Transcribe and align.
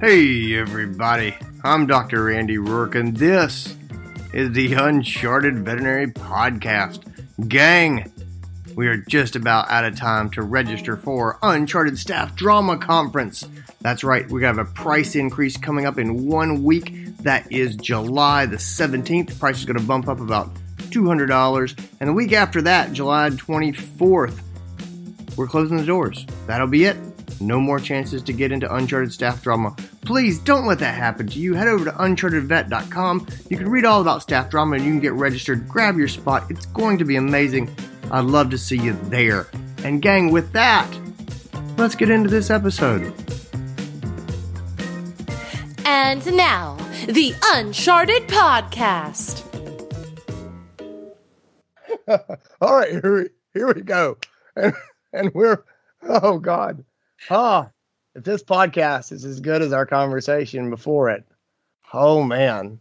Hey, 0.00 0.56
everybody. 0.56 1.36
I'm 1.62 1.86
Dr. 1.86 2.30
Andy 2.30 2.56
Roark, 2.56 2.94
and 2.94 3.14
this 3.14 3.76
is 4.32 4.50
the 4.52 4.72
Uncharted 4.72 5.58
Veterinary 5.58 6.06
Podcast. 6.06 7.02
Gang, 7.50 8.10
we 8.74 8.88
are 8.88 8.96
just 8.96 9.36
about 9.36 9.68
out 9.68 9.84
of 9.84 9.96
time 9.96 10.30
to 10.30 10.40
register 10.40 10.96
for 10.96 11.38
Uncharted 11.42 11.98
Staff 11.98 12.34
Drama 12.34 12.78
Conference. 12.78 13.46
That's 13.82 14.02
right, 14.02 14.26
we 14.30 14.42
have 14.42 14.56
a 14.56 14.64
price 14.64 15.16
increase 15.16 15.58
coming 15.58 15.84
up 15.84 15.98
in 15.98 16.26
one 16.26 16.64
week. 16.64 17.14
That 17.18 17.52
is 17.52 17.76
July 17.76 18.46
the 18.46 18.56
17th. 18.56 19.28
The 19.28 19.34
price 19.34 19.58
is 19.58 19.66
going 19.66 19.78
to 19.78 19.84
bump 19.84 20.08
up 20.08 20.20
about 20.20 20.54
$200. 20.78 21.90
And 22.00 22.08
the 22.08 22.14
week 22.14 22.32
after 22.32 22.62
that, 22.62 22.94
July 22.94 23.28
24th, 23.28 24.40
we're 25.36 25.46
closing 25.46 25.76
the 25.76 25.84
doors. 25.84 26.24
That'll 26.46 26.68
be 26.68 26.84
it. 26.86 26.96
No 27.40 27.60
more 27.60 27.78
chances 27.78 28.22
to 28.22 28.32
get 28.32 28.52
into 28.52 28.72
Uncharted 28.74 29.12
staff 29.12 29.42
drama. 29.42 29.74
Please 30.02 30.38
don't 30.38 30.66
let 30.66 30.78
that 30.78 30.94
happen 30.94 31.26
to 31.28 31.38
you. 31.38 31.54
Head 31.54 31.68
over 31.68 31.84
to 31.84 31.92
unchartedvet.com. 31.92 33.26
You 33.48 33.56
can 33.56 33.68
read 33.68 33.84
all 33.84 34.00
about 34.00 34.22
staff 34.22 34.50
drama 34.50 34.76
and 34.76 34.84
you 34.84 34.90
can 34.92 35.00
get 35.00 35.12
registered. 35.12 35.68
Grab 35.68 35.96
your 35.96 36.08
spot. 36.08 36.50
It's 36.50 36.66
going 36.66 36.98
to 36.98 37.04
be 37.04 37.16
amazing. 37.16 37.74
I'd 38.10 38.24
love 38.24 38.50
to 38.50 38.58
see 38.58 38.78
you 38.78 38.94
there. 39.04 39.46
And, 39.84 40.02
gang, 40.02 40.30
with 40.32 40.52
that, 40.52 40.88
let's 41.78 41.94
get 41.94 42.10
into 42.10 42.28
this 42.28 42.50
episode. 42.50 43.14
And 45.86 46.36
now, 46.36 46.76
the 47.06 47.34
Uncharted 47.54 48.28
Podcast. 48.28 49.46
All 52.60 52.76
right, 52.76 52.90
here 52.90 53.22
we, 53.22 53.28
here 53.54 53.72
we 53.72 53.82
go. 53.82 54.18
And, 54.56 54.74
and 55.12 55.32
we're, 55.34 55.64
oh 56.02 56.38
God. 56.38 56.84
Ah, 57.28 57.70
if 58.14 58.24
this 58.24 58.42
podcast 58.42 59.12
is 59.12 59.24
as 59.24 59.40
good 59.40 59.62
as 59.62 59.72
our 59.72 59.86
conversation 59.86 60.70
before 60.70 61.10
it, 61.10 61.24
oh 61.92 62.22
man. 62.22 62.80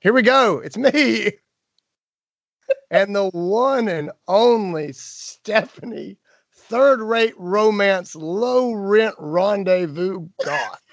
Here 0.00 0.12
we 0.12 0.22
go. 0.22 0.58
It's 0.58 0.76
me. 0.76 1.32
and 2.90 3.14
the 3.16 3.30
one 3.30 3.88
and 3.88 4.10
only 4.28 4.92
Stephanie, 4.92 6.18
third 6.52 7.00
rate 7.00 7.34
romance, 7.38 8.14
low 8.14 8.72
rent 8.72 9.14
rendezvous 9.18 10.28
Goss. 10.44 10.78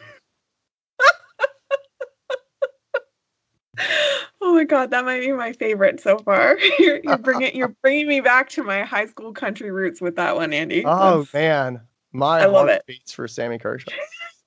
Oh 4.44 4.56
my 4.56 4.64
god, 4.66 4.92
that 4.92 5.06
might 5.06 5.22
be 5.22 5.32
my 5.32 5.54
favorite 5.54 6.02
so 6.02 6.18
far. 6.20 6.58
You're, 6.80 7.00
you're 7.04 7.18
bringing 7.18 7.56
you're 7.56 7.76
bringing 7.84 8.08
me 8.08 8.20
back 8.22 8.50
to 8.50 8.64
my 8.64 8.82
high 8.84 9.06
school 9.06 9.34
country 9.34 9.72
roots 9.72 10.02
with 10.02 10.16
that 10.18 10.36
one, 10.36 10.52
Andy. 10.52 10.84
Oh 10.86 11.24
That's- 11.24 11.34
man, 11.34 11.82
my 12.14 12.42
I 12.42 12.46
love 12.46 12.68
heart 12.68 12.70
it. 12.78 12.86
beats 12.88 13.12
for 13.14 13.28
Sammy 13.28 13.58
Kershaw. 13.58 13.92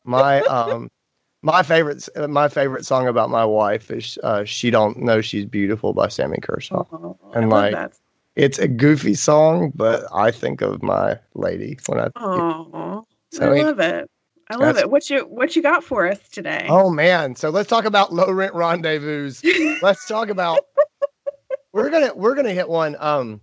My 0.05 0.41
um, 0.43 0.91
my 1.43 1.63
favorite 1.63 2.09
my 2.29 2.49
favorite 2.49 2.85
song 2.87 3.09
about 3.09 3.31
my 3.31 3.45
wife 3.45 3.91
is 3.91 4.19
uh, 4.23 4.45
"She 4.45 4.71
Don't 4.71 4.99
Know 4.99 5.21
She's 5.21 5.45
Beautiful" 5.47 5.93
by 5.93 6.09
Sammy 6.09 6.39
Kershaw. 6.43 6.85
Oh, 6.93 7.19
I 7.33 7.39
And, 7.39 7.51
love 7.51 7.63
like, 7.63 7.73
that. 7.73 7.93
It's 8.37 8.59
a 8.59 8.67
goofy 8.67 9.15
song, 9.15 9.73
but 9.75 10.05
I 10.13 10.31
think 10.31 10.61
of 10.61 10.83
my 10.83 11.19
lady 11.35 11.79
when 11.87 12.01
I. 12.01 12.09
Oh, 12.17 13.05
So 13.31 13.53
I 13.53 13.57
it- 13.57 13.65
love 13.65 13.81
it. 13.81 14.11
I 14.51 14.57
love 14.57 14.77
it. 14.77 14.91
What 14.91 15.09
you 15.09 15.21
what 15.21 15.57
you 15.57 15.63
got 15.63 15.83
for 15.83 16.07
us 16.07 16.29
today? 16.29 16.67
Oh 16.69 16.91
man! 16.91 17.35
So 17.35 17.49
let's 17.49 17.69
talk 17.69 17.87
about 17.87 18.13
low 18.13 18.31
rent 18.31 18.55
rendezvous. 18.55 19.33
let's 19.83 20.07
talk 20.07 20.29
about. 20.29 20.61
We're 21.73 21.89
gonna 21.91 22.15
we're 22.15 22.35
gonna 22.35 22.53
hit 22.53 22.69
one. 22.69 22.95
Um, 23.01 23.41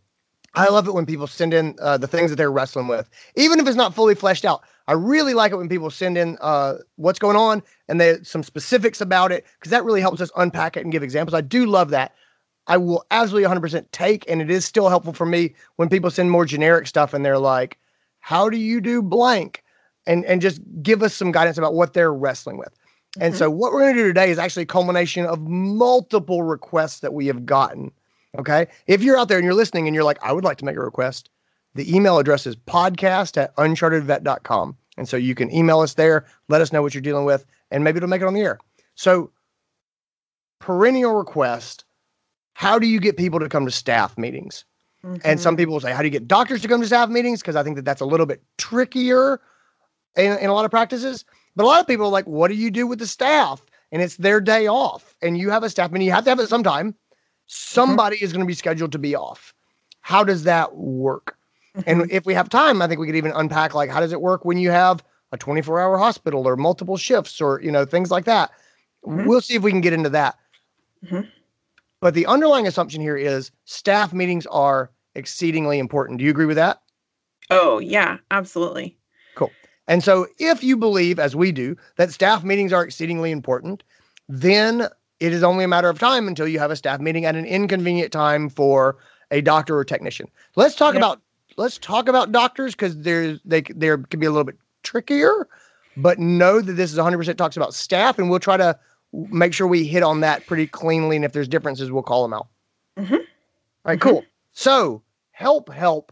I 0.54 0.68
love 0.70 0.88
it 0.88 0.94
when 0.94 1.06
people 1.06 1.28
send 1.28 1.54
in 1.54 1.76
uh, 1.82 1.98
the 1.98 2.08
things 2.08 2.30
that 2.30 2.36
they're 2.36 2.52
wrestling 2.52 2.88
with, 2.88 3.10
even 3.36 3.60
if 3.60 3.68
it's 3.68 3.78
not 3.78 3.96
fully 3.96 4.16
fleshed 4.16 4.44
out. 4.44 4.64
I 4.88 4.94
really 4.94 5.34
like 5.34 5.54
it 5.54 5.56
when 5.56 5.70
people 5.70 5.90
send 5.90 6.18
in 6.18 6.38
uh, 6.42 6.76
what's 6.98 7.20
going 7.20 7.38
on 7.38 7.64
and 7.88 8.02
they 8.02 8.18
some 8.24 8.44
specifics 8.44 9.00
about 9.00 9.32
it 9.32 9.46
because 9.60 9.72
that 9.72 9.86
really 9.86 10.02
helps 10.02 10.20
us 10.20 10.30
unpack 10.36 10.76
it 10.76 10.84
and 10.84 10.92
give 10.92 11.04
examples. 11.04 11.34
I 11.34 11.42
do 11.42 11.66
love 11.66 11.90
that. 11.92 12.14
I 12.68 12.78
will 12.78 13.06
absolutely 13.12 13.44
100% 13.48 13.92
take, 13.92 14.26
and 14.30 14.42
it 14.42 14.52
is 14.52 14.66
still 14.66 14.90
helpful 14.90 15.14
for 15.14 15.26
me 15.26 15.56
when 15.78 15.90
people 15.90 16.12
send 16.12 16.32
more 16.32 16.46
generic 16.46 16.88
stuff 16.88 17.14
and 17.14 17.24
they're 17.26 17.40
like, 17.40 17.78
"How 18.20 18.50
do 18.50 18.58
you 18.58 18.82
do 18.82 19.02
blank?" 19.02 19.64
and 20.06 20.26
and 20.26 20.42
just 20.42 20.62
give 20.84 21.02
us 21.02 21.14
some 21.14 21.32
guidance 21.32 21.58
about 21.58 21.76
what 21.76 21.94
they're 21.94 22.14
wrestling 22.14 22.58
with. 22.58 22.74
And 23.20 23.34
Mhm. 23.34 23.38
so 23.38 23.50
what 23.50 23.72
we're 23.72 23.82
going 23.82 23.96
to 23.96 24.02
do 24.02 24.08
today 24.08 24.32
is 24.32 24.40
actually 24.40 24.64
a 24.64 24.68
culmination 24.68 25.26
of 25.26 25.40
multiple 25.42 26.44
requests 26.44 27.00
that 27.00 27.14
we 27.14 27.28
have 27.28 27.46
gotten. 27.46 27.92
Okay. 28.38 28.68
If 28.88 29.04
you're 29.04 29.18
out 29.18 29.28
there 29.28 29.38
and 29.38 29.46
you're 29.46 29.54
listening 29.54 29.88
and 29.88 29.96
you're 29.96 30.04
like, 30.04 30.18
I 30.24 30.32
would 30.32 30.44
like 30.44 30.58
to 30.60 30.66
make 30.66 30.78
a 30.78 30.82
request, 30.82 31.30
the 31.76 31.94
email 31.94 32.18
address 32.18 32.48
is 32.48 32.56
podcast 32.56 33.38
at 33.38 33.56
unchartedvet.com. 33.58 34.78
And 34.98 35.08
so 35.08 35.18
you 35.18 35.36
can 35.36 35.54
email 35.54 35.80
us 35.80 35.96
there, 35.96 36.26
let 36.50 36.62
us 36.62 36.72
know 36.72 36.82
what 36.82 36.94
you're 36.94 37.02
dealing 37.02 37.26
with, 37.26 37.46
and 37.72 37.84
maybe 37.84 37.98
it'll 37.98 38.10
make 38.10 38.22
it 38.22 38.28
on 38.28 38.34
the 38.34 38.42
air. 38.42 38.60
So, 38.96 39.32
perennial 40.60 41.16
request 41.16 41.86
how 42.54 42.78
do 42.78 42.86
you 42.86 43.00
get 43.00 43.18
people 43.18 43.40
to 43.40 43.50
come 43.50 43.66
to 43.66 43.72
staff 43.72 44.18
meetings? 44.18 44.66
And 45.24 45.40
some 45.42 45.56
Mhm. 45.56 45.58
people 45.58 45.74
will 45.74 45.80
say, 45.80 45.94
How 45.94 46.00
do 46.00 46.06
you 46.06 46.12
get 46.12 46.28
doctors 46.28 46.62
to 46.62 46.68
come 46.68 46.80
to 46.82 46.86
staff 46.86 47.10
meetings? 47.10 47.40
Because 47.42 47.56
I 47.56 47.64
think 47.64 47.76
that 47.78 47.86
that's 47.86 48.02
a 48.02 48.06
little 48.06 48.28
bit 48.28 48.44
trickier 48.60 49.42
in, 50.16 50.38
in 50.38 50.50
a 50.50 50.54
lot 50.54 50.64
of 50.66 50.70
practices. 50.70 51.26
But 51.56 51.64
a 51.64 51.66
lot 51.68 51.80
of 51.80 51.88
people 51.88 52.06
are 52.06 52.12
like, 52.12 52.28
What 52.28 52.50
do 52.50 52.54
you 52.54 52.70
do 52.70 52.86
with 52.86 53.00
the 53.00 53.08
staff? 53.08 53.64
And 53.92 54.02
it's 54.02 54.18
their 54.18 54.40
day 54.40 54.68
off. 54.68 55.16
And 55.24 55.40
you 55.40 55.50
have 55.50 55.64
a 55.64 55.70
staff 55.72 55.90
meeting, 55.92 56.06
you 56.06 56.14
have 56.14 56.24
to 56.26 56.30
have 56.30 56.40
it 56.40 56.50
sometime. 56.50 56.94
Somebody 57.54 58.18
is 58.24 58.32
going 58.32 58.40
to 58.40 58.48
be 58.48 58.54
scheduled 58.54 58.94
to 58.94 59.00
be 59.00 59.16
off. 59.16 59.54
How 60.02 60.24
does 60.24 60.44
that 60.44 60.76
work? 60.76 61.38
Mhm. 61.76 61.84
And 61.86 62.12
if 62.12 62.26
we 62.26 62.34
have 62.34 62.50
time, 62.50 62.82
I 62.82 62.88
think 62.88 63.00
we 63.00 63.08
could 63.08 63.16
even 63.16 63.32
unpack 63.34 63.74
like, 63.74 63.90
How 63.90 64.00
does 64.00 64.14
it 64.14 64.22
work 64.22 64.46
when 64.46 64.58
you 64.58 64.72
have 64.72 65.04
a 65.34 65.38
24 65.38 65.80
hour 65.80 65.98
hospital 65.98 66.48
or 66.48 66.56
multiple 66.56 66.98
shifts 66.98 67.42
or, 67.42 67.62
you 67.62 67.72
know, 67.72 67.86
things 67.86 68.10
like 68.10 68.26
that? 68.26 68.52
Mhm. 69.06 69.26
We'll 69.26 69.42
see 69.42 69.56
if 69.56 69.64
we 69.64 69.72
can 69.72 69.82
get 69.82 69.94
into 69.94 70.10
that. 70.10 70.38
Mhm. 71.06 71.30
But 72.00 72.14
the 72.14 72.26
underlying 72.26 72.68
assumption 72.68 73.02
here 73.02 73.18
is 73.18 73.52
staff 73.66 74.14
meetings 74.14 74.46
are 74.48 74.90
exceedingly 75.16 75.78
important. 75.78 76.20
Do 76.20 76.26
you 76.26 76.32
agree 76.32 76.46
with 76.46 76.58
that? 76.58 76.82
oh 77.50 77.80
yeah, 77.80 78.18
absolutely. 78.32 78.98
Cool. 79.36 79.52
And 79.90 80.02
so, 80.02 80.26
if 80.40 80.64
you 80.64 80.78
believe, 80.78 81.20
as 81.20 81.36
we 81.36 81.52
do, 81.52 81.76
that 81.98 82.12
staff 82.14 82.46
meetings 82.46 82.72
are 82.72 82.82
exceedingly 82.84 83.30
important, 83.30 83.84
then 84.30 84.88
it 85.22 85.32
is 85.32 85.44
only 85.44 85.64
a 85.64 85.68
matter 85.68 85.88
of 85.88 86.00
time 86.00 86.28
until 86.28 86.48
you 86.48 86.58
have 86.60 86.72
a 86.72 86.76
staff 86.76 87.00
meeting 87.00 87.26
at 87.26 87.36
an 87.36 87.46
inconvenient 87.46 88.12
time 88.12 88.50
for 88.50 88.98
a 89.30 89.40
doctor 89.40 89.78
or 89.78 89.86
technician. 89.86 90.28
Let's 90.56 90.76
talk 90.76 90.96
Yep. 90.96 91.00
about 91.00 91.22
let's 91.58 91.78
talk 91.78 92.10
about 92.10 92.32
doctors 92.32 92.74
because 92.74 92.98
there's 92.98 93.40
they 93.46 93.62
there 93.62 94.00
can 94.00 94.20
be 94.20 94.26
a 94.26 94.32
little 94.32 94.44
bit 94.44 94.58
trickier, 94.84 95.48
but 95.96 96.18
know 96.20 96.60
that 96.60 96.74
this 96.74 96.92
is 96.92 96.98
100% 96.98 97.38
talks 97.38 97.56
about 97.56 97.74
staff, 97.74 98.18
and 98.18 98.30
we'll 98.30 98.40
try 98.40 98.58
to 98.58 98.78
make 99.14 99.54
sure 99.54 99.68
we 99.68 99.86
hit 99.86 100.02
on 100.04 100.22
that 100.22 100.46
pretty 100.48 100.66
cleanly. 100.66 101.16
And 101.18 101.24
if 101.24 101.34
there's 101.34 101.48
differences, 101.48 101.92
we'll 101.92 102.02
call 102.04 102.24
them 102.24 102.34
out. 102.34 102.48
Mhm. 102.98 103.14
All 103.20 103.20
right, 103.86 104.00
Mhm. 104.00 104.02
cool. 104.02 104.26
So, 104.54 105.04
help, 105.32 105.72
help. 105.72 106.12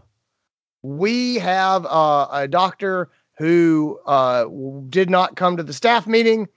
We 0.83 1.35
have 1.39 1.85
uh, 1.87 2.27
a 2.31 2.47
doctor 2.47 3.09
who 3.37 3.99
uh, 4.05 4.45
did 4.89 5.09
not 5.09 5.35
come 5.35 5.57
to 5.57 5.63
the 5.63 5.73
staff 5.73 6.05
meeting. 6.07 6.47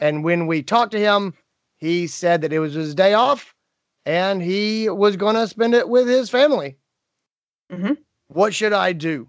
And 0.00 0.24
when 0.24 0.46
we 0.46 0.62
talked 0.62 0.92
to 0.92 0.98
him, 1.00 1.34
he 1.78 2.06
said 2.06 2.42
that 2.42 2.52
it 2.52 2.58
was 2.60 2.74
his 2.74 2.94
day 2.94 3.14
off 3.14 3.54
and 4.06 4.42
he 4.42 4.88
was 4.88 5.16
going 5.16 5.34
to 5.36 5.48
spend 5.48 5.74
it 5.74 5.88
with 5.88 6.08
his 6.08 6.30
family. 6.30 6.78
Mhm. 7.72 7.98
What 8.28 8.54
should 8.54 8.72
I 8.72 8.92
do? 8.92 9.28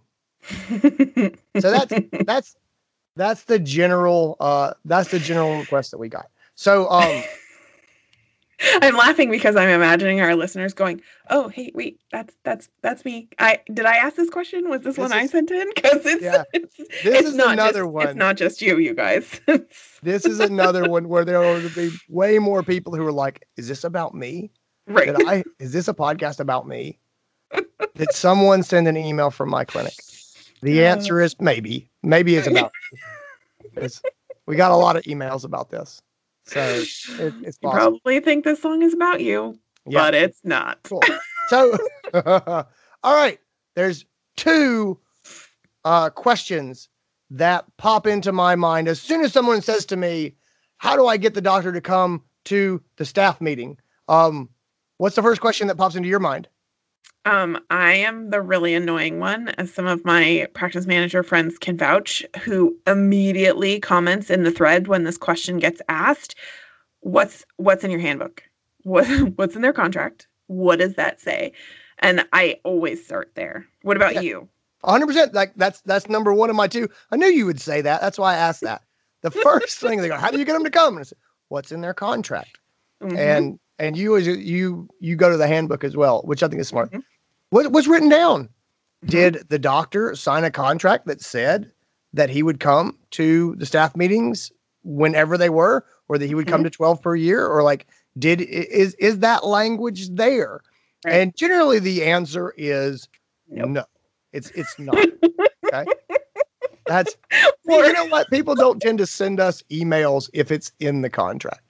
So 1.55 1.71
that's 1.71 1.95
that's 2.25 2.55
that's 3.15 3.43
the 3.43 3.59
general 3.59 4.37
uh 4.39 4.73
that's 4.85 5.09
the 5.09 5.19
general 5.19 5.57
request 5.57 5.91
that 5.91 5.97
we 5.97 6.09
got. 6.09 6.29
So 6.55 6.89
um 6.89 7.25
I'm 8.81 8.95
laughing 8.95 9.31
because 9.31 9.55
I'm 9.55 9.69
imagining 9.69 10.21
our 10.21 10.35
listeners 10.35 10.73
going, 10.73 11.01
"Oh, 11.29 11.47
hey, 11.47 11.71
wait, 11.73 11.99
that's 12.11 12.35
that's 12.43 12.69
that's 12.81 13.05
me." 13.05 13.29
I 13.39 13.59
did 13.73 13.85
I 13.85 13.95
ask 13.95 14.15
this 14.15 14.29
question? 14.29 14.69
Was 14.69 14.81
this, 14.81 14.95
This 14.95 15.01
one 15.09 15.13
I 15.13 15.25
sent 15.27 15.51
in? 15.51 15.67
Because 15.75 16.05
it's, 16.05 16.21
Yeah. 16.21 16.43
it's 16.53 16.77
This 16.77 16.89
it's 17.03 17.27
is 17.29 17.35
not 17.35 17.53
another 17.53 17.81
just, 17.83 17.91
one. 17.91 18.07
It's 18.07 18.15
not 18.17 18.37
just 18.37 18.61
you, 18.61 18.77
you 18.77 18.93
guys. 18.93 19.39
this 20.03 20.25
is 20.25 20.39
another 20.39 20.89
one 20.89 21.07
where 21.07 21.23
there 21.25 21.39
will 21.39 21.69
be 21.75 21.91
way 22.09 22.39
more 22.39 22.63
people 22.63 22.95
who 22.95 23.05
are 23.05 23.11
like, 23.11 23.47
is 23.57 23.67
this 23.67 23.83
about 23.83 24.13
me? 24.13 24.51
right. 24.87 25.07
Did 25.15 25.27
I 25.27 25.43
is 25.59 25.71
this 25.71 25.87
a 25.87 25.93
podcast 25.93 26.39
about 26.39 26.67
me? 26.67 26.99
Did 27.95 28.11
someone 28.11 28.63
send 28.63 28.87
an 28.87 28.97
email 28.97 29.31
from 29.31 29.49
my 29.49 29.63
clinic? 29.63 29.93
The 30.61 30.85
answer 30.85 31.21
is 31.21 31.35
maybe. 31.39 31.89
Maybe 32.03 32.35
it's 32.35 32.47
about 32.47 32.71
we 34.45 34.55
got 34.55 34.71
a 34.71 34.75
lot 34.75 34.95
of 34.95 35.03
emails 35.03 35.45
about 35.45 35.69
this. 35.69 36.01
So 36.49 36.83
it, 37.19 37.33
it's 37.41 37.57
You 37.61 37.69
probably 37.69 38.19
think 38.19 38.43
this 38.43 38.61
song 38.61 38.81
is 38.81 38.93
about 38.93 39.21
you, 39.21 39.57
Yeah. 39.85 39.99
but 39.99 40.13
it's 40.13 40.39
not. 40.43 40.79
Cool. 40.83 41.03
So, 41.47 41.77
all 42.13 43.15
right. 43.15 43.39
There's 43.75 44.05
two 44.35 44.99
uh, 45.85 46.09
questions 46.09 46.89
that 47.31 47.65
pop 47.77 48.07
into 48.07 48.31
my 48.31 48.55
mind 48.55 48.87
as 48.87 48.99
soon 49.01 49.21
as 49.21 49.31
someone 49.31 49.61
says 49.61 49.85
to 49.87 49.95
me, 49.95 50.35
"How 50.77 50.95
do 50.95 51.07
I 51.07 51.17
get 51.17 51.33
the 51.33 51.41
doctor 51.41 51.71
to 51.71 51.81
come 51.81 52.23
to 52.45 52.81
the 52.97 53.05
staff 53.05 53.39
meeting?" 53.39 53.77
Um, 54.07 54.49
what's 54.97 55.15
the 55.15 55.21
first 55.21 55.39
question 55.41 55.67
that 55.67 55.77
pops 55.77 55.95
into 55.95 56.09
your 56.09 56.19
mind? 56.19 56.47
Um, 57.25 57.59
I 57.69 57.93
am 57.93 58.29
the 58.29 58.41
really 58.41 58.73
annoying 58.73 59.19
one, 59.19 59.49
as 59.49 59.73
some 59.73 59.85
of 59.85 60.05
my 60.05 60.47
practice 60.53 60.85
manager 60.87 61.21
friends 61.21 61.57
can 61.57 61.77
vouch, 61.77 62.25
who 62.43 62.75
immediately 62.87 63.79
comments 63.79 64.29
in 64.29 64.43
the 64.43 64.51
thread 64.51 64.87
when 64.87 65.03
this 65.03 65.17
question 65.17 65.59
gets 65.59 65.81
asked, 65.89 66.35
"What's 67.01 67.45
what's 67.57 67.83
in 67.83 67.91
your 67.91 67.99
handbook? 67.99 68.43
What 68.83 69.05
what's 69.37 69.55
in 69.55 69.61
their 69.61 69.73
contract? 69.73 70.27
What 70.47 70.79
does 70.79 70.95
that 70.95 71.19
say?" 71.19 71.51
And 71.99 72.25
I 72.31 72.59
always 72.63 73.03
start 73.03 73.31
there. 73.35 73.67
What 73.81 73.97
about 73.97 74.15
Yeah. 74.15 74.21
you? 74.21 74.49
100%. 74.85 75.33
Like 75.33 75.53
that's 75.55 75.81
that's 75.81 76.07
number 76.07 76.33
one 76.33 76.49
of 76.49 76.55
my 76.55 76.67
two. 76.67 76.87
I 77.11 77.17
knew 77.17 77.27
you 77.27 77.45
would 77.45 77.59
say 77.59 77.81
that. 77.81 77.99
That's 78.01 78.17
why 78.17 78.33
I 78.33 78.37
asked 78.37 78.61
that. 78.61 78.81
The 79.21 79.31
first 79.43 79.79
thing 79.79 79.99
they 79.99 80.07
go, 80.07 80.15
how 80.17 80.31
do 80.31 80.39
you 80.39 80.45
get 80.45 80.53
them 80.53 80.63
to 80.63 80.69
come? 80.69 80.93
And 80.95 81.01
I 81.01 81.03
said, 81.03 81.17
what's 81.49 81.73
in 81.73 81.81
their 81.81 81.93
contract? 81.93 82.57
Mhm. 83.03 83.17
And 83.17 83.59
and 83.79 83.97
you 83.97 84.15
as 84.17 84.27
you 84.27 84.87
you 84.99 85.15
go 85.15 85.29
to 85.29 85.37
the 85.37 85.47
handbook 85.47 85.83
as 85.83 85.95
well, 85.97 86.21
which 86.23 86.43
I 86.43 86.47
think 86.47 86.61
is 86.61 86.67
smart. 86.67 86.91
Mhm. 86.91 87.03
What 87.49 87.71
what's 87.71 87.87
written 87.87 88.09
down? 88.09 88.49
Mhm. 89.05 89.09
Did 89.09 89.33
the 89.49 89.59
doctor 89.59 90.15
sign 90.15 90.43
a 90.43 90.51
contract 90.51 91.05
that 91.07 91.21
said 91.21 91.71
that 92.13 92.29
he 92.29 92.43
would 92.43 92.59
come 92.59 92.97
to 93.11 93.55
the 93.55 93.65
staff 93.65 93.95
meetings 93.95 94.51
whenever 94.83 95.37
they 95.37 95.49
were, 95.49 95.85
or 96.07 96.17
that 96.17 96.25
he 96.25 96.35
would 96.35 96.47
come 96.47 96.63
to 96.63 96.69
12 96.69 97.01
per 97.01 97.15
year, 97.15 97.45
or 97.45 97.63
like 97.63 97.87
did 98.17 98.41
is 98.41 98.93
is 98.95 99.19
that 99.19 99.45
language 99.45 100.09
there? 100.09 100.61
Right. 101.05 101.15
And 101.15 101.35
generally 101.35 101.79
the 101.79 102.03
answer 102.05 102.53
is 102.57 103.07
Nope. 103.47 103.69
no. 103.69 103.85
It's 104.33 104.51
it's 104.51 104.77
not. 104.79 104.97
Okay. 105.65 105.85
That's 106.85 107.15
well, 107.65 107.85
you 107.85 107.93
know 107.93 108.05
what? 108.07 108.29
People 108.31 108.55
don't 108.55 108.81
tend 108.81 108.97
to 108.97 109.05
send 109.05 109.39
us 109.39 109.63
emails 109.71 110.29
if 110.33 110.51
it's 110.51 110.71
in 110.79 111.01
the 111.01 111.09
contract. 111.09 111.68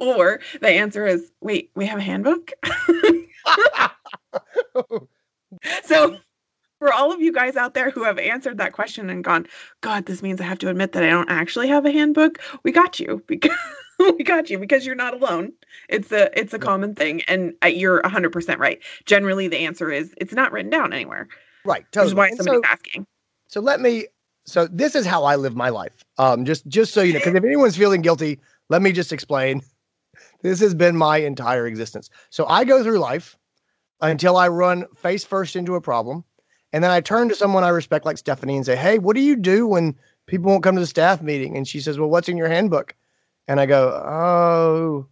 Or 0.00 0.40
the 0.60 0.68
answer 0.68 1.06
is, 1.06 1.30
"Wait, 1.40 1.70
we 1.74 1.86
have 1.86 1.98
a 1.98 2.02
handbook." 2.02 2.52
So, 5.84 6.16
for 6.78 6.92
all 6.92 7.12
of 7.12 7.20
you 7.20 7.32
guys 7.32 7.56
out 7.56 7.74
there 7.74 7.90
who 7.90 8.04
have 8.04 8.18
answered 8.18 8.58
that 8.58 8.72
question 8.72 9.10
and 9.10 9.24
gone, 9.24 9.46
God, 9.80 10.06
this 10.06 10.22
means 10.22 10.40
I 10.40 10.44
have 10.44 10.58
to 10.58 10.68
admit 10.68 10.92
that 10.92 11.02
I 11.02 11.08
don't 11.10 11.30
actually 11.30 11.68
have 11.68 11.86
a 11.86 11.90
handbook. 11.90 12.38
We 12.62 12.72
got 12.72 13.00
you 13.00 13.22
because 13.26 13.56
we 13.98 14.22
got 14.22 14.50
you 14.50 14.58
because 14.58 14.86
you're 14.86 14.94
not 14.94 15.14
alone. 15.14 15.52
It's 15.88 16.12
a 16.12 16.30
it's 16.38 16.54
a 16.54 16.58
common 16.58 16.94
thing, 16.94 17.22
and 17.22 17.54
uh, 17.64 17.68
you're 17.68 18.00
100 18.02 18.30
percent 18.32 18.60
right. 18.60 18.80
Generally, 19.06 19.48
the 19.48 19.58
answer 19.58 19.90
is 19.90 20.14
it's 20.18 20.32
not 20.32 20.52
written 20.52 20.70
down 20.70 20.92
anywhere, 20.92 21.28
right. 21.64 21.84
which 21.94 22.04
is 22.04 22.14
why 22.14 22.28
And 22.28 22.36
somebody's 22.36 22.62
so, 22.64 22.70
asking. 22.70 23.06
so 23.48 23.60
let 23.60 23.80
me 23.80 24.06
so 24.46 24.66
this 24.66 24.94
is 24.94 25.04
how 25.06 25.24
I 25.24 25.36
live 25.36 25.56
my 25.56 25.68
life. 25.68 26.04
Um, 26.18 26.44
just 26.44 26.66
just 26.68 26.92
so 26.92 27.02
you 27.02 27.12
know, 27.12 27.18
because 27.18 27.34
if 27.34 27.44
anyone's 27.44 27.76
feeling 27.76 28.02
guilty, 28.02 28.38
let 28.68 28.82
me 28.82 28.92
just 28.92 29.12
explain. 29.12 29.62
This 30.42 30.60
has 30.60 30.74
been 30.74 30.96
my 30.96 31.18
entire 31.18 31.66
existence. 31.66 32.10
So 32.30 32.46
I 32.46 32.64
go 32.64 32.82
through 32.82 33.00
life 33.00 33.36
until 34.00 34.36
I 34.36 34.48
run 34.48 34.86
face 34.94 35.24
first 35.24 35.56
into 35.56 35.74
a 35.74 35.80
problem. 35.80 36.24
And 36.72 36.84
then 36.84 36.90
I 36.90 37.00
turn 37.00 37.28
to 37.28 37.34
someone 37.34 37.64
I 37.64 37.70
respect, 37.70 38.04
like 38.04 38.18
Stephanie, 38.18 38.56
and 38.56 38.64
say, 38.64 38.76
Hey, 38.76 38.98
what 38.98 39.16
do 39.16 39.20
you 39.22 39.36
do 39.36 39.66
when 39.66 39.96
people 40.26 40.50
won't 40.50 40.62
come 40.62 40.74
to 40.76 40.80
the 40.80 40.86
staff 40.86 41.22
meeting? 41.22 41.56
And 41.56 41.66
she 41.66 41.80
says, 41.80 41.98
Well, 41.98 42.10
what's 42.10 42.28
in 42.28 42.36
your 42.36 42.48
handbook? 42.48 42.94
And 43.48 43.58
I 43.58 43.66
go, 43.66 45.06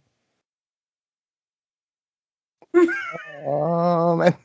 Oh, 2.73 2.87
um, 4.13 4.21
and, 4.21 4.35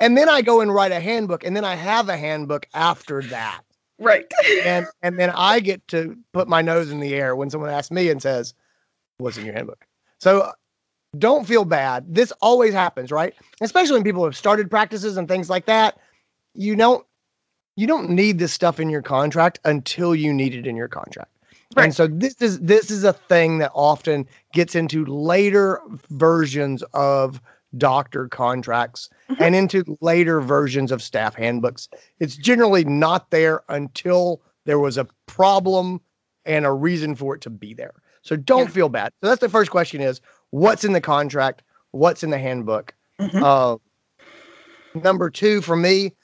and 0.00 0.16
then 0.16 0.28
I 0.28 0.42
go 0.42 0.60
and 0.60 0.72
write 0.72 0.92
a 0.92 1.00
handbook, 1.00 1.44
and 1.44 1.56
then 1.56 1.64
I 1.64 1.74
have 1.74 2.08
a 2.08 2.16
handbook 2.16 2.66
after 2.74 3.22
that. 3.22 3.62
Right. 4.02 4.30
And 4.64 4.86
and 5.02 5.18
then 5.18 5.30
I 5.30 5.60
get 5.60 5.86
to 5.88 6.16
put 6.32 6.48
my 6.48 6.62
nose 6.62 6.90
in 6.90 7.00
the 7.00 7.14
air 7.14 7.36
when 7.36 7.50
someone 7.50 7.70
asks 7.70 7.90
me 7.90 8.10
and 8.10 8.20
says, 8.20 8.54
What's 9.18 9.38
in 9.38 9.44
your 9.46 9.54
handbook? 9.54 9.84
So 10.18 10.50
don't 11.18 11.46
feel 11.46 11.64
bad. 11.64 12.06
This 12.08 12.32
always 12.40 12.72
happens, 12.72 13.10
right? 13.10 13.34
Especially 13.60 13.94
when 13.94 14.04
people 14.04 14.24
have 14.24 14.36
started 14.36 14.70
practices 14.70 15.16
and 15.16 15.28
things 15.28 15.50
like 15.50 15.66
that. 15.66 15.98
You 16.54 16.76
don't 16.76 17.06
you 17.76 17.86
don't 17.86 18.10
need 18.10 18.38
this 18.38 18.52
stuff 18.52 18.80
in 18.80 18.90
your 18.90 19.02
contract 19.02 19.58
until 19.64 20.14
you 20.14 20.32
need 20.32 20.54
it 20.54 20.66
in 20.66 20.76
your 20.76 20.88
contract. 20.88 21.30
Right. 21.74 21.84
And 21.84 21.94
so 21.94 22.06
this 22.06 22.34
is 22.40 22.60
this 22.60 22.90
is 22.90 23.04
a 23.04 23.12
thing 23.12 23.58
that 23.58 23.70
often 23.74 24.26
gets 24.52 24.74
into 24.74 25.06
later 25.06 25.80
versions 26.10 26.82
of 26.92 27.40
doctor 27.78 28.28
contracts 28.28 29.08
Mhm. 29.28 29.36
and 29.40 29.54
into 29.54 29.96
later 30.00 30.40
versions 30.40 30.92
of 30.92 31.02
staff 31.02 31.34
handbooks. 31.34 31.88
It's 32.20 32.36
generally 32.36 32.84
not 32.84 33.30
there 33.30 33.62
until 33.68 34.42
there 34.64 34.78
was 34.78 34.96
a 34.98 35.06
problem 35.26 36.00
and 36.44 36.64
a 36.66 36.72
reason 36.72 37.14
for 37.14 37.34
it 37.34 37.40
to 37.42 37.50
be 37.50 37.74
there. 37.74 37.94
So 38.22 38.36
don't 38.36 38.66
Yeah. 38.66 38.72
feel 38.72 38.88
bad. 38.88 39.12
So 39.22 39.28
that's 39.28 39.40
the 39.40 39.48
first 39.48 39.70
question 39.70 40.00
is 40.00 40.20
what's 40.50 40.84
in 40.84 40.92
the 40.92 41.00
contract? 41.00 41.62
What's 41.92 42.22
in 42.22 42.30
the 42.30 42.38
handbook? 42.38 42.94
Mhm. 43.20 43.42
Uh, 43.42 43.78
number 44.94 45.30
two 45.30 45.60
for 45.60 45.76
me, 45.76 46.14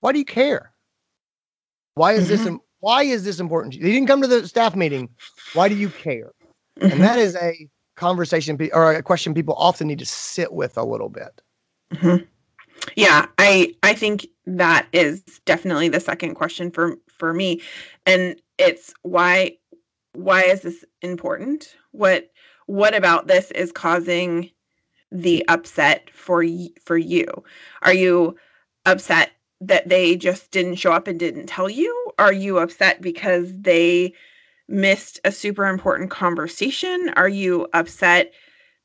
why 0.00 0.12
do 0.12 0.18
you 0.18 0.24
care? 0.24 0.72
Why 1.94 2.12
is 2.12 2.28
this 2.28 2.42
Mhm. 2.42 2.46
im- 2.46 2.60
why 2.80 3.04
is 3.04 3.24
this 3.24 3.40
important 3.40 3.74
to 3.74 3.80
you? 3.80 3.86
You 3.86 3.92
didn't 3.92 4.08
come 4.08 4.20
to 4.22 4.28
the 4.28 4.46
staff 4.48 4.74
meeting. 4.76 5.08
Why 5.54 5.68
do 5.68 5.74
you 5.74 5.88
care? 5.90 6.32
And 6.80 7.00
that 7.02 7.18
is 7.18 7.36
a 7.36 7.68
conversation 7.96 8.58
or 8.72 8.92
a 8.94 9.02
question 9.02 9.34
people 9.34 9.54
often 9.58 9.86
need 9.88 9.98
to 10.00 10.06
sit 10.06 10.52
with 10.52 10.76
a 10.76 10.84
little 10.84 11.08
bit. 11.08 11.40
Mhm. 11.92 12.26
Yeah, 12.96 13.26
I 13.38 13.74
I 13.82 13.94
think 13.94 14.26
that 14.46 14.86
is 14.92 15.22
definitely 15.46 15.88
the 15.88 16.00
second 16.00 16.34
question 16.34 16.70
for 16.70 16.96
for 17.08 17.32
me, 17.32 17.62
and 18.06 18.40
it's 18.58 18.92
why 19.02 19.56
why 20.14 20.42
is 20.42 20.62
this 20.62 20.84
important? 21.02 21.76
What 21.92 22.30
what 22.66 22.94
about 22.94 23.26
this 23.26 23.50
is 23.52 23.72
causing 23.72 24.50
the 25.12 25.44
upset 25.48 26.10
for 26.12 26.44
y- 26.44 26.70
for 26.84 26.96
you? 26.98 27.26
Are 27.82 27.94
you 27.94 28.36
upset 28.86 29.32
that 29.60 29.88
they 29.88 30.16
just 30.16 30.50
didn't 30.50 30.76
show 30.76 30.92
up 30.92 31.06
and 31.08 31.18
didn't 31.18 31.46
tell 31.46 31.70
you? 31.70 32.12
Are 32.18 32.32
you 32.32 32.58
upset 32.58 33.00
because 33.02 33.52
they 33.60 34.14
missed 34.68 35.20
a 35.24 35.32
super 35.32 35.66
important 35.66 36.10
conversation? 36.10 37.10
Are 37.16 37.28
you 37.28 37.68
upset 37.72 38.32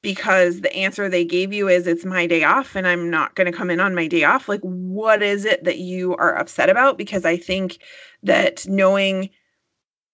because 0.02 0.62
the 0.62 0.74
answer 0.76 1.10
they 1.10 1.26
gave 1.26 1.52
you 1.54 1.68
is 1.68 1.86
it's 1.86 2.06
my 2.06 2.26
day 2.26 2.44
off 2.44 2.76
and 2.76 2.88
I'm 2.88 3.10
not 3.10 3.36
going 3.36 3.52
to 3.52 3.58
come 3.58 3.70
in 3.70 3.80
on 3.80 3.96
my 3.96 4.08
day 4.08 4.24
off. 4.24 4.48
Like, 4.48 4.62
what 4.62 5.22
is 5.22 5.46
it 5.46 5.64
that 5.66 5.80
you 5.80 6.16
are 6.16 6.38
upset 6.38 6.70
about? 6.70 6.98
Because 6.98 7.26
I 7.26 7.36
think 7.38 7.80
that 8.24 8.66
knowing 8.68 9.30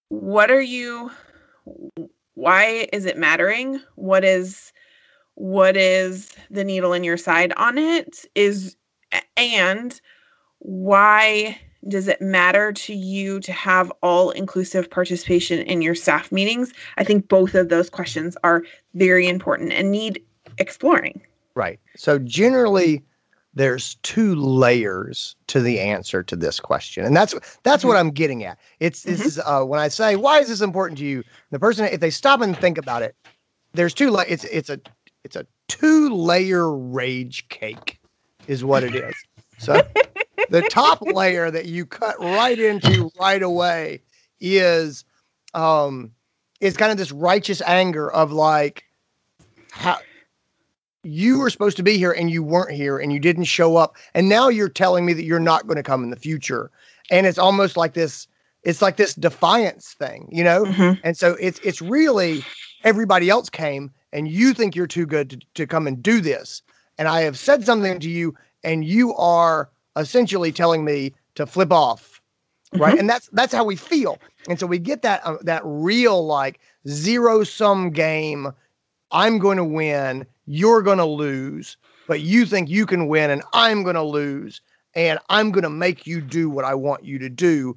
what 0.09 0.49
are 0.49 0.61
you, 0.61 1.11
why 2.33 2.87
is 2.91 3.05
it 3.05 3.17
mattering? 3.17 3.79
What 3.95 4.23
is, 4.23 4.73
what 5.35 5.77
is 5.77 6.33
the 6.49 6.63
needle 6.63 6.93
in 6.93 7.03
your 7.03 7.17
side 7.17 7.53
on 7.57 7.77
it 7.77 8.25
is, 8.33 8.75
and 9.37 9.99
why 10.59 11.59
does 11.87 12.07
it 12.07 12.21
matter 12.21 12.71
to 12.73 12.93
you 12.93 13.39
to 13.41 13.51
have 13.51 13.91
all 14.01 14.31
inclusive 14.31 14.89
participation 14.89 15.59
in 15.59 15.81
your 15.81 15.95
staff 15.95 16.31
meetings? 16.31 16.73
I 16.97 17.03
think 17.03 17.27
both 17.27 17.55
of 17.55 17.69
those 17.69 17.89
questions 17.89 18.35
are 18.43 18.63
very 18.93 19.27
important 19.27 19.71
and 19.73 19.91
need 19.91 20.21
exploring. 20.57 21.21
Right. 21.55 21.79
So 21.95 22.19
generally 22.19 23.03
there's 23.53 23.95
two 24.03 24.35
layers 24.35 25.35
to 25.47 25.61
the 25.61 25.79
answer 25.79 26.21
to 26.23 26.35
this 26.35 26.59
question. 26.59 27.05
And 27.05 27.15
that's 27.15 27.33
that's 27.63 27.85
what 27.85 27.95
I'm 27.95 28.11
getting 28.11 28.43
at. 28.43 28.57
It's 28.81 29.03
this 29.03 29.21
Mhm. 29.21 29.25
is 29.25 29.39
uh 29.45 29.63
when 29.63 29.79
I 29.79 29.87
say 29.87 30.15
why 30.17 30.39
is 30.39 30.49
this 30.49 30.61
important 30.61 30.97
to 30.99 31.05
you? 31.05 31.23
The 31.51 31.59
person 31.59 31.85
if 31.85 31.99
they 32.01 32.09
stop 32.09 32.41
and 32.41 32.57
think 32.57 32.77
about 32.77 33.01
it, 33.01 33.15
there's 33.73 33.93
two 33.93 34.09
la- 34.09 34.25
it's 34.27 34.43
it's 34.45 34.69
a 34.69 34.79
it's 35.23 35.35
a 35.37 35.45
two 35.69 36.09
layer 36.13 36.69
rage 36.75 37.47
cake 37.47 37.99
is 38.47 38.65
what 38.65 38.83
it 38.83 38.93
is. 38.95 39.15
So 39.57 39.81
the 40.49 40.61
top 40.63 41.01
layer 41.01 41.49
that 41.51 41.65
you 41.65 41.85
cut 41.85 42.15
right 42.19 42.59
into 42.59 43.11
right 43.19 43.41
away 43.41 44.01
is 44.39 45.05
um 45.53 46.11
is 46.59 46.77
kind 46.77 46.91
of 46.91 46.97
this 46.97 47.11
righteous 47.11 47.61
anger 47.65 48.11
of 48.11 48.31
like 48.31 48.83
how 49.71 49.97
you 51.03 51.39
were 51.39 51.49
supposed 51.49 51.77
to 51.77 51.83
be 51.83 51.97
here 51.97 52.11
and 52.11 52.31
you 52.31 52.41
weren't 52.43 52.71
here 52.71 52.97
and 52.97 53.13
you 53.13 53.19
didn't 53.19 53.43
show 53.43 53.75
up 53.77 53.95
and 54.13 54.27
now 54.27 54.49
you're 54.49 54.69
telling 54.69 55.05
me 55.05 55.13
that 55.13 55.23
you're 55.23 55.39
not 55.39 55.67
going 55.67 55.77
to 55.77 55.83
come 55.83 56.03
in 56.03 56.09
the 56.09 56.15
future. 56.15 56.71
And 57.11 57.27
it's 57.27 57.37
almost 57.37 57.77
like 57.77 57.93
this 57.93 58.27
it's 58.63 58.81
like 58.81 58.97
this 58.97 59.13
defiance 59.13 59.93
thing 59.93 60.27
you 60.31 60.43
know? 60.43 60.65
Mhm. 60.65 60.99
and 61.03 61.17
so 61.17 61.35
it's 61.39 61.59
it's 61.63 61.81
really 61.81 62.41
everybody 62.83 63.29
else 63.29 63.49
came 63.49 63.91
and 64.11 64.27
you 64.27 64.53
think 64.53 64.75
you're 64.75 64.87
too 64.87 65.05
good 65.05 65.29
to, 65.31 65.39
to 65.55 65.67
come 65.67 65.87
and 65.87 66.01
do 66.01 66.19
this. 66.21 66.61
And 66.97 67.07
i 67.07 67.21
have 67.21 67.37
said 67.37 67.65
something 67.65 67.99
to 67.99 68.09
you 68.09 68.35
and 68.65 68.83
you 68.83 69.13
are 69.15 69.69
essentially 69.95 70.51
telling 70.51 70.83
me 70.83 71.13
to 71.35 71.45
flip 71.45 71.71
off 71.71 72.21
right? 72.73 72.99
And 72.99 73.09
that's 73.09 73.29
that's 73.31 73.53
how 73.53 73.63
we 73.63 73.77
feel. 73.77 74.17
And 74.49 74.59
so 74.59 74.67
we 74.67 74.79
get 74.79 75.01
that 75.03 75.25
uh, 75.25 75.37
that 75.43 75.61
real 75.63 76.25
like 76.25 76.59
zero 76.89 77.45
sum 77.45 77.91
game. 77.91 78.51
I'm 79.11 79.39
going 79.39 79.55
to 79.55 79.63
win 79.63 80.25
you're 80.45 80.81
going 80.81 80.97
to 80.97 81.05
lose 81.05 81.77
but 82.07 82.21
you 82.21 82.45
think 82.45 82.69
you 82.69 82.85
can 82.85 83.07
win 83.07 83.29
and 83.29 83.41
i'm 83.53 83.83
going 83.83 83.95
to 83.95 84.03
lose 84.03 84.61
and 84.93 85.19
i'm 85.29 85.51
going 85.51 85.63
to 85.63 85.69
make 85.69 86.05
you 86.05 86.21
do 86.21 86.49
what 86.49 86.65
i 86.65 86.73
want 86.73 87.03
you 87.03 87.17
to 87.17 87.29
do 87.29 87.75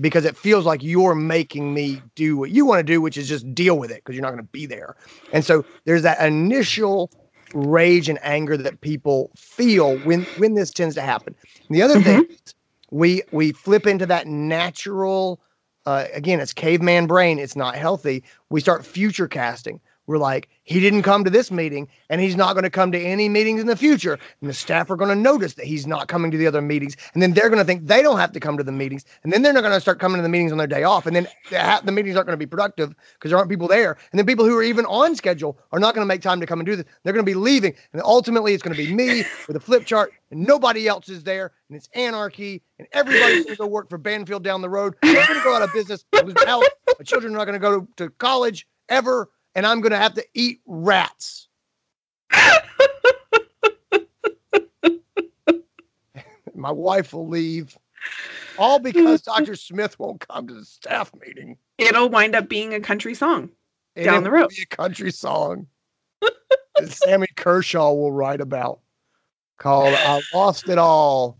because 0.00 0.24
it 0.24 0.36
feels 0.36 0.66
like 0.66 0.82
you're 0.82 1.14
making 1.14 1.72
me 1.72 2.02
do 2.14 2.36
what 2.36 2.50
you 2.50 2.66
want 2.66 2.78
to 2.78 2.82
do 2.82 3.00
which 3.00 3.16
is 3.16 3.28
just 3.28 3.54
deal 3.54 3.78
with 3.78 3.90
it 3.90 3.96
because 3.96 4.14
you're 4.14 4.22
not 4.22 4.30
going 4.30 4.42
to 4.42 4.50
be 4.50 4.66
there. 4.66 4.94
And 5.32 5.44
so 5.44 5.64
there's 5.84 6.02
that 6.02 6.24
initial 6.24 7.10
rage 7.54 8.08
and 8.08 8.18
anger 8.22 8.56
that 8.56 8.80
people 8.80 9.30
feel 9.36 9.96
when 9.98 10.22
when 10.38 10.54
this 10.54 10.70
tends 10.70 10.94
to 10.96 11.02
happen. 11.02 11.34
And 11.68 11.76
the 11.76 11.82
other 11.82 12.00
thing 12.00 12.26
we 12.90 13.22
we 13.32 13.52
flip 13.52 13.86
into 13.86 14.06
that 14.06 14.26
natural 14.26 15.40
uh, 15.86 16.06
again, 16.12 16.40
it's 16.40 16.52
caveman 16.52 17.06
brain. 17.06 17.38
It's 17.38 17.56
not 17.56 17.76
healthy. 17.76 18.24
We 18.50 18.60
start 18.60 18.84
future 18.84 19.28
casting. 19.28 19.80
We're 20.06 20.18
like, 20.18 20.48
he 20.62 20.80
didn't 20.80 21.02
come 21.02 21.24
to 21.24 21.30
this 21.30 21.50
meeting 21.50 21.88
and 22.10 22.20
he's 22.20 22.36
not 22.36 22.52
going 22.54 22.64
to 22.64 22.70
come 22.70 22.92
to 22.92 23.00
any 23.00 23.28
meetings 23.28 23.60
in 23.60 23.66
the 23.66 23.76
future. 23.76 24.18
And 24.40 24.48
the 24.48 24.54
staff 24.54 24.90
are 24.90 24.96
going 24.96 25.10
to 25.10 25.20
notice 25.20 25.54
that 25.54 25.66
he's 25.66 25.86
not 25.86 26.08
coming 26.08 26.30
to 26.30 26.38
the 26.38 26.46
other 26.46 26.62
meetings. 26.62 26.96
And 27.14 27.22
then 27.22 27.32
they're 27.32 27.48
going 27.48 27.58
to 27.58 27.64
think 27.64 27.86
they 27.86 28.02
don't 28.02 28.18
have 28.18 28.32
to 28.32 28.40
come 28.40 28.56
to 28.56 28.62
the 28.62 28.72
meetings. 28.72 29.04
And 29.22 29.32
then 29.32 29.42
they're 29.42 29.52
not 29.52 29.62
going 29.62 29.74
to 29.74 29.80
start 29.80 29.98
coming 29.98 30.18
to 30.18 30.22
the 30.22 30.28
meetings 30.28 30.52
on 30.52 30.58
their 30.58 30.66
day 30.66 30.84
off. 30.84 31.06
And 31.06 31.16
then 31.16 31.26
the, 31.50 31.92
meetings 31.92 32.16
aren't 32.16 32.26
going 32.26 32.38
to 32.38 32.44
be 32.44 32.46
productive 32.46 32.94
because 33.14 33.30
there 33.30 33.38
aren't 33.38 33.50
people 33.50 33.68
there. 33.68 33.96
And 34.12 34.18
then 34.18 34.26
people 34.26 34.44
who 34.44 34.56
are 34.56 34.62
even 34.62 34.86
on 34.86 35.16
schedule 35.16 35.58
are 35.72 35.80
not 35.80 35.94
going 35.94 36.04
to 36.04 36.08
make 36.08 36.22
time 36.22 36.40
to 36.40 36.46
come 36.46 36.60
and 36.60 36.66
do 36.66 36.76
this. 36.76 36.86
They're 37.02 37.12
going 37.12 37.24
to 37.24 37.30
be 37.30 37.34
leaving. 37.34 37.74
And 37.92 38.02
ultimately, 38.02 38.54
it's 38.54 38.62
going 38.62 38.76
to 38.76 38.84
be 38.84 38.92
me 38.92 39.24
with 39.48 39.56
a 39.56 39.60
flip 39.60 39.86
chart 39.86 40.12
and 40.30 40.46
nobody 40.46 40.88
else 40.88 41.08
is 41.08 41.24
there. 41.24 41.52
And 41.68 41.76
it's 41.76 41.88
anarchy. 41.94 42.62
And 42.78 42.86
everybody's 42.92 43.44
going 43.44 43.56
to 43.56 43.62
go 43.62 43.66
work 43.66 43.88
for 43.88 43.98
Banfield 43.98 44.44
down 44.44 44.62
the 44.62 44.68
road. 44.68 44.94
They're 45.02 45.26
going 45.26 45.38
to 45.38 45.44
go 45.44 45.54
out 45.54 45.62
of 45.62 45.72
business. 45.72 46.04
Health. 46.44 46.64
My 46.98 47.04
children 47.04 47.34
are 47.34 47.38
not 47.38 47.44
going 47.44 47.54
to 47.54 47.60
go 47.60 47.88
to 47.96 48.10
college 48.10 48.66
ever 48.88 49.28
and 49.56 49.66
I'm 49.66 49.80
going 49.80 49.90
to 49.92 49.98
have 49.98 50.14
to 50.14 50.24
eat 50.34 50.60
rats. 50.66 51.48
My 56.54 56.70
wife 56.70 57.12
will 57.14 57.26
leave. 57.26 57.76
All 58.58 58.78
because 58.78 59.22
Dr. 59.26 59.56
Smith 59.56 59.98
won't 59.98 60.20
come 60.28 60.46
to 60.48 60.54
the 60.54 60.64
staff 60.64 61.10
meeting. 61.26 61.56
It'll 61.78 62.08
wind 62.10 62.36
up 62.36 62.48
being 62.48 62.74
a 62.74 62.80
country 62.80 63.14
song 63.14 63.50
and 63.96 64.04
down 64.04 64.24
the 64.24 64.30
road. 64.30 64.50
Be 64.50 64.62
a 64.62 64.66
country 64.76 65.10
song 65.10 65.66
that 66.20 66.90
Sammy 66.90 67.28
Kershaw 67.36 67.92
will 67.92 68.12
write 68.12 68.42
about 68.42 68.80
called 69.58 69.94
I 69.94 70.20
Lost 70.34 70.68
It 70.68 70.76
All 70.78 71.38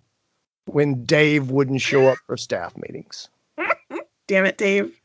when 0.64 1.04
Dave 1.04 1.50
wouldn't 1.50 1.82
show 1.82 2.08
up 2.08 2.18
for 2.26 2.38
staff 2.38 2.74
meetings. 2.76 3.28
Damn 4.26 4.46
it, 4.46 4.58
Dave 4.58 4.98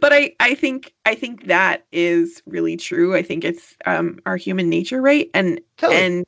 but 0.00 0.12
I, 0.12 0.34
I 0.40 0.54
think 0.54 0.92
I 1.06 1.14
think 1.14 1.46
that 1.46 1.86
is 1.92 2.42
really 2.46 2.76
true. 2.76 3.14
I 3.16 3.22
think 3.22 3.44
it's 3.44 3.76
um, 3.86 4.18
our 4.26 4.36
human 4.36 4.68
nature, 4.68 5.00
right? 5.00 5.30
And 5.34 5.60
totally. 5.76 6.00
and 6.00 6.26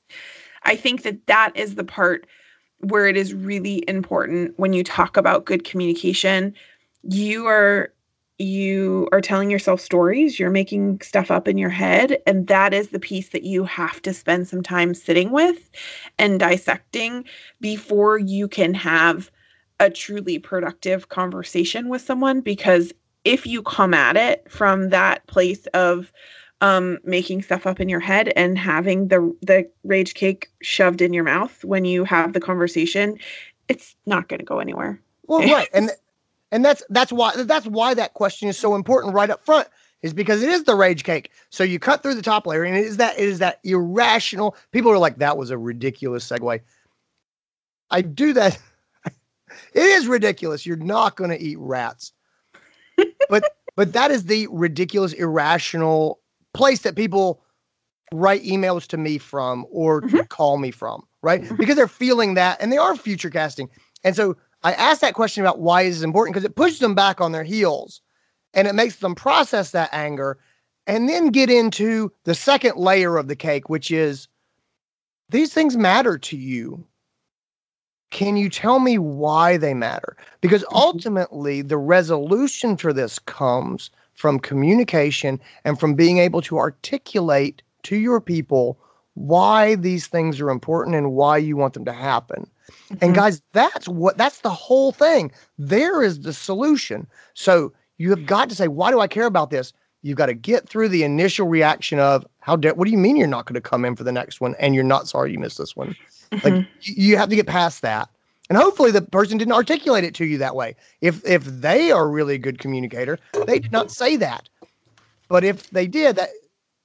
I 0.64 0.76
think 0.76 1.02
that 1.02 1.26
that 1.26 1.52
is 1.56 1.74
the 1.74 1.84
part 1.84 2.26
where 2.78 3.06
it 3.06 3.16
is 3.16 3.34
really 3.34 3.84
important 3.88 4.58
when 4.58 4.72
you 4.72 4.82
talk 4.82 5.16
about 5.16 5.44
good 5.44 5.64
communication. 5.64 6.54
You 7.02 7.46
are 7.46 7.92
you 8.38 9.06
are 9.12 9.20
telling 9.20 9.50
yourself 9.50 9.80
stories, 9.80 10.38
you're 10.38 10.50
making 10.50 10.98
stuff 11.02 11.30
up 11.30 11.46
in 11.46 11.58
your 11.58 11.70
head, 11.70 12.18
and 12.26 12.46
that 12.46 12.72
is 12.72 12.88
the 12.88 12.98
piece 12.98 13.28
that 13.30 13.42
you 13.42 13.64
have 13.64 14.00
to 14.02 14.14
spend 14.14 14.48
some 14.48 14.62
time 14.62 14.94
sitting 14.94 15.30
with 15.30 15.70
and 16.18 16.40
dissecting 16.40 17.24
before 17.60 18.18
you 18.18 18.48
can 18.48 18.72
have 18.72 19.30
a 19.78 19.90
truly 19.90 20.38
productive 20.38 21.08
conversation 21.08 21.88
with 21.88 22.00
someone 22.02 22.40
because 22.40 22.92
if 23.30 23.46
you 23.46 23.62
come 23.62 23.94
at 23.94 24.16
it 24.16 24.44
from 24.50 24.88
that 24.88 25.24
place 25.28 25.64
of 25.66 26.12
um, 26.60 26.98
making 27.04 27.42
stuff 27.42 27.64
up 27.64 27.78
in 27.78 27.88
your 27.88 28.00
head 28.00 28.32
and 28.34 28.58
having 28.58 29.06
the 29.06 29.34
the 29.40 29.70
rage 29.84 30.14
cake 30.14 30.48
shoved 30.62 31.00
in 31.00 31.12
your 31.12 31.22
mouth 31.22 31.64
when 31.64 31.84
you 31.84 32.04
have 32.04 32.32
the 32.32 32.40
conversation, 32.40 33.16
it's 33.68 33.94
not 34.04 34.28
going 34.28 34.40
to 34.40 34.44
go 34.44 34.58
anywhere. 34.58 35.00
Well, 35.26 35.48
right, 35.48 35.68
and 35.72 35.90
and 36.50 36.64
that's 36.64 36.82
that's 36.90 37.12
why 37.12 37.40
that's 37.44 37.66
why 37.66 37.94
that 37.94 38.14
question 38.14 38.48
is 38.48 38.58
so 38.58 38.74
important 38.74 39.14
right 39.14 39.30
up 39.30 39.44
front 39.44 39.68
is 40.02 40.12
because 40.12 40.42
it 40.42 40.48
is 40.48 40.64
the 40.64 40.74
rage 40.74 41.04
cake. 41.04 41.30
So 41.50 41.62
you 41.62 41.78
cut 41.78 42.02
through 42.02 42.16
the 42.16 42.22
top 42.22 42.48
layer, 42.48 42.64
and 42.64 42.76
it 42.76 42.84
is 42.84 42.96
that 42.96 43.16
it 43.16 43.28
is 43.28 43.38
that 43.38 43.60
irrational. 43.62 44.56
People 44.72 44.90
are 44.90 44.98
like, 44.98 45.18
that 45.18 45.38
was 45.38 45.50
a 45.50 45.58
ridiculous 45.58 46.28
segue. 46.28 46.60
I 47.92 48.02
do 48.02 48.32
that. 48.32 48.58
it 49.06 49.14
is 49.74 50.08
ridiculous. 50.08 50.66
You're 50.66 50.76
not 50.76 51.14
going 51.14 51.30
to 51.30 51.40
eat 51.40 51.58
rats 51.60 52.12
but 53.30 53.44
but 53.76 53.92
that 53.92 54.10
is 54.10 54.24
the 54.24 54.46
ridiculous, 54.48 55.12
irrational 55.14 56.20
place 56.52 56.80
that 56.80 56.96
people 56.96 57.42
write 58.12 58.42
emails 58.42 58.86
to 58.88 58.96
me 58.96 59.18
from 59.18 59.64
or 59.70 60.02
mm-hmm. 60.02 60.20
call 60.28 60.58
me 60.58 60.70
from, 60.70 61.06
right? 61.22 61.42
Mm-hmm. 61.42 61.56
Because 61.56 61.76
they're 61.76 61.88
feeling 61.88 62.34
that 62.34 62.60
and 62.60 62.72
they 62.72 62.76
are 62.76 62.96
future 62.96 63.30
casting. 63.30 63.70
And 64.04 64.16
so 64.16 64.36
I 64.62 64.72
asked 64.74 65.00
that 65.00 65.14
question 65.14 65.42
about 65.42 65.60
why 65.60 65.82
is 65.82 65.96
this 65.96 66.04
important 66.04 66.34
because 66.34 66.44
it 66.44 66.56
pushes 66.56 66.80
them 66.80 66.94
back 66.94 67.20
on 67.20 67.32
their 67.32 67.44
heels 67.44 68.02
and 68.52 68.66
it 68.66 68.74
makes 68.74 68.96
them 68.96 69.14
process 69.14 69.70
that 69.70 69.90
anger 69.92 70.38
and 70.86 71.08
then 71.08 71.28
get 71.28 71.50
into 71.50 72.12
the 72.24 72.34
second 72.34 72.76
layer 72.76 73.16
of 73.16 73.28
the 73.28 73.36
cake, 73.36 73.68
which 73.68 73.90
is 73.90 74.26
these 75.28 75.54
things 75.54 75.76
matter 75.76 76.18
to 76.18 76.36
you 76.36 76.84
can 78.10 78.36
you 78.36 78.48
tell 78.48 78.80
me 78.80 78.98
why 78.98 79.56
they 79.56 79.74
matter? 79.74 80.16
Because 80.40 80.62
mm-hmm. 80.64 80.76
ultimately, 80.76 81.62
the 81.62 81.78
resolution 81.78 82.76
for 82.76 82.92
this 82.92 83.18
comes 83.18 83.90
from 84.14 84.38
communication 84.38 85.40
and 85.64 85.80
from 85.80 85.94
being 85.94 86.18
able 86.18 86.42
to 86.42 86.58
articulate 86.58 87.62
to 87.84 87.96
your 87.96 88.20
people 88.20 88.78
why 89.14 89.74
these 89.76 90.06
things 90.06 90.40
are 90.40 90.50
important 90.50 90.96
and 90.96 91.12
why 91.12 91.36
you 91.36 91.56
want 91.56 91.74
them 91.74 91.84
to 91.84 91.92
happen. 91.92 92.48
Mm-hmm. 92.70 93.04
And 93.04 93.14
guys, 93.14 93.42
that's 93.52 93.88
what 93.88 94.16
that's 94.16 94.40
the 94.40 94.50
whole 94.50 94.92
thing. 94.92 95.32
There 95.58 96.02
is 96.02 96.20
the 96.20 96.32
solution. 96.32 97.06
So 97.34 97.72
you 97.98 98.10
have 98.10 98.26
got 98.26 98.48
to 98.48 98.54
say, 98.54 98.68
why 98.68 98.90
do 98.90 99.00
I 99.00 99.06
care 99.06 99.26
about 99.26 99.50
this? 99.50 99.72
You've 100.02 100.16
got 100.16 100.26
to 100.26 100.34
get 100.34 100.68
through 100.68 100.88
the 100.88 101.02
initial 101.02 101.46
reaction 101.46 101.98
of 101.98 102.26
how 102.40 102.56
de- 102.56 102.74
what 102.74 102.86
do 102.86 102.90
you 102.90 102.98
mean 102.98 103.16
you're 103.16 103.26
not 103.26 103.46
going 103.46 103.54
to 103.54 103.60
come 103.60 103.84
in 103.84 103.96
for 103.96 104.04
the 104.04 104.12
next 104.12 104.40
one 104.40 104.54
and 104.58 104.74
you're 104.74 104.84
not 104.84 105.08
sorry 105.08 105.32
you 105.32 105.38
missed 105.38 105.58
this 105.58 105.76
one? 105.76 105.94
Mm-hmm. 106.32 106.56
Like 106.56 106.66
you 106.82 107.16
have 107.16 107.28
to 107.28 107.36
get 107.36 107.46
past 107.46 107.82
that. 107.82 108.08
And 108.48 108.58
hopefully 108.58 108.90
the 108.90 109.02
person 109.02 109.38
didn't 109.38 109.52
articulate 109.52 110.02
it 110.02 110.14
to 110.16 110.24
you 110.24 110.36
that 110.38 110.56
way. 110.56 110.74
If 111.00 111.24
if 111.24 111.44
they 111.44 111.92
are 111.92 112.08
really 112.08 112.34
a 112.34 112.38
good 112.38 112.58
communicator, 112.58 113.18
they 113.46 113.60
did 113.60 113.70
not 113.70 113.92
say 113.92 114.16
that. 114.16 114.48
But 115.28 115.44
if 115.44 115.70
they 115.70 115.86
did, 115.86 116.16
that 116.16 116.30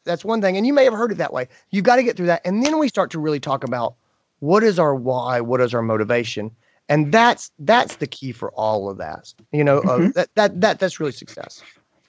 that's 0.03 0.23
one 0.23 0.41
thing. 0.41 0.55
And 0.55 0.67
you 0.67 0.73
may 0.73 0.83
have 0.83 0.93
heard 0.93 1.11
it 1.11 1.17
that 1.17 1.33
way. 1.33 1.47
You've 1.71 1.83
got 1.83 1.95
to 1.95 2.03
get 2.03 2.15
through 2.15 2.27
that. 2.27 2.41
And 2.45 2.63
then 2.63 2.77
we 2.77 2.87
start 2.87 3.09
to 3.11 3.19
really 3.19 3.39
talk 3.39 3.63
about 3.63 3.95
what 4.39 4.63
is 4.63 4.77
our 4.77 4.93
why, 4.93 5.41
what 5.41 5.59
is 5.59 5.73
our 5.73 5.81
motivation. 5.81 6.51
And 6.87 7.11
that's 7.11 7.51
that's 7.57 7.95
the 7.95 8.05
key 8.05 8.31
for 8.31 8.51
all 8.51 8.87
of 8.87 8.97
that. 8.97 9.33
You 9.51 9.63
know, 9.63 9.81
mm-hmm. 9.81 10.07
uh, 10.09 10.11
that 10.13 10.29
that 10.35 10.61
that 10.61 10.79
that's 10.79 10.99
really 10.99 11.11
success. 11.11 11.63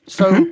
So 0.06 0.32
mm-hmm. 0.32 0.50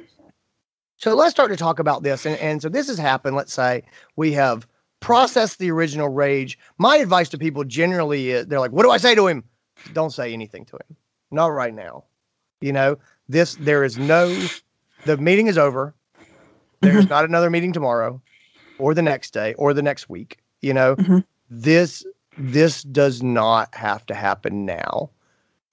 So 0.97 1.15
let's 1.15 1.33
start 1.33 1.51
to 1.51 1.57
talk 1.57 1.79
about 1.79 2.03
this. 2.03 2.27
And 2.27 2.39
and 2.39 2.63
so 2.63 2.69
this 2.69 2.89
has 2.89 2.99
happened. 2.99 3.37
Let's 3.37 3.53
say 3.53 3.83
we 4.17 4.33
have 4.33 4.67
processed 5.01 5.59
the 5.59 5.71
original 5.71 6.09
rage. 6.09 6.59
My 6.79 6.97
advice 6.97 7.29
to 7.29 7.39
people 7.39 7.63
generally 7.65 8.31
is 8.31 8.47
they're 8.47 8.61
like, 8.61 8.73
what 8.73 8.85
do 8.85 8.91
I 8.91 8.97
say 8.97 9.15
to 9.15 9.27
him? 9.27 9.45
Don't 9.93 10.13
say 10.13 10.33
anything 10.33 10.65
to 10.65 10.77
him. 10.77 10.97
Not 11.31 11.49
right 11.49 11.75
now. 11.75 12.05
You 12.63 12.73
know, 12.73 12.97
this, 13.29 13.57
there 13.57 13.85
is 13.85 13.99
no, 13.99 14.35
the 15.05 15.19
meeting 15.19 15.47
is 15.47 15.59
over. 15.59 15.95
There's 16.81 17.05
mm-hmm. 17.05 17.11
not 17.11 17.27
another 17.27 17.51
meeting 17.51 17.73
tomorrow 17.73 18.23
or 18.79 18.95
the 18.95 19.03
next 19.03 19.35
day 19.35 19.53
or 19.55 19.75
the 19.75 19.83
next 19.83 20.09
week. 20.09 20.39
You 20.63 20.73
know, 20.73 20.97
mm-hmm. 20.97 21.19
this, 21.51 22.07
this 22.39 22.83
does 22.85 23.23
not 23.23 23.75
have 23.75 24.07
to 24.07 24.15
happen 24.15 24.65
now. 24.65 25.11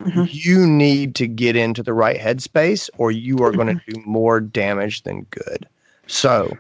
Mm-hmm. 0.06 0.24
You 0.30 0.68
need 0.68 1.16
to 1.16 1.28
get 1.28 1.56
into 1.56 1.84
the 1.84 1.94
right 1.94 2.20
headspace 2.20 2.90
or 2.98 3.12
you 3.12 3.40
are 3.40 3.52
going 3.52 3.68
to 3.68 3.74
mm-hmm. 3.74 4.02
do 4.02 4.02
more 4.06 4.40
damage 4.40 5.04
than 5.04 5.24
good. 5.30 5.68
So, 6.08 6.58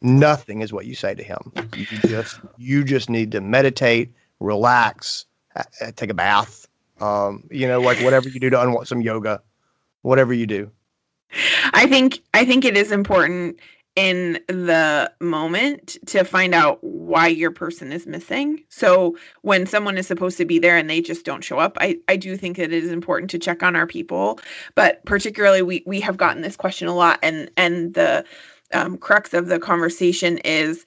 nothing 0.00 0.60
is 0.60 0.72
what 0.72 0.86
you 0.86 0.94
say 0.94 1.14
to 1.14 1.22
him. 1.22 1.52
You 1.76 1.86
just 2.08 2.40
you 2.58 2.84
just 2.84 3.08
need 3.08 3.32
to 3.32 3.40
meditate, 3.40 4.12
relax, 4.40 5.26
take 5.96 6.10
a 6.10 6.14
bath, 6.14 6.66
um, 7.00 7.44
you 7.50 7.66
know, 7.66 7.80
like 7.80 7.98
whatever 7.98 8.28
you 8.28 8.40
do 8.40 8.50
to 8.50 8.60
unwind 8.60 8.88
some 8.88 9.00
yoga, 9.00 9.40
whatever 10.02 10.32
you 10.32 10.46
do. 10.46 10.70
I 11.72 11.86
think 11.86 12.20
I 12.34 12.44
think 12.44 12.64
it 12.64 12.76
is 12.76 12.92
important 12.92 13.58
in 13.94 14.40
the 14.48 15.12
moment 15.20 15.98
to 16.06 16.24
find 16.24 16.54
out 16.54 16.82
why 16.82 17.26
your 17.26 17.50
person 17.50 17.92
is 17.92 18.06
missing. 18.06 18.62
So 18.70 19.16
when 19.42 19.66
someone 19.66 19.98
is 19.98 20.06
supposed 20.06 20.38
to 20.38 20.46
be 20.46 20.58
there 20.58 20.78
and 20.78 20.88
they 20.88 21.02
just 21.02 21.26
don't 21.26 21.44
show 21.44 21.58
up, 21.58 21.76
I, 21.80 21.98
I 22.08 22.16
do 22.16 22.36
think 22.36 22.56
that 22.56 22.72
it 22.72 22.84
is 22.84 22.90
important 22.90 23.30
to 23.32 23.38
check 23.38 23.62
on 23.62 23.76
our 23.76 23.86
people. 23.86 24.40
But 24.74 25.04
particularly 25.04 25.62
we 25.62 25.82
we 25.86 26.00
have 26.00 26.16
gotten 26.16 26.42
this 26.42 26.56
question 26.56 26.88
a 26.88 26.94
lot 26.94 27.18
and 27.22 27.50
and 27.56 27.92
the 27.94 28.24
um, 28.72 28.96
crux 28.96 29.34
of 29.34 29.48
the 29.48 29.58
conversation 29.58 30.38
is 30.38 30.86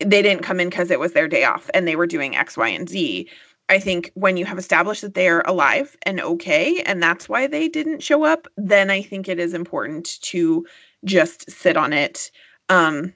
they 0.00 0.20
didn't 0.20 0.42
come 0.42 0.60
in 0.60 0.68
because 0.68 0.90
it 0.90 1.00
was 1.00 1.12
their 1.12 1.28
day 1.28 1.44
off 1.44 1.70
and 1.72 1.88
they 1.88 1.96
were 1.96 2.06
doing 2.06 2.36
X, 2.36 2.56
Y, 2.56 2.68
and 2.68 2.88
Z. 2.88 3.28
I 3.70 3.78
think 3.78 4.10
when 4.14 4.36
you 4.36 4.44
have 4.44 4.58
established 4.58 5.00
that 5.00 5.14
they're 5.14 5.40
alive 5.42 5.96
and 6.04 6.20
okay, 6.20 6.82
and 6.82 7.02
that's 7.02 7.28
why 7.30 7.46
they 7.46 7.68
didn't 7.68 8.02
show 8.02 8.24
up, 8.24 8.46
then 8.58 8.90
I 8.90 9.00
think 9.00 9.26
it 9.26 9.38
is 9.38 9.54
important 9.54 10.20
to 10.22 10.66
just 11.04 11.50
sit 11.50 11.76
on 11.76 11.92
it. 11.92 12.30
Um, 12.68 13.12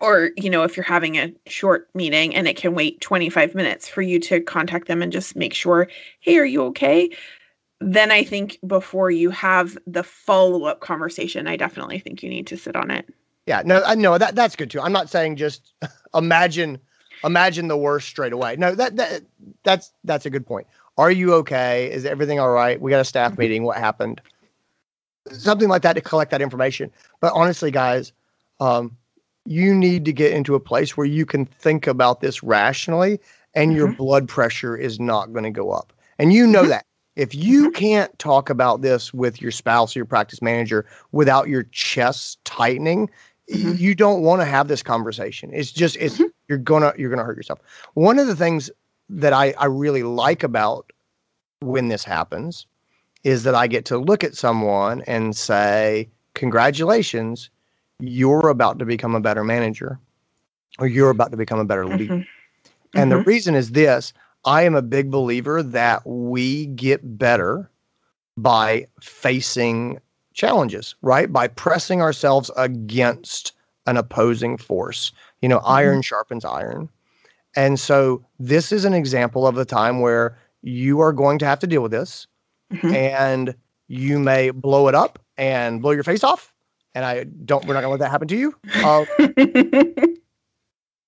or, 0.00 0.30
you 0.36 0.50
know, 0.50 0.64
if 0.64 0.76
you're 0.76 0.84
having 0.84 1.16
a 1.16 1.32
short 1.46 1.88
meeting 1.94 2.34
and 2.34 2.48
it 2.48 2.56
can 2.56 2.74
wait 2.74 3.00
25 3.00 3.54
minutes 3.54 3.88
for 3.88 4.02
you 4.02 4.18
to 4.20 4.40
contact 4.40 4.88
them 4.88 5.00
and 5.00 5.12
just 5.12 5.36
make 5.36 5.54
sure, 5.54 5.88
hey, 6.20 6.38
are 6.38 6.44
you 6.44 6.62
okay? 6.64 7.10
Then 7.80 8.10
I 8.10 8.24
think 8.24 8.58
before 8.66 9.10
you 9.10 9.30
have 9.30 9.78
the 9.86 10.02
follow 10.02 10.64
up 10.64 10.80
conversation, 10.80 11.46
I 11.46 11.56
definitely 11.56 11.98
think 11.98 12.22
you 12.22 12.30
need 12.30 12.46
to 12.48 12.56
sit 12.56 12.76
on 12.76 12.90
it. 12.90 13.08
Yeah, 13.46 13.62
no, 13.64 13.82
I 13.84 13.94
know 13.94 14.18
that 14.18 14.34
that's 14.34 14.56
good 14.56 14.70
too. 14.70 14.80
I'm 14.80 14.92
not 14.92 15.10
saying 15.10 15.36
just 15.36 15.72
imagine 16.14 16.78
imagine 17.24 17.68
the 17.68 17.76
worst 17.76 18.08
straight 18.08 18.32
away. 18.32 18.56
No, 18.56 18.74
that 18.74 18.96
that 18.96 19.22
that's 19.64 19.92
that's 20.04 20.26
a 20.26 20.30
good 20.30 20.46
point. 20.46 20.66
Are 20.98 21.10
you 21.10 21.34
okay? 21.34 21.90
Is 21.90 22.04
everything 22.04 22.38
all 22.38 22.50
right? 22.50 22.80
We 22.80 22.90
got 22.90 23.00
a 23.00 23.04
staff 23.04 23.38
meeting. 23.38 23.64
What 23.64 23.78
happened? 23.78 24.20
Something 25.30 25.68
like 25.68 25.82
that 25.82 25.94
to 25.94 26.00
collect 26.00 26.30
that 26.32 26.42
information. 26.42 26.90
But 27.20 27.32
honestly, 27.34 27.70
guys, 27.70 28.12
um, 28.60 28.96
you 29.44 29.74
need 29.74 30.04
to 30.04 30.12
get 30.12 30.32
into 30.32 30.54
a 30.54 30.60
place 30.60 30.96
where 30.96 31.06
you 31.06 31.26
can 31.26 31.44
think 31.46 31.86
about 31.86 32.20
this 32.20 32.42
rationally 32.42 33.20
and 33.54 33.72
your 33.72 33.88
blood 33.94 34.28
pressure 34.28 34.76
is 34.76 34.98
not 34.98 35.32
going 35.32 35.44
to 35.44 35.50
go 35.50 35.70
up. 35.70 35.92
And 36.18 36.32
you 36.32 36.46
know 36.46 36.66
that. 36.66 36.84
If 37.14 37.34
you 37.34 37.70
can't 37.72 38.16
talk 38.18 38.48
about 38.48 38.80
this 38.80 39.12
with 39.12 39.42
your 39.42 39.50
spouse 39.50 39.94
or 39.94 39.98
your 39.98 40.06
practice 40.06 40.40
manager 40.40 40.86
without 41.12 41.46
your 41.48 41.64
chest 41.64 42.42
tightening, 42.44 43.10
Mhm. 43.50 43.78
you 43.78 43.94
don't 43.94 44.22
want 44.22 44.40
to 44.40 44.46
have 44.46 44.68
this 44.68 44.82
conversation. 44.82 45.50
It's 45.52 45.72
just 45.72 45.96
it's 45.96 46.22
you're 46.48 46.58
gonna 46.58 46.94
you're 46.96 47.10
gonna 47.10 47.24
hurt 47.24 47.36
yourself. 47.36 47.58
One 47.94 48.18
of 48.18 48.28
the 48.28 48.36
things 48.36 48.70
that 49.10 49.32
I, 49.32 49.52
I 49.58 49.66
really 49.66 50.04
like 50.04 50.42
about 50.42 50.90
when 51.60 51.88
this 51.88 52.04
happens 52.04 52.66
is 53.24 53.44
that 53.44 53.54
I 53.54 53.66
get 53.66 53.84
to 53.86 53.98
look 53.98 54.24
at 54.24 54.36
someone 54.36 55.02
and 55.02 55.36
say, 55.36 56.08
Congratulations, 56.34 57.50
you're 58.00 58.48
about 58.48 58.78
to 58.78 58.86
become 58.86 59.14
a 59.14 59.20
better 59.20 59.44
manager, 59.44 59.98
or 60.78 60.86
you're 60.86 61.10
about 61.10 61.30
to 61.30 61.36
become 61.36 61.58
a 61.58 61.64
better 61.64 61.86
leader. 61.86 62.14
Mhm. 62.14 62.26
And 62.94 63.12
the 63.12 63.16
Mhm. 63.16 63.26
reason 63.26 63.54
is 63.54 63.72
this 63.72 64.12
I 64.44 64.62
am 64.62 64.74
a 64.74 64.82
big 64.82 65.10
believer 65.10 65.62
that 65.62 66.04
we 66.06 66.66
get 66.66 67.18
better 67.18 67.70
by 68.36 68.86
facing 69.00 70.00
challenges, 70.34 70.94
right? 71.02 71.32
By 71.32 71.48
pressing 71.48 72.00
ourselves 72.00 72.50
against 72.56 73.52
an 73.86 73.96
opposing 73.96 74.56
force. 74.56 75.12
You 75.42 75.48
know, 75.48 75.58
iron 75.58 76.02
sharpens 76.02 76.44
iron. 76.44 76.88
And 77.54 77.78
so 77.78 78.24
this 78.38 78.72
is 78.72 78.84
an 78.84 78.94
example 78.94 79.46
of 79.46 79.58
a 79.58 79.64
time 79.64 80.00
where 80.00 80.38
you 80.62 81.00
are 81.00 81.12
going 81.12 81.38
to 81.40 81.46
have 81.46 81.58
to 81.60 81.66
deal 81.66 81.82
with 81.82 81.92
this 81.92 82.26
Mhm. 82.72 82.94
and 82.94 83.54
you 83.88 84.18
may 84.18 84.50
blow 84.50 84.88
it 84.88 84.94
up 84.94 85.18
and 85.36 85.82
blow 85.82 85.90
your 85.90 86.04
face 86.04 86.24
off. 86.24 86.52
And 86.94 87.04
I 87.04 87.24
don't, 87.24 87.64
we're 87.66 87.74
not 87.74 87.80
going 87.80 87.88
to 87.88 87.90
let 87.90 88.00
that 88.00 88.10
happen 88.10 88.28
to 88.28 88.36
you. 88.36 88.54
Uh, 88.82 89.04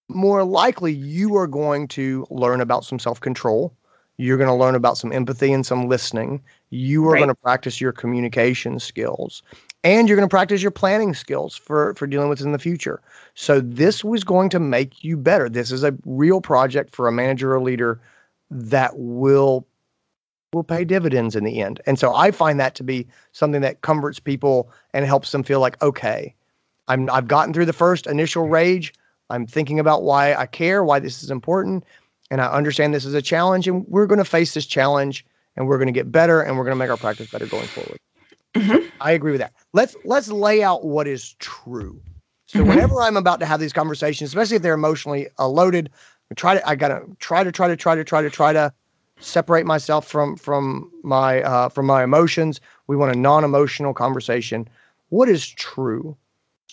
more 0.08 0.44
likely 0.44 0.92
you 0.92 1.34
are 1.36 1.46
going 1.46 1.88
to 1.88 2.26
learn 2.30 2.60
about 2.60 2.84
some 2.84 2.98
self 2.98 3.20
control. 3.20 3.74
You're 4.16 4.36
going 4.36 4.48
to 4.48 4.54
learn 4.54 4.76
about 4.76 4.96
some 4.96 5.12
empathy 5.12 5.52
and 5.52 5.66
some 5.66 5.88
listening. 5.88 6.40
You 6.70 7.04
are 7.06 7.12
Right. 7.12 7.18
going 7.18 7.28
to 7.28 7.34
practice 7.34 7.80
your 7.80 7.90
communication 7.92 8.78
skills 8.78 9.42
and 9.82 10.08
you're 10.08 10.16
going 10.16 10.28
to 10.28 10.32
practice 10.32 10.62
your 10.62 10.70
planning 10.70 11.14
skills 11.14 11.56
for, 11.56 11.94
for 11.94 12.06
dealing 12.06 12.28
with 12.28 12.40
in 12.40 12.52
the 12.52 12.58
future. 12.58 13.02
So, 13.34 13.60
this 13.60 14.04
was 14.04 14.22
going 14.24 14.50
to 14.50 14.60
make 14.60 15.02
you 15.02 15.16
better. 15.16 15.48
This 15.48 15.72
is 15.72 15.82
a 15.82 15.94
real 16.06 16.40
project 16.40 16.94
for 16.94 17.08
a 17.08 17.12
manager 17.12 17.54
or 17.54 17.60
leader 17.60 18.00
that 18.50 18.92
will 18.96 19.66
will 20.54 20.64
pay 20.64 20.84
dividends 20.84 21.36
in 21.36 21.44
the 21.44 21.60
end. 21.60 21.80
And 21.86 21.98
so 21.98 22.14
I 22.14 22.30
find 22.30 22.58
that 22.60 22.74
to 22.76 22.84
be 22.84 23.06
something 23.32 23.60
that 23.62 23.82
comforts 23.82 24.20
people 24.20 24.70
and 24.92 25.04
helps 25.04 25.32
them 25.32 25.42
feel 25.42 25.60
like, 25.60 25.80
okay, 25.82 26.34
I'm 26.88 27.10
I've 27.10 27.28
gotten 27.28 27.52
through 27.52 27.66
the 27.66 27.72
first 27.72 28.06
initial 28.06 28.48
rage. 28.48 28.92
I'm 29.30 29.46
thinking 29.46 29.80
about 29.80 30.02
why 30.02 30.34
I 30.34 30.46
care, 30.46 30.84
why 30.84 30.98
this 30.98 31.22
is 31.22 31.30
important, 31.30 31.84
and 32.30 32.40
I 32.40 32.46
understand 32.46 32.94
this 32.94 33.04
is 33.06 33.14
a 33.14 33.22
challenge, 33.22 33.66
and 33.66 33.86
we're 33.88 34.06
going 34.06 34.18
to 34.18 34.24
face 34.24 34.54
this 34.54 34.66
challenge, 34.66 35.24
and 35.56 35.66
we're 35.66 35.78
going 35.78 35.86
to 35.86 35.92
get 35.92 36.12
better, 36.12 36.42
and 36.42 36.56
we're 36.56 36.64
going 36.64 36.72
to 36.76 36.78
make 36.78 36.90
our 36.90 36.98
practice 36.98 37.26
better 37.26 37.46
going 37.46 37.68
forward. 37.68 37.98
Mhm. 38.54 38.90
I 39.00 39.12
agree 39.12 39.32
with 39.32 39.40
that. 39.40 39.52
Let's 39.72 39.96
let's 40.04 40.28
lay 40.30 40.62
out 40.62 40.84
what 40.84 41.08
is 41.08 41.34
true. 41.40 42.00
So 42.46 42.62
Mhm. 42.62 42.68
whenever 42.68 43.00
I'm 43.00 43.16
about 43.16 43.40
to 43.40 43.46
have 43.46 43.60
these 43.60 43.72
conversations, 43.72 44.28
especially 44.30 44.56
if 44.56 44.62
they're 44.62 44.74
emotionally 44.74 45.28
uh, 45.38 45.48
loaded, 45.48 45.90
I 46.30 46.34
try 46.34 46.54
to 46.54 46.68
I 46.68 46.74
gotta 46.76 47.02
try 47.18 47.42
to 47.44 47.50
try 47.50 47.66
to 47.68 47.76
try 47.76 47.94
to 47.94 48.04
try 48.04 48.22
to 48.22 48.30
try 48.30 48.52
to 48.52 48.72
separate 49.24 49.66
myself 49.66 50.06
from 50.06 50.36
from 50.36 50.90
my 51.02 51.42
uh, 51.42 51.68
from 51.68 51.86
my 51.86 52.04
emotions. 52.04 52.60
We 52.86 52.96
want 52.96 53.14
a 53.14 53.18
non-emotional 53.18 53.94
conversation. 53.94 54.68
What 55.08 55.28
is 55.28 55.48
true? 55.48 56.16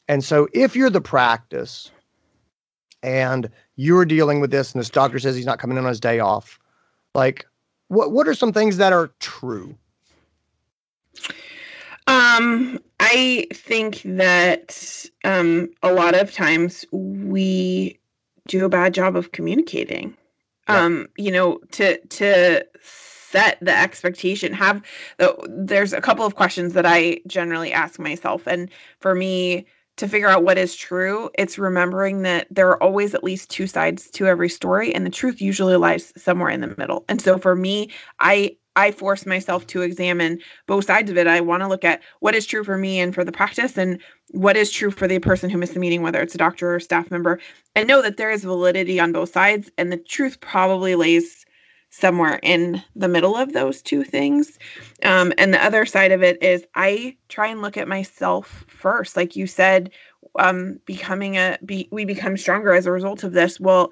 And 0.08 0.24
so 0.24 0.48
if 0.53 0.75
you're 0.75 0.89
the 0.89 1.02
practice 1.02 1.91
and 3.04 3.49
you're 3.75 4.06
dealing 4.06 4.41
with 4.41 4.52
this 4.52 4.73
and 4.73 4.80
this 4.80 4.89
doctor 4.89 5.19
says 5.19 5.36
he's 5.36 5.45
not 5.45 5.60
coming 5.60 5.78
in 5.78 5.84
on 5.86 5.89
his 5.89 5.99
day 5.99 6.19
off, 6.19 6.60
like 7.15 7.45
what 7.88 8.12
what 8.12 8.28
are 8.28 8.34
some 8.34 8.54
things 8.54 8.78
that 8.78 8.93
are 8.93 9.12
true? 9.19 9.75
Um, 12.08 12.80
I 12.99 13.47
think 13.54 14.02
that 14.04 15.06
um, 15.23 15.69
a 15.84 15.93
lot 15.93 16.15
of 16.15 16.34
times 16.34 16.84
we 16.91 17.99
do 18.47 18.65
a 18.65 18.69
bad 18.69 18.93
job 18.93 19.15
of 19.15 19.32
communicating. 19.32 20.17
Um, 20.67 21.08
you 21.17 21.32
know, 21.32 21.60
to 21.71 21.97
to 22.00 22.65
set 22.82 23.58
the 23.62 23.76
expectation. 23.76 24.54
Have 24.54 24.84
the, 25.17 25.36
there's 25.50 25.93
a 25.93 26.02
couple 26.02 26.26
of 26.26 26.36
questions 26.36 26.74
that 26.74 26.86
I 26.86 27.21
generally 27.28 27.74
ask 27.74 28.00
myself, 28.00 28.47
and 28.47 28.69
for 29.00 29.15
me 29.15 29.65
to 29.97 30.08
figure 30.08 30.30
out 30.30 30.43
what 30.43 30.58
is 30.58 30.76
true, 30.76 31.30
it's 31.38 31.60
remembering 31.60 32.24
that 32.24 32.47
there 32.50 32.69
are 32.69 32.82
always 32.82 33.13
at 33.13 33.24
least 33.24 33.50
two 33.50 33.67
sides 33.67 34.10
to 34.12 34.26
every 34.28 34.50
story, 34.50 34.93
and 34.93 35.06
the 35.06 35.12
truth 35.12 35.41
usually 35.41 35.76
lies 35.76 36.13
somewhere 36.17 36.50
in 36.50 36.62
the 36.62 36.74
middle. 36.78 37.06
And 37.10 37.21
so 37.21 37.38
for 37.38 37.56
me, 37.56 37.89
I 38.19 38.56
I 38.75 38.91
force 38.91 39.25
myself 39.25 39.67
to 39.67 39.81
examine 39.81 40.39
both 40.65 40.86
sides 40.86 41.12
of 41.12 41.17
it. 41.17 41.27
I 41.27 41.41
want 41.41 41.62
to 41.62 41.67
look 41.67 41.84
at 41.84 42.01
what 42.19 42.36
is 42.36 42.45
true 42.45 42.63
for 42.63 42.77
me 42.77 42.99
and 42.99 43.13
for 43.13 43.23
the 43.23 43.31
practice 43.31 43.77
and 43.77 44.01
what 44.29 44.55
is 44.55 44.71
true 44.71 44.91
for 44.91 45.07
the 45.07 45.19
person 45.19 45.49
who 45.49 45.57
missed 45.57 45.73
the 45.73 45.79
meeting, 45.79 46.01
whether 46.01 46.21
it's 46.21 46.36
a 46.36 46.38
doctor 46.38 46.71
or 46.71 46.75
a 46.77 46.81
staff 46.81 47.12
member, 47.12 47.39
and 47.75 47.88
know 47.88 48.01
that 48.01 48.17
there 48.17 48.31
is 48.31 48.43
validity 48.43 48.99
on 48.99 49.12
both 49.12 49.31
sides. 49.31 49.69
And 49.77 49.91
the 49.91 49.97
truth 49.97 50.39
probably 50.39 50.95
lays 50.95 51.45
somewhere 51.89 52.39
in 52.41 52.81
the 52.95 53.10
middle 53.10 53.36
of 53.36 53.51
those 53.51 53.81
two 53.81 54.03
things. 54.03 54.57
Um, 55.03 55.34
and 55.38 55.53
the 55.53 55.63
other 55.63 55.86
side 55.86 56.13
of 56.13 56.23
it 56.23 56.41
is 56.41 56.65
I 56.75 57.17
try 57.27 57.47
and 57.47 57.62
look 57.62 57.75
at 57.75 57.88
myself 57.88 58.63
first. 58.69 59.17
Like 59.17 59.36
you 59.36 59.45
said, 59.45 59.91
um, 60.39 60.79
becoming 60.86 61.36
a, 61.36 61.57
be, 61.65 61.89
we 61.91 62.05
become 62.05 62.38
stronger 62.38 62.73
as 62.73 62.86
a 62.86 62.91
result 62.91 63.23
of 63.23 63.34
this. 63.34 63.60
Well, 63.60 63.91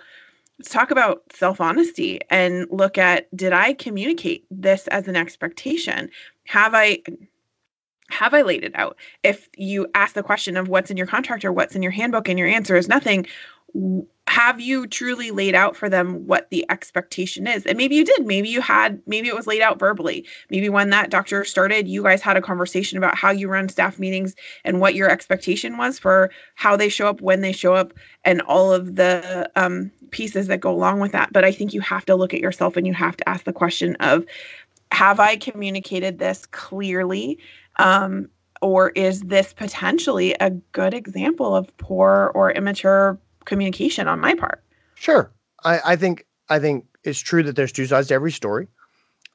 let's 0.59 0.69
talk 0.69 0.91
about 0.91 1.23
self 1.33 1.61
honesty 1.61 2.19
and 2.29 2.67
look 2.69 2.97
at 2.97 3.35
did 3.35 3.53
I 3.53 3.73
communicate 3.73 4.45
this 4.51 4.87
as 4.87 5.07
an 5.07 5.15
expectation? 5.15 6.09
Have 6.45 6.75
I 6.75 7.01
have 8.09 8.33
I 8.33 8.41
laid 8.41 8.63
it 8.63 8.75
out? 8.75 8.97
If 9.23 9.49
you 9.55 9.87
ask 9.95 10.13
the 10.15 10.23
question 10.23 10.57
of 10.57 10.67
what's 10.67 10.91
in 10.91 10.97
your 10.97 11.07
contract 11.07 11.45
or 11.45 11.53
what's 11.53 11.75
in 11.75 11.81
your 11.81 11.91
handbook 11.91 12.27
and 12.27 12.37
your 12.37 12.47
answer 12.47 12.75
is 12.75 12.89
nothing, 12.89 13.25
have 14.29 14.61
you 14.61 14.85
truly 14.85 15.31
laid 15.31 15.55
out 15.55 15.75
for 15.75 15.89
them 15.89 16.27
what 16.27 16.51
the 16.51 16.63
expectation 16.69 17.47
is? 17.47 17.65
And 17.65 17.77
maybe 17.77 17.95
you 17.95 18.05
did. 18.05 18.27
Maybe 18.27 18.47
you 18.47 18.61
had, 18.61 19.01
maybe 19.07 19.27
it 19.27 19.35
was 19.35 19.47
laid 19.47 19.61
out 19.61 19.79
verbally. 19.79 20.23
Maybe 20.51 20.69
when 20.69 20.91
that 20.91 21.09
doctor 21.09 21.43
started, 21.43 21.87
you 21.87 22.03
guys 22.03 22.21
had 22.21 22.37
a 22.37 22.41
conversation 22.41 22.99
about 22.99 23.17
how 23.17 23.31
you 23.31 23.49
run 23.49 23.69
staff 23.69 23.97
meetings 23.97 24.35
and 24.63 24.79
what 24.79 24.93
your 24.93 25.09
expectation 25.09 25.77
was 25.77 25.97
for 25.97 26.29
how 26.53 26.77
they 26.77 26.89
show 26.89 27.07
up, 27.07 27.21
when 27.21 27.41
they 27.41 27.51
show 27.51 27.73
up, 27.73 27.91
and 28.23 28.41
all 28.43 28.71
of 28.71 28.97
the 28.97 29.49
um, 29.55 29.89
pieces 30.11 30.45
that 30.45 30.59
go 30.59 30.71
along 30.71 30.99
with 30.99 31.11
that. 31.11 31.33
But 31.33 31.43
I 31.43 31.51
think 31.51 31.73
you 31.73 31.81
have 31.81 32.05
to 32.05 32.15
look 32.15 32.33
at 32.33 32.39
yourself 32.39 32.77
and 32.77 32.85
you 32.85 32.93
have 32.93 33.17
to 33.17 33.27
ask 33.27 33.45
the 33.45 33.53
question 33.53 33.95
of, 33.95 34.25
have 34.91 35.19
I 35.19 35.37
communicated 35.37 36.19
this 36.19 36.45
clearly? 36.45 37.39
Um, 37.77 38.29
or 38.61 38.89
is 38.89 39.21
this 39.21 39.53
potentially 39.53 40.35
a 40.39 40.51
good 40.51 40.93
example 40.93 41.55
of 41.55 41.75
poor 41.77 42.31
or 42.35 42.51
immature 42.51 43.17
communication 43.49 44.07
on 44.07 44.19
my 44.19 44.33
part? 44.35 44.63
Sure. 44.95 45.31
I, 45.65 45.79
I 45.85 45.95
think 45.95 46.25
I 46.49 46.59
think 46.59 46.85
it's 47.03 47.19
true 47.19 47.43
that 47.43 47.55
there's 47.55 47.71
two 47.71 47.85
sides 47.85 48.07
to 48.09 48.13
every 48.13 48.31
story. 48.31 48.67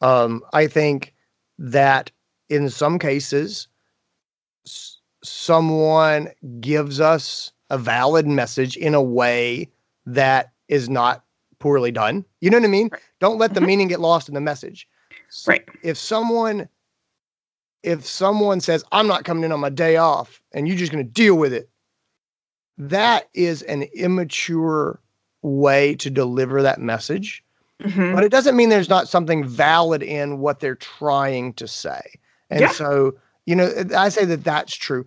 Um, 0.00 0.42
I 0.52 0.66
think 0.66 1.14
that 1.58 2.10
in 2.48 2.70
some 2.70 2.98
cases, 2.98 3.68
s- 4.66 4.98
someone 5.22 6.28
gives 6.60 7.00
us 7.00 7.52
a 7.70 7.78
valid 7.78 8.26
message 8.26 8.76
in 8.76 8.94
a 8.94 9.02
way 9.02 9.68
that 10.06 10.52
is 10.68 10.88
not 10.88 11.24
poorly 11.58 11.90
done. 11.90 12.24
You 12.40 12.50
know 12.50 12.58
what 12.58 12.64
I 12.64 12.68
mean? 12.68 12.88
Right. 12.92 13.02
Don't 13.20 13.38
let 13.38 13.54
the 13.54 13.60
Mhm. 13.60 13.66
meaning 13.66 13.88
get 13.88 14.00
lost 14.00 14.28
in 14.28 14.34
the 14.34 14.40
message. 14.40 14.86
S- 15.28 15.44
Right. 15.46 15.64
If 15.82 15.96
someone 15.98 16.68
if 17.82 18.06
someone 18.06 18.60
says 18.60 18.82
I'm 18.92 19.06
not 19.06 19.24
coming 19.24 19.44
in 19.44 19.52
on 19.52 19.60
my 19.60 19.68
day 19.68 19.96
off 19.96 20.42
and 20.52 20.66
you're 20.66 20.76
just 20.76 20.90
going 20.90 21.04
to 21.04 21.10
deal 21.10 21.34
with 21.34 21.52
it, 21.52 21.68
that 22.78 23.28
is 23.34 23.62
an 23.62 23.82
immature 23.94 25.00
way 25.42 25.94
to 25.96 26.10
deliver 26.10 26.62
that 26.62 26.80
message. 26.80 27.44
Mhm. 27.82 28.14
But 28.14 28.24
it 28.24 28.30
doesn't 28.30 28.56
mean 28.56 28.68
there's 28.68 28.88
not 28.88 29.08
something 29.08 29.44
valid 29.46 30.02
in 30.02 30.38
what 30.38 30.60
they're 30.60 30.74
trying 30.74 31.52
to 31.54 31.68
say. 31.68 32.00
And 32.50 32.60
Yeah. 32.60 32.70
so, 32.70 33.12
you 33.46 33.54
know, 33.54 33.72
I 33.96 34.08
say 34.08 34.24
that 34.24 34.44
that's 34.44 34.74
true. 34.74 35.04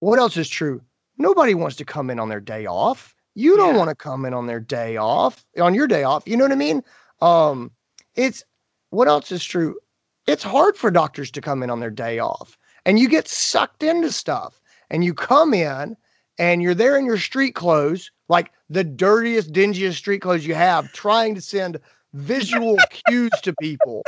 What 0.00 0.18
else 0.18 0.36
is 0.36 0.48
true? 0.48 0.82
Nobody 1.18 1.54
wants 1.54 1.76
to 1.76 1.84
come 1.84 2.10
in 2.10 2.18
on 2.18 2.28
their 2.28 2.40
day 2.40 2.66
off. 2.66 3.14
You 3.34 3.56
don't 3.56 3.72
Yeah. 3.74 3.78
want 3.78 3.88
to 3.88 3.94
come 3.94 4.24
in 4.24 4.34
on 4.34 4.46
their 4.46 4.60
day 4.60 4.96
off, 4.96 5.44
on 5.58 5.74
your 5.74 5.86
day 5.86 6.02
off. 6.02 6.22
You 6.26 6.36
know 6.36 6.44
what 6.44 6.52
I 6.52 6.56
mean? 6.56 6.82
Um, 7.20 7.70
it's 8.14 8.44
what 8.90 9.08
else 9.08 9.32
is 9.32 9.44
true? 9.44 9.78
It's 10.26 10.42
hard 10.42 10.76
for 10.76 10.90
doctors 10.90 11.30
to 11.32 11.40
come 11.40 11.62
in 11.62 11.70
on 11.70 11.80
their 11.80 11.90
day 11.90 12.18
off, 12.18 12.58
and 12.84 12.98
you 12.98 13.08
get 13.08 13.26
sucked 13.26 13.82
into 13.82 14.12
stuff, 14.12 14.60
and 14.90 15.02
you 15.02 15.14
come 15.14 15.54
in, 15.54 15.96
and 16.42 16.60
you're 16.60 16.74
there 16.74 16.98
in 16.98 17.06
your 17.06 17.18
street 17.18 17.54
clothes, 17.54 18.10
like 18.28 18.50
the 18.68 18.82
dirtiest, 18.82 19.52
dingiest 19.52 19.94
street 19.94 20.18
clothes 20.18 20.44
you 20.44 20.56
have, 20.56 20.90
trying 20.90 21.36
to 21.36 21.40
send 21.40 21.78
visual 22.14 22.76
cues 22.90 23.30
to 23.42 23.54
people 23.54 24.02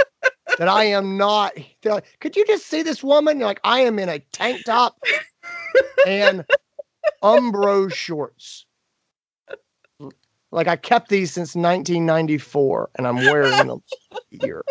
that 0.59 0.67
I 0.67 0.83
am 0.83 1.17
not. 1.17 1.53
Like, 1.85 2.05
Could 2.19 2.35
you 2.35 2.45
just 2.45 2.67
see 2.67 2.83
this 2.83 3.05
woman? 3.05 3.39
You're 3.39 3.47
like, 3.47 3.61
I 3.63 3.81
am 3.81 4.01
in 4.01 4.09
a 4.09 4.19
tank 4.33 4.65
top 4.65 5.01
and 6.05 6.45
Umbro 7.23 7.93
shorts. 7.93 8.67
Like 10.51 10.67
I 10.67 10.75
kept 10.75 11.11
these 11.11 11.33
since 11.33 11.55
1994, 11.55 12.91
and 12.97 13.07
I'm 13.07 13.29
wearing 13.29 13.69
them 13.69 13.83
here. 14.31 14.65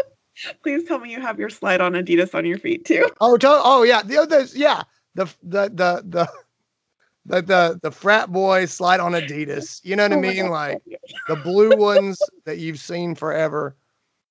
Please 0.63 0.83
tell 0.85 0.99
me 0.99 1.11
you 1.11 1.21
have 1.21 1.39
your 1.39 1.49
slide 1.49 1.79
on 1.79 1.93
Adidas 1.93 2.35
on 2.35 2.45
your 2.45 2.57
feet 2.57 2.83
too. 2.83 3.05
Oh, 3.21 3.37
to- 3.37 3.47
oh 3.49 3.83
yeah, 3.83 4.01
the 4.01 4.17
others, 4.17 4.53
yeah, 4.53 4.83
the 5.15 5.25
the 5.41 5.69
the 5.73 6.03
the. 6.05 6.29
The, 7.25 7.41
the 7.41 7.79
the 7.81 7.91
frat 7.91 8.31
boy 8.31 8.65
slide 8.65 8.99
on 8.99 9.13
Adidas, 9.13 9.79
you 9.83 9.95
know 9.95 10.03
what 10.03 10.11
I 10.11 10.15
Oh 10.15 10.19
mean? 10.19 10.49
Like 10.49 10.81
the 11.27 11.35
blue 11.37 11.73
ones 11.73 12.19
that 12.45 12.57
you've 12.57 12.79
seen 12.79 13.15
forever. 13.15 13.75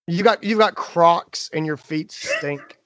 You 0.06 0.22
got 0.22 0.44
you've 0.44 0.58
got 0.58 0.74
Crocs 0.74 1.48
and 1.54 1.64
your 1.64 1.76
feet 1.76 2.12
stink. 2.12 2.78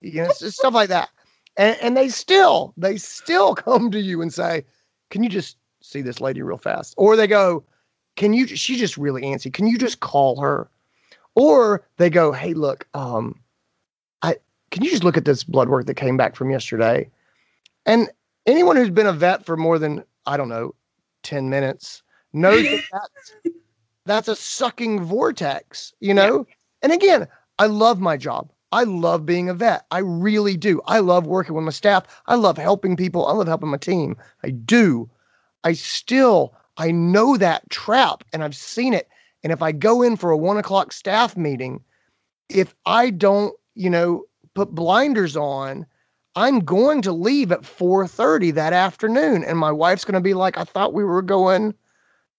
You 0.00 0.22
know, 0.22 0.28
stuff 0.30 0.74
like 0.74 0.88
that. 0.88 1.10
And 1.56 1.76
and 1.82 1.96
they 1.96 2.08
still 2.08 2.72
they 2.76 2.96
still 2.96 3.54
come 3.54 3.90
to 3.90 4.00
you 4.00 4.22
and 4.22 4.32
say, 4.32 4.64
"Can 5.10 5.22
you 5.22 5.28
just 5.28 5.58
see 5.82 6.00
this 6.02 6.20
lady 6.20 6.42
real 6.42 6.56
fast?" 6.58 6.94
Or 6.96 7.16
they 7.16 7.26
go, 7.26 7.64
"Can 8.16 8.32
you? 8.32 8.46
She's 8.46 8.78
just 8.78 8.96
really 8.96 9.22
antsy. 9.22 9.52
Can 9.52 9.66
you 9.66 9.76
just 9.76 10.00
call 10.00 10.40
her?" 10.40 10.70
Or 11.34 11.86
they 11.98 12.08
go, 12.08 12.32
"Hey, 12.32 12.54
look, 12.54 12.86
um, 12.94 13.38
I 14.22 14.36
can 14.70 14.82
you 14.82 14.90
just 14.90 15.04
look 15.04 15.18
at 15.18 15.26
this 15.26 15.44
blood 15.44 15.68
work 15.68 15.86
that 15.86 15.94
came 15.94 16.16
back 16.16 16.36
from 16.36 16.50
yesterday?" 16.50 17.10
And 17.84 18.08
anyone 18.46 18.76
who's 18.76 18.90
been 18.90 19.06
a 19.06 19.12
vet 19.12 19.44
for 19.44 19.56
more 19.56 19.78
than 19.78 20.04
I 20.26 20.36
don't 20.36 20.48
know 20.48 20.74
ten 21.22 21.50
minutes 21.50 22.02
knows 22.32 22.68
that 22.70 22.80
that's 22.92 23.34
that's 24.06 24.28
a 24.28 24.36
sucking 24.36 25.02
vortex, 25.04 25.92
you 26.00 26.14
know? 26.14 26.46
And 26.82 26.92
again, 26.92 27.26
I 27.58 27.66
love 27.66 28.00
my 28.00 28.16
job. 28.16 28.52
I 28.72 28.84
love 28.84 29.26
being 29.26 29.48
a 29.48 29.54
vet. 29.54 29.84
I 29.90 29.98
really 29.98 30.56
do. 30.56 30.80
I 30.86 31.00
love 31.00 31.26
working 31.26 31.54
with 31.54 31.64
my 31.64 31.70
staff. 31.70 32.04
I 32.26 32.36
love 32.36 32.56
helping 32.56 32.96
people. 32.96 33.26
I 33.26 33.32
love 33.32 33.48
helping 33.48 33.70
my 33.70 33.76
team. 33.78 34.16
I 34.44 34.50
do. 34.50 35.10
I 35.64 35.72
still, 35.72 36.54
I 36.76 36.90
know 36.90 37.36
that 37.36 37.68
trap 37.70 38.22
and 38.32 38.44
I've 38.44 38.56
seen 38.56 38.94
it. 38.94 39.08
And 39.42 39.52
if 39.52 39.62
I 39.62 39.72
go 39.72 40.02
in 40.02 40.16
for 40.16 40.30
a 40.30 40.36
one 40.36 40.58
o'clock 40.58 40.92
staff 40.92 41.36
meeting, 41.36 41.82
if 42.48 42.74
I 42.86 43.10
don't, 43.10 43.54
you 43.74 43.90
know, 43.90 44.24
put 44.54 44.74
blinders 44.74 45.36
on, 45.36 45.86
I'm 46.36 46.60
going 46.60 47.02
to 47.02 47.12
leave 47.12 47.50
at 47.52 47.64
4:30 47.66 48.52
that 48.54 48.72
afternoon. 48.72 49.44
And 49.44 49.58
my 49.58 49.72
wife's 49.72 50.04
going 50.04 50.14
to 50.14 50.20
be 50.20 50.34
like, 50.34 50.58
I 50.58 50.64
thought 50.64 50.94
we 50.94 51.04
were 51.04 51.22
going 51.22 51.74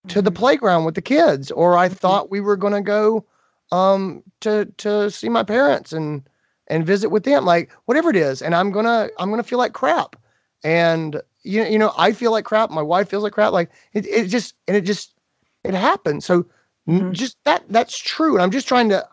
to 0.10 0.22
the 0.22 0.32
playground 0.32 0.86
with 0.86 0.96
the 0.96 1.02
kids 1.02 1.52
or 1.52 1.78
i 1.78 1.90
thought 1.90 2.32
we 2.32 2.40
were 2.42 2.58
going 2.58 2.74
to 2.74 2.82
go 2.82 3.26
um 3.72 4.24
to 4.42 4.66
to 4.78 5.10
see 5.12 5.30
my 5.30 5.44
parents 5.44 5.94
and 5.94 6.28
and 6.68 6.86
visit 6.86 7.10
with 7.10 7.24
them 7.24 7.46
like 7.46 7.72
whatever 7.86 8.10
it 8.10 8.16
is 8.16 8.42
and 8.42 8.56
i'm 8.56 8.72
going 8.72 8.86
to 8.86 9.12
i'm 9.20 9.30
going 9.30 9.42
to 9.42 9.48
feel 9.48 9.60
like 9.60 9.74
crap 9.74 10.16
and 10.64 11.22
you, 11.44 11.64
you 11.66 11.78
know 11.80 11.94
i 11.98 12.12
feel 12.12 12.32
like 12.32 12.46
crap 12.46 12.70
my 12.72 12.82
wife 12.82 13.10
feels 13.10 13.24
like 13.24 13.34
crap 13.34 13.52
like 13.54 13.70
it, 13.94 14.06
it 14.08 14.28
just 14.28 14.56
and 14.68 14.78
it 14.78 14.82
just 14.82 15.16
it 15.64 15.74
happens 15.74 16.26
so 16.26 16.46
Mhm. 16.88 17.12
just 17.14 17.38
that 17.44 17.64
that's 17.70 17.98
true 18.00 18.34
and 18.36 18.42
i'm 18.42 18.52
just 18.52 18.68
trying 18.68 18.90
to 18.90 19.06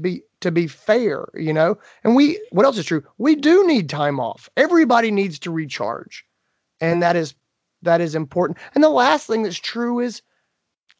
be 0.00 0.22
to 0.40 0.52
be 0.52 0.66
fair 0.66 1.26
you 1.34 1.52
know 1.52 1.76
and 2.04 2.14
we 2.14 2.40
what 2.50 2.64
else 2.64 2.78
is 2.78 2.86
true 2.86 3.02
we 3.18 3.34
do 3.34 3.66
need 3.66 3.88
time 3.88 4.20
off 4.20 4.48
everybody 4.56 5.10
needs 5.10 5.38
to 5.38 5.50
recharge 5.50 6.24
and 6.80 7.02
that 7.02 7.16
is 7.16 7.34
that 7.82 8.00
is 8.00 8.14
important 8.14 8.58
and 8.74 8.84
the 8.84 8.88
last 8.88 9.26
thing 9.26 9.42
that's 9.42 9.58
true 9.58 9.98
is 9.98 10.22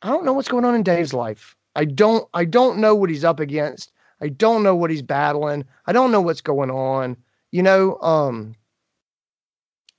I 0.02 0.08
don't 0.08 0.24
know 0.24 0.32
what's 0.32 0.48
going 0.48 0.64
on 0.64 0.74
in 0.74 0.82
Dave's 0.82 1.12
life. 1.12 1.56
I 1.76 1.84
don't 1.84 2.28
I 2.34 2.44
don't 2.44 2.78
know 2.78 2.94
what 2.94 3.10
he's 3.10 3.24
up 3.24 3.40
against. 3.40 3.92
I 4.20 4.28
don't 4.28 4.62
know 4.62 4.74
what 4.74 4.90
he's 4.90 5.02
battling. 5.02 5.64
I 5.86 5.92
don't 5.92 6.12
know 6.12 6.20
what's 6.20 6.40
going 6.40 6.70
on. 6.70 7.16
You 7.52 7.62
know, 7.62 7.98
um 8.00 8.54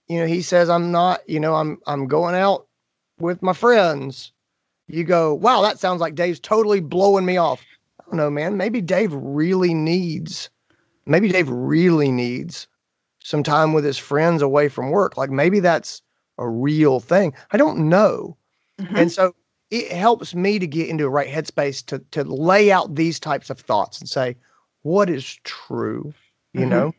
you 0.08 0.20
know, 0.20 0.26
he 0.26 0.42
says 0.42 0.70
I'm 0.70 0.92
not, 0.92 1.28
you 1.30 1.40
know, 1.40 1.56
I'm 1.56 1.78
I'm 1.88 2.08
going 2.08 2.36
out 2.36 2.68
with 3.20 3.42
my 3.42 3.54
friends. 3.54 4.34
You 4.88 5.04
go, 5.06 5.34
"Wow, 5.34 5.62
that 5.62 5.80
sounds 5.80 6.02
like 6.02 6.16
Dave's 6.16 6.40
totally 6.40 6.82
blowing 6.82 7.26
me 7.26 7.38
off." 7.38 7.64
Don't 8.12 8.18
know, 8.18 8.30
man. 8.30 8.58
Maybe 8.58 8.82
Dave 8.82 9.14
really 9.14 9.74
needs 9.74 10.50
maybe 11.06 11.30
Dave 11.30 11.50
really 11.50 12.12
needs 12.12 12.68
some 13.24 13.42
time 13.42 13.72
with 13.74 13.86
his 13.86 13.98
friends 13.98 14.42
away 14.42 14.68
from 14.68 14.92
work. 14.92 15.16
Like 15.16 15.30
maybe 15.30 15.62
that's 15.62 16.02
a 16.38 16.48
real 16.48 17.00
thing. 17.00 17.34
I 17.52 17.58
don't 17.58 17.88
know. 17.90 18.38
Mhm. 18.80 19.00
And 19.00 19.12
so 19.12 19.34
it 19.70 19.92
helps 19.94 20.36
me 20.36 20.60
to 20.60 20.68
get 20.68 20.90
into 20.90 21.06
a 21.06 21.10
right 21.10 21.30
headspace 21.30 21.86
to 21.86 22.00
to 22.12 22.26
lay 22.26 22.70
out 22.70 22.96
these 22.96 23.18
types 23.18 23.50
of 23.50 23.60
thoughts 23.60 24.00
and 24.02 24.10
say, 24.10 24.36
what 24.82 25.10
is 25.10 25.40
true? 25.46 26.14
You 26.54 26.66
Mhm. 26.66 26.70
know? 26.70 26.94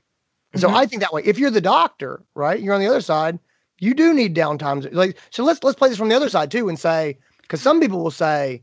So 0.56 0.68
Mhm. 0.68 0.74
I 0.74 0.86
think 0.86 1.02
that 1.02 1.12
way. 1.12 1.22
If 1.26 1.38
you're 1.38 1.50
the 1.50 1.60
doctor, 1.60 2.22
right? 2.34 2.58
You're 2.58 2.74
on 2.74 2.80
the 2.80 2.86
other 2.88 3.02
side, 3.02 3.38
you 3.80 3.92
do 3.92 4.14
need 4.14 4.34
downtimes. 4.34 4.88
Like 4.94 5.18
so 5.30 5.44
let's 5.44 5.62
let's 5.62 5.78
play 5.78 5.90
this 5.90 5.98
from 5.98 6.08
the 6.08 6.16
other 6.16 6.30
side 6.30 6.50
too 6.50 6.70
and 6.70 6.78
say, 6.78 7.18
because 7.42 7.60
some 7.60 7.80
people 7.80 8.02
will 8.02 8.10
say 8.10 8.62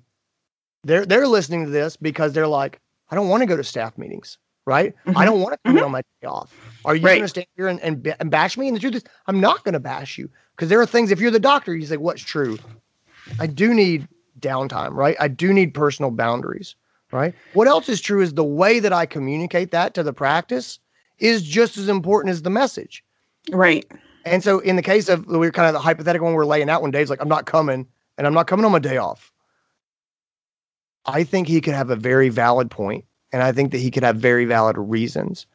they're 0.84 1.06
they're 1.06 1.28
listening 1.28 1.66
to 1.66 1.72
this 1.72 1.96
because 1.98 2.34
they're 2.34 2.48
like, 2.48 2.80
I 3.10 3.16
don't 3.16 3.30
want 3.30 3.42
to 3.42 3.48
go 3.48 3.58
to 3.58 3.64
staff 3.64 3.98
meetings, 3.98 4.38
right? 4.66 4.94
I 5.08 5.12
Mhm. 5.12 5.26
don't 5.26 5.42
want 5.42 5.54
to 5.54 5.60
come 5.66 5.78
in 5.78 5.84
on 5.84 5.92
my 5.92 6.02
day 6.22 6.28
off. 6.28 6.56
Are 6.86 6.96
you 6.96 7.06
Right. 7.06 7.16
going 7.16 7.24
to 7.24 7.28
stand 7.28 7.48
here 7.56 7.68
and, 7.68 7.80
and, 7.82 8.16
and 8.20 8.32
bash 8.32 8.58
me? 8.58 8.68
And 8.68 8.76
the 8.76 8.80
truth 8.80 8.96
is, 8.96 9.04
I'm 9.28 9.40
not 9.42 9.64
going 9.64 9.74
to 9.74 9.80
bash 9.80 10.18
you 10.18 10.30
because 10.56 10.70
there 10.70 10.80
are 10.82 10.86
things. 10.86 11.12
If 11.12 11.20
you're 11.20 11.32
the 11.32 11.40
doctor, 11.40 11.76
you 11.76 11.86
say, 11.86 11.98
"What's 11.98 12.22
true?" 12.22 12.58
I 13.40 13.48
do 13.48 13.74
need 13.74 14.08
downtime, 14.40 14.94
right? 14.94 15.16
I 15.20 15.28
do 15.28 15.54
need 15.54 15.74
personal 15.74 16.12
boundaries, 16.12 16.76
right? 17.12 17.34
What 17.54 17.68
else 17.68 17.90
is 17.90 18.00
true 18.02 18.22
is 18.22 18.34
the 18.34 18.44
way 18.44 18.80
that 18.80 18.94
I 18.94 19.06
communicate 19.06 19.72
that 19.72 19.94
to 19.96 20.04
the 20.04 20.14
practice 20.14 20.80
is 21.20 21.44
just 21.44 21.78
as 21.78 21.90
important 21.90 22.32
as 22.32 22.42
the 22.44 22.50
message. 22.50 23.04
Right. 23.52 23.86
And 24.26 24.44
so, 24.44 24.60
in 24.60 24.76
the 24.78 24.82
case 24.82 25.10
of 25.10 25.26
we're 25.28 25.52
kind 25.52 25.68
of 25.68 25.74
the 25.74 25.80
hypothetical 25.80 26.26
one 26.26 26.34
we're 26.34 26.46
laying 26.46 26.70
out 26.70 26.82
when 26.82 26.92
Dave's 26.92 27.10
like, 27.10 27.22
"I'm 27.22 27.30
not 27.30 27.46
coming," 27.46 27.88
and 28.18 28.26
I'm 28.26 28.34
not 28.34 28.48
coming 28.48 28.66
on 28.66 28.72
my 28.72 28.80
day 28.80 28.98
off. 28.98 29.32
I 31.14 31.24
think 31.24 31.48
he 31.48 31.62
could 31.62 31.74
have 31.74 31.90
a 31.90 31.96
very 31.96 32.30
valid 32.30 32.72
point, 32.72 33.06
and 33.32 33.44
I 33.44 33.52
think 33.52 33.72
that 33.72 33.80
he 33.80 33.92
could 33.92 34.04
have 34.04 34.18
very 34.18 34.46
valid 34.46 34.78
reasons. 34.78 35.46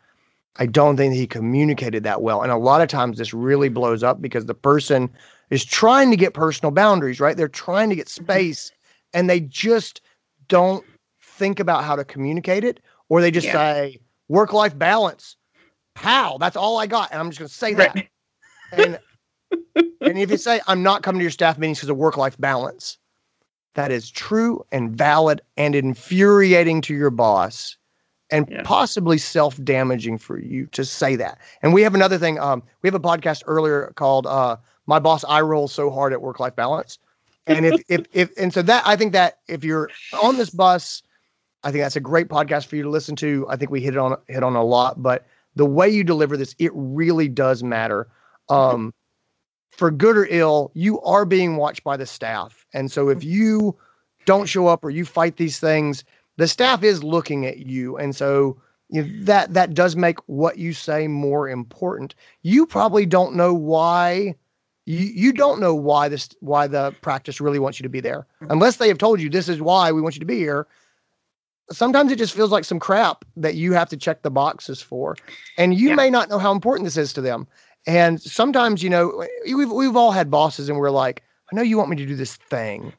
I 0.57 0.67
don't 0.67 0.97
think 0.97 1.13
that 1.13 1.19
he 1.19 1.27
communicated 1.27 2.05
that 2.05 2.23
well, 2.23 2.43
and 2.43 2.53
a 2.53 2.57
lot 2.57 2.81
of 2.81 2.89
times 2.89 3.19
this 3.19 3.35
really 3.35 3.69
blows 3.69 4.03
up 4.03 4.23
because 4.23 4.47
the 4.47 4.55
person 4.55 5.11
is 5.51 5.65
trying 5.65 6.11
to 6.11 6.17
get 6.17 6.35
personal 6.35 6.71
boundaries, 6.71 7.21
right? 7.21 7.37
They're 7.37 7.49
trying 7.49 7.91
to 7.91 7.97
get 7.97 8.07
mm-hmm. 8.07 8.25
space, 8.25 8.73
and 9.13 9.29
they 9.29 9.41
just 9.41 10.01
don't 10.49 10.85
think 11.21 11.59
about 11.61 11.85
how 11.85 11.97
to 11.97 12.05
communicate 12.05 12.65
it, 12.65 12.81
or 13.09 13.21
they 13.21 13.31
just 13.31 13.47
Yeah. 13.47 13.53
say 13.53 13.99
work-life 14.29 14.79
balance. 14.79 15.37
How? 15.97 16.39
That's 16.39 16.57
all 16.57 16.79
I 16.79 16.87
got, 16.87 17.11
and 17.11 17.21
I'm 17.21 17.31
just 17.31 17.39
going 17.39 17.49
to 17.49 17.55
say 17.55 17.75
that 17.75 17.95
Right. 17.95 18.09
and 18.73 18.99
and 20.01 20.19
if 20.19 20.31
you 20.31 20.37
say 20.37 20.61
I'm 20.67 20.83
not 20.83 21.03
coming 21.03 21.21
to 21.21 21.25
your 21.25 21.31
staff 21.31 21.59
meetings 21.59 21.79
because 21.79 21.89
of 21.89 21.97
work 21.97 22.17
life 22.17 22.37
balance, 22.39 22.99
that 23.75 23.91
is 23.91 24.11
true 24.11 24.65
and 24.73 24.97
valid 24.97 25.41
and 25.57 25.75
infuriating 25.75 26.81
to 26.83 26.95
your 26.95 27.11
boss, 27.11 27.77
and 28.31 28.49
Yeah. 28.49 28.63
possibly 28.63 29.19
self 29.19 29.63
damaging 29.63 30.19
for 30.19 30.39
you 30.39 30.67
to 30.67 30.85
say 30.85 31.17
that. 31.17 31.39
And 31.63 31.73
we 31.75 31.83
have 31.83 31.95
another 31.95 32.19
thing. 32.19 32.39
Um, 32.39 32.63
we 32.83 32.89
have 32.89 32.95
a 32.95 33.01
podcast 33.01 33.43
earlier 33.47 33.93
called 33.97 34.27
uh, 34.27 34.57
"My 34.87 34.99
Boss 34.99 35.25
I 35.29 35.41
Roll 35.41 35.69
So 35.69 35.91
Hard 35.91 36.13
at 36.13 36.23
Work 36.23 36.41
Life 36.41 36.57
Balance," 36.57 36.99
and 37.47 37.67
if 37.67 37.83
if 37.89 38.07
if 38.13 38.31
and 38.39 38.53
so 38.53 38.63
that 38.63 38.83
I 38.87 38.97
think 38.97 39.13
that 39.13 39.41
if 39.49 39.65
you're 39.65 39.91
on 40.13 40.37
this 40.37 40.51
bus, 40.51 41.03
I 41.65 41.71
think 41.71 41.83
that's 41.85 41.97
a 41.97 42.01
great 42.01 42.29
podcast 42.29 42.67
for 42.67 42.77
you 42.77 42.83
to 42.85 42.91
listen 42.91 43.17
to. 43.17 43.47
I 43.49 43.57
think 43.57 43.71
we 43.71 43.81
hit 43.81 43.95
it 43.95 43.99
on 43.99 44.17
hit 44.29 44.43
on 44.43 44.57
a 44.57 44.65
lot, 44.65 45.03
but 45.03 45.27
the 45.57 45.67
way 45.67 45.89
you 45.89 46.03
deliver 46.05 46.37
this, 46.37 46.55
it 46.59 46.73
really 46.75 47.29
does 47.29 47.63
matter. 47.63 48.09
Um, 48.49 48.93
for 49.77 49.91
good 49.91 50.17
or 50.17 50.27
ill, 50.31 50.71
you 50.75 51.01
are 51.03 51.25
being 51.25 51.57
watched 51.57 51.85
by 51.85 51.97
the 51.97 52.07
staff, 52.07 52.67
and 52.73 52.91
so 52.91 53.09
if 53.09 53.19
mm. 53.19 53.25
you 53.25 53.77
don't 54.25 54.47
show 54.47 54.67
up 54.67 54.85
or 54.85 54.91
you 54.91 55.05
fight 55.05 55.37
these 55.37 55.59
things, 55.59 56.05
the 56.37 56.49
staff 56.49 56.83
is 56.83 57.05
looking 57.05 57.47
at 57.47 57.59
you, 57.59 57.97
and 57.97 58.15
so 58.15 58.57
you 58.89 59.03
know, 59.03 59.25
that 59.25 59.53
that 59.55 59.75
does 59.75 59.97
make 59.97 60.19
what 60.27 60.59
you 60.59 60.73
say 60.73 61.09
more 61.09 61.49
important. 61.49 62.15
You 62.43 62.67
probably 62.67 63.07
don't 63.07 63.35
know 63.35 63.55
why. 63.55 64.35
You, 64.87 64.99
you 64.99 65.33
don't 65.33 65.61
know 65.61 65.75
why 65.75 66.09
this 66.09 66.29
why 66.41 66.67
the 66.67 66.95
practice 67.01 67.41
really 67.41 67.59
wants 67.59 67.79
you 67.79 67.83
to 67.85 67.89
be 67.89 68.01
there. 68.01 68.27
Mm. 68.43 68.53
Unless 68.53 68.77
they 68.77 68.89
have 68.89 68.99
told 68.99 69.21
you 69.21 69.31
this 69.31 69.49
is 69.49 69.61
why 69.61 69.91
we 69.91 70.01
want 70.01 70.15
you 70.15 70.21
to 70.21 70.27
be 70.27 70.39
here. 70.39 70.67
Sometimes 71.73 72.13
it 72.13 72.19
just 72.19 72.35
feels 72.35 72.51
like 72.51 72.65
some 72.65 72.79
crap 72.79 73.25
that 73.37 73.55
you 73.55 73.73
have 73.73 73.89
to 73.89 73.97
check 73.97 74.21
the 74.21 74.31
boxes 74.31 74.83
for. 74.83 75.17
And 75.57 75.73
you 75.73 75.89
Yeah. 75.89 75.95
may 75.95 76.11
not 76.11 76.29
know 76.29 76.39
how 76.39 76.53
important 76.53 76.85
this 76.85 76.99
is 76.99 77.15
to 77.15 77.23
them 77.23 77.49
and 77.87 78.21
sometimes 78.21 78.83
you 78.83 78.91
know 78.91 79.27
we've 79.55 79.71
we've 79.71 79.97
all 79.97 80.13
had 80.13 80.31
bosses 80.31 80.69
and 80.69 80.79
we're 80.79 80.91
like 80.91 81.23
i 81.53 81.57
know 81.57 81.63
you 81.63 81.77
want 81.77 81.91
me 81.91 81.97
to 81.97 82.07
do 82.07 82.17
this 82.17 82.37
thing 82.37 82.93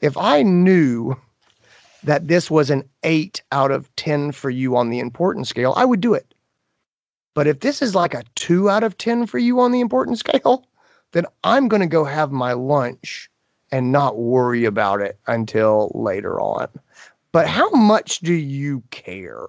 if 0.00 0.16
i 0.16 0.42
knew 0.42 1.16
that 2.02 2.28
this 2.28 2.50
was 2.50 2.70
an 2.70 2.82
8 3.02 3.42
out 3.52 3.70
of 3.70 3.94
10 3.96 4.32
for 4.32 4.48
you 4.48 4.76
on 4.76 4.90
the 4.90 4.98
important 4.98 5.46
scale 5.46 5.74
i 5.76 5.84
would 5.84 6.00
do 6.00 6.14
it 6.14 6.34
but 7.34 7.46
if 7.46 7.60
this 7.60 7.82
is 7.82 7.94
like 7.94 8.14
a 8.14 8.24
2 8.36 8.70
out 8.70 8.82
of 8.82 8.98
10 8.98 9.26
for 9.26 9.38
you 9.38 9.60
on 9.60 9.72
the 9.72 9.80
important 9.80 10.18
scale 10.26 10.66
then 11.12 11.26
I'm 11.44 11.68
going 11.68 11.80
to 11.80 11.86
go 11.86 12.04
have 12.04 12.30
my 12.30 12.52
lunch 12.52 13.30
and 13.72 13.92
not 13.92 14.18
worry 14.18 14.64
about 14.64 15.00
it 15.00 15.18
until 15.26 15.90
later 15.94 16.40
on. 16.40 16.68
But 17.32 17.46
how 17.46 17.70
much 17.70 18.20
do 18.20 18.32
you 18.32 18.82
care? 18.90 19.46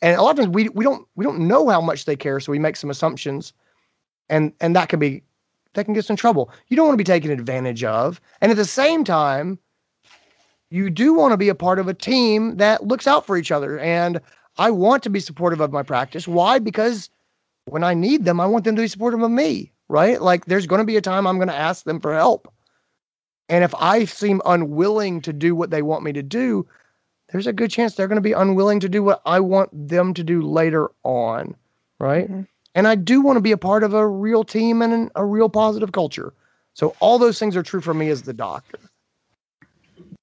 And 0.00 0.16
a 0.16 0.22
lot 0.22 0.38
of 0.38 0.44
times 0.44 0.54
we, 0.54 0.68
we 0.68 0.84
don't 0.84 1.06
we 1.16 1.24
don't 1.24 1.40
know 1.40 1.68
how 1.68 1.80
much 1.80 2.04
they 2.04 2.14
care, 2.14 2.38
so 2.38 2.52
we 2.52 2.60
make 2.60 2.76
some 2.76 2.90
assumptions, 2.90 3.52
and 4.28 4.52
and 4.60 4.74
that 4.76 4.88
can 4.88 4.98
be 4.98 5.22
that 5.74 5.84
can 5.84 5.94
get 5.94 6.00
us 6.00 6.10
in 6.10 6.16
trouble. 6.16 6.50
You 6.68 6.76
don't 6.76 6.86
want 6.86 6.94
to 6.94 7.04
be 7.04 7.04
taken 7.04 7.30
advantage 7.30 7.84
of, 7.84 8.20
and 8.40 8.50
at 8.50 8.56
the 8.56 8.64
same 8.64 9.04
time, 9.04 9.58
you 10.70 10.90
do 10.90 11.14
want 11.14 11.32
to 11.32 11.36
be 11.36 11.48
a 11.48 11.54
part 11.54 11.78
of 11.78 11.88
a 11.88 11.94
team 11.94 12.56
that 12.56 12.86
looks 12.86 13.06
out 13.06 13.26
for 13.26 13.36
each 13.36 13.50
other. 13.50 13.78
And 13.78 14.20
I 14.58 14.70
want 14.70 15.02
to 15.04 15.10
be 15.10 15.20
supportive 15.20 15.60
of 15.60 15.72
my 15.72 15.82
practice. 15.82 16.28
Why? 16.28 16.58
Because 16.58 17.10
when 17.66 17.84
I 17.84 17.94
need 17.94 18.24
them, 18.24 18.40
I 18.40 18.46
want 18.46 18.64
them 18.64 18.76
to 18.76 18.82
be 18.82 18.88
supportive 18.88 19.22
of 19.22 19.30
me, 19.30 19.72
right? 19.88 20.20
Like 20.20 20.46
there's 20.46 20.66
going 20.66 20.80
to 20.80 20.84
be 20.84 20.96
a 20.96 21.02
time 21.02 21.26
I'm 21.26 21.36
going 21.36 21.48
to 21.48 21.54
ask 21.54 21.84
them 21.84 22.00
for 22.00 22.14
help. 22.14 22.52
And 23.48 23.64
if 23.64 23.74
I 23.76 24.04
seem 24.04 24.42
unwilling 24.44 25.22
to 25.22 25.32
do 25.32 25.54
what 25.54 25.70
they 25.70 25.80
want 25.80 26.04
me 26.04 26.12
to 26.12 26.22
do, 26.22 26.66
there's 27.30 27.46
a 27.46 27.52
good 27.52 27.70
chance 27.70 27.94
they're 27.94 28.08
going 28.08 28.16
to 28.16 28.22
be 28.22 28.32
unwilling 28.32 28.80
to 28.80 28.88
do 28.88 29.02
what 29.02 29.22
I 29.24 29.40
want 29.40 29.70
them 29.88 30.12
to 30.14 30.24
do 30.24 30.42
later 30.42 30.90
on, 31.02 31.54
right? 31.98 32.24
Mm-hmm. 32.30 32.42
And 32.78 32.86
I 32.86 32.94
do 32.94 33.20
want 33.20 33.38
to 33.38 33.40
be 33.40 33.50
a 33.50 33.58
part 33.58 33.82
of 33.82 33.92
a 33.92 34.06
real 34.06 34.44
team 34.44 34.82
and 34.82 35.10
a 35.16 35.24
real 35.24 35.48
positive 35.48 35.90
culture. 35.90 36.32
So 36.74 36.94
all 37.00 37.18
those 37.18 37.36
things 37.36 37.56
are 37.56 37.62
true 37.64 37.80
for 37.80 37.92
me 37.92 38.08
as 38.08 38.22
the 38.22 38.32
doctor. 38.32 38.78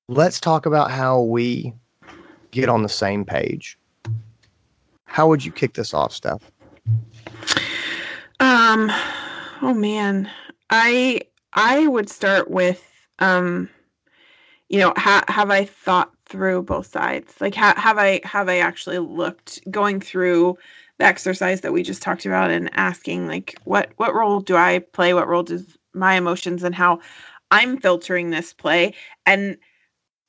Let's 0.08 0.40
talk 0.40 0.66
about 0.66 0.90
how 0.90 1.20
we 1.20 1.74
get 2.52 2.70
on 2.70 2.82
the 2.82 2.88
same 2.88 3.26
page. 3.26 3.78
How 5.04 5.28
would 5.28 5.44
you 5.44 5.52
kick 5.52 5.74
this 5.74 5.94
off, 5.94 6.14
Steph? 6.14 6.50
Um, 8.40 8.90
oh 9.62 9.74
man, 9.76 10.30
I 10.70 11.24
I 11.52 11.88
would 11.88 12.10
start 12.10 12.50
with 12.50 12.90
um, 13.20 13.70
you 14.70 14.80
know, 14.80 14.94
ha- 14.96 15.26
have 15.28 15.52
I 15.52 15.66
thought 15.66 16.12
through 16.26 16.64
both 16.64 16.88
sides? 16.88 17.34
Like, 17.42 17.56
ha- 17.56 17.76
have 17.76 17.98
I 17.98 18.22
have 18.24 18.48
I 18.48 18.60
actually 18.60 19.00
looked 19.00 19.60
going 19.70 20.00
through 20.00 20.58
the 21.00 21.06
exercise 21.06 21.62
that 21.62 21.74
we 21.74 21.84
just 21.84 22.02
talked 22.02 22.26
about 22.26 22.52
and 22.52 22.70
asking 22.74 23.28
like, 23.28 23.56
what 23.66 23.92
what 23.98 24.16
role 24.16 24.40
do 24.42 24.56
I 24.56 24.80
play? 24.94 25.14
What 25.14 25.28
role 25.28 25.44
does 25.44 25.78
my 25.94 26.16
emotions 26.16 26.64
and 26.64 26.76
how 26.76 27.00
I'm 27.52 27.80
filtering 27.80 28.30
this 28.30 28.54
play? 28.54 28.94
And 29.26 29.58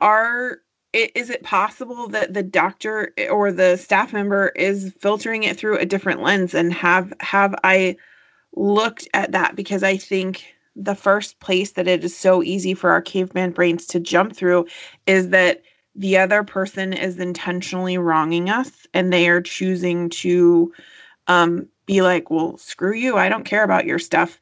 are 0.00 0.60
is 0.94 1.30
it 1.30 1.44
possible 1.44 2.08
that 2.08 2.34
the 2.34 2.42
doctor 2.44 3.12
eh, 3.18 3.28
or 3.28 3.52
the 3.52 3.76
staff 3.76 4.14
member 4.14 4.48
is 4.56 4.94
filtering 5.00 5.44
it 5.44 5.58
through 5.58 5.78
a 5.78 5.86
different 5.86 6.22
lens 6.22 6.54
and 6.54 6.72
have 6.74 7.12
have 7.20 7.54
i 7.64 7.96
looked 8.56 9.08
at 9.14 9.32
that 9.32 9.56
because 9.56 9.82
i 9.82 9.96
think 9.96 10.44
the 10.76 10.94
first 10.94 11.40
place 11.40 11.72
that 11.72 11.88
it 11.88 12.04
is 12.04 12.16
so 12.16 12.42
easy 12.42 12.74
for 12.74 12.90
our 12.90 13.02
caveman 13.02 13.50
brains 13.52 13.86
to 13.86 14.00
jump 14.00 14.36
through 14.36 14.66
is 15.06 15.30
that 15.30 15.62
the 15.96 16.16
other 16.16 16.44
person 16.44 16.92
is 16.92 17.18
intentionally 17.18 17.98
wronging 17.98 18.50
us 18.50 18.86
and 18.94 19.12
they 19.12 19.28
are 19.28 19.40
choosing 19.40 20.08
to 20.10 20.72
um, 21.26 21.66
be 21.86 22.02
like 22.02 22.30
well 22.30 22.56
screw 22.58 22.94
you 22.94 23.16
i 23.16 23.28
don't 23.28 23.44
care 23.44 23.64
about 23.64 23.86
your 23.86 23.98
stuff 23.98 24.40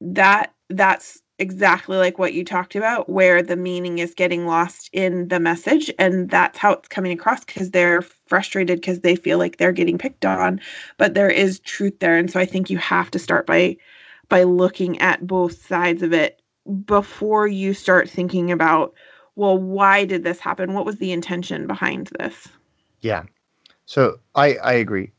that 0.00 0.52
that's 0.68 1.22
exactly 1.42 1.96
like 1.96 2.18
what 2.18 2.34
you 2.34 2.44
talked 2.44 2.76
about, 2.76 3.08
where 3.08 3.42
the 3.42 3.56
meaning 3.56 3.98
is 3.98 4.14
getting 4.14 4.46
lost 4.46 4.88
in 4.92 5.28
the 5.28 5.40
message. 5.40 5.90
And 5.98 6.30
that's 6.30 6.56
how 6.56 6.72
it's 6.72 6.88
coming 6.88 7.12
across 7.12 7.44
because 7.44 7.70
they're 7.70 8.02
frustrated 8.02 8.80
because 8.80 9.00
they 9.00 9.16
feel 9.16 9.38
like 9.38 9.56
they're 9.56 9.72
getting 9.72 9.98
picked 9.98 10.24
on. 10.24 10.60
But 10.98 11.14
there 11.14 11.28
is 11.28 11.58
truth 11.60 11.98
there. 11.98 12.16
And 12.16 12.30
so 12.30 12.38
I 12.38 12.46
think 12.46 12.70
you 12.70 12.78
have 12.78 13.10
to 13.10 13.18
start 13.18 13.46
by 13.46 13.76
by 14.28 14.44
looking 14.44 14.98
at 15.00 15.26
both 15.26 15.66
sides 15.66 16.02
of 16.02 16.12
it 16.12 16.40
before 16.86 17.48
you 17.48 17.74
start 17.74 18.08
thinking 18.08 18.50
about, 18.50 18.94
well, 19.36 19.58
why 19.58 20.04
did 20.04 20.24
this 20.24 20.38
happen? 20.38 20.74
What 20.74 20.84
was 20.84 20.96
the 20.96 21.12
intention 21.12 21.66
behind 21.66 22.10
this? 22.18 22.48
Yeah. 23.00 23.24
So 23.86 24.18
I 24.34 24.54
I 24.56 24.72
agree. 24.74 25.12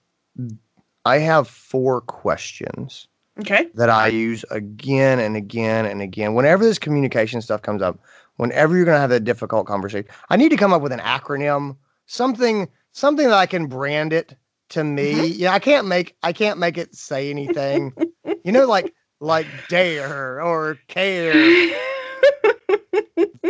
I 1.06 1.18
have 1.20 1.48
four 1.48 2.02
questions 2.02 3.08
Okay. 3.40 3.68
That 3.74 3.90
I 3.90 4.08
use 4.08 4.46
again 4.52 5.20
and 5.20 5.36
again 5.36 5.86
and 5.86 6.02
again. 6.02 6.36
Whenever 6.36 6.64
this 6.64 6.78
communication 6.78 7.42
stuff 7.42 7.64
comes 7.64 7.82
up, 7.82 8.00
whenever 8.36 8.76
you're 8.76 8.86
going 8.86 8.96
to 8.96 9.02
have 9.02 9.12
a 9.12 9.20
difficult 9.20 9.66
conversation, 9.66 10.08
I 10.30 10.36
need 10.36 10.50
to 10.50 10.58
come 10.58 10.72
up 10.72 10.84
with 10.84 10.92
an 10.92 11.00
acronym, 11.00 11.76
something, 12.06 12.70
something 12.92 13.28
that 13.28 13.38
I 13.38 13.48
can 13.48 13.66
brand 13.66 14.14
it 14.14 14.38
to 14.70 14.84
me. 14.84 15.14
Mm-hmm. 15.14 15.42
Yeah, 15.42 15.54
I 15.54 15.60
can't 15.60 15.88
make, 15.88 16.16
I 16.22 16.32
can't 16.32 16.60
make 16.60 16.78
it 16.78 16.94
say 16.94 17.32
anything. 17.32 17.94
you 18.44 18.52
know, 18.52 18.66
like, 18.66 18.94
like 19.20 19.48
dare 19.68 20.40
or 20.40 20.78
care. 20.88 21.76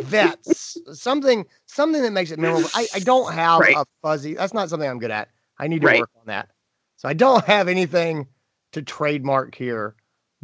That's 0.10 0.78
something, 0.94 1.46
something 1.66 2.02
that 2.02 2.12
makes 2.12 2.32
it 2.32 2.40
memorable. 2.40 2.70
I, 2.74 2.88
I 2.96 3.00
don't 3.00 3.34
have 3.34 3.60
right. 3.60 3.76
a 3.76 3.86
fuzzy. 4.02 4.34
That's 4.34 4.54
not 4.54 4.70
something 4.70 4.90
I'm 4.90 5.00
good 5.00 5.12
at. 5.12 5.30
I 5.60 5.68
need 5.68 5.82
to 5.82 5.88
right. 5.88 6.00
work 6.00 6.10
on 6.16 6.26
that. 6.28 6.50
So 6.98 7.10
I 7.10 7.14
don't 7.14 7.44
have 7.46 7.68
anything 7.68 8.28
to 8.72 8.82
trademark 8.82 9.56
here, 9.56 9.96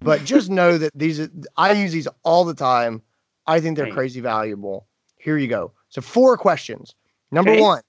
but 0.02 0.24
just 0.24 0.50
know 0.50 0.78
that 0.78 0.92
these 0.96 1.28
I 1.58 1.74
use 1.74 1.92
these 1.92 2.08
all 2.24 2.46
the 2.46 2.54
time. 2.54 3.02
I 3.48 3.60
think 3.60 3.76
they're 3.76 3.86
right. 3.86 3.94
crazy 3.94 4.22
valuable. 4.22 4.88
Here 5.18 5.38
you 5.38 5.48
go. 5.48 5.74
So 5.90 6.02
four 6.02 6.38
questions. 6.38 6.94
Number 7.32 7.52
okay. 7.52 7.62
one, 7.62 7.82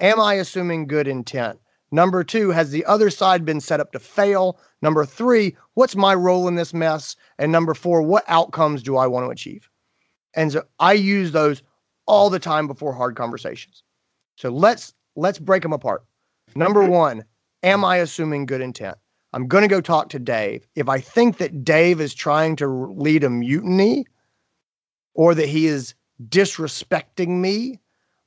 am 0.00 0.20
I 0.20 0.34
assuming 0.34 0.86
good 0.86 1.06
intent? 1.06 1.58
Number 1.90 2.24
two, 2.24 2.50
has 2.50 2.70
the 2.70 2.84
other 2.86 3.10
side 3.10 3.44
been 3.44 3.60
set 3.60 3.78
up 3.78 3.92
to 3.92 3.98
fail? 3.98 4.58
Number 4.80 5.04
three, 5.04 5.54
what's 5.74 5.94
my 5.94 6.14
role 6.14 6.48
in 6.48 6.54
this 6.54 6.72
mess? 6.72 7.16
And 7.38 7.52
number 7.52 7.74
four, 7.74 8.00
what 8.00 8.24
outcomes 8.28 8.82
do 8.82 8.96
I 8.96 9.06
want 9.06 9.26
to 9.26 9.30
achieve? 9.30 9.68
And 10.34 10.52
so 10.52 10.64
I 10.78 10.92
use 10.92 11.32
those 11.32 11.62
all 12.06 12.30
the 12.30 12.38
time 12.38 12.66
before 12.66 12.92
hard 12.92 13.16
conversations. 13.16 13.82
So 14.36 14.50
let's 14.50 14.94
let's 15.16 15.38
break 15.38 15.62
them 15.62 15.72
apart. 15.72 16.04
Number 16.54 16.82
mm-hmm. 16.82 16.92
one, 16.92 17.24
am 17.62 17.84
I 17.84 17.98
assuming 17.98 18.46
good 18.46 18.60
intent? 18.60 18.96
I'm 19.32 19.48
going 19.48 19.62
to 19.62 19.68
go 19.68 19.80
talk 19.80 20.08
to 20.10 20.18
Dave. 20.18 20.66
If 20.74 20.88
I 20.88 21.00
think 21.00 21.38
that 21.38 21.64
Dave 21.64 22.00
is 22.00 22.14
trying 22.14 22.56
to 22.56 22.66
lead 22.66 23.24
a 23.24 23.30
mutiny 23.30 24.06
or 25.14 25.34
that 25.34 25.48
he 25.48 25.66
is 25.66 25.94
disrespecting 26.28 27.40
me 27.40 27.80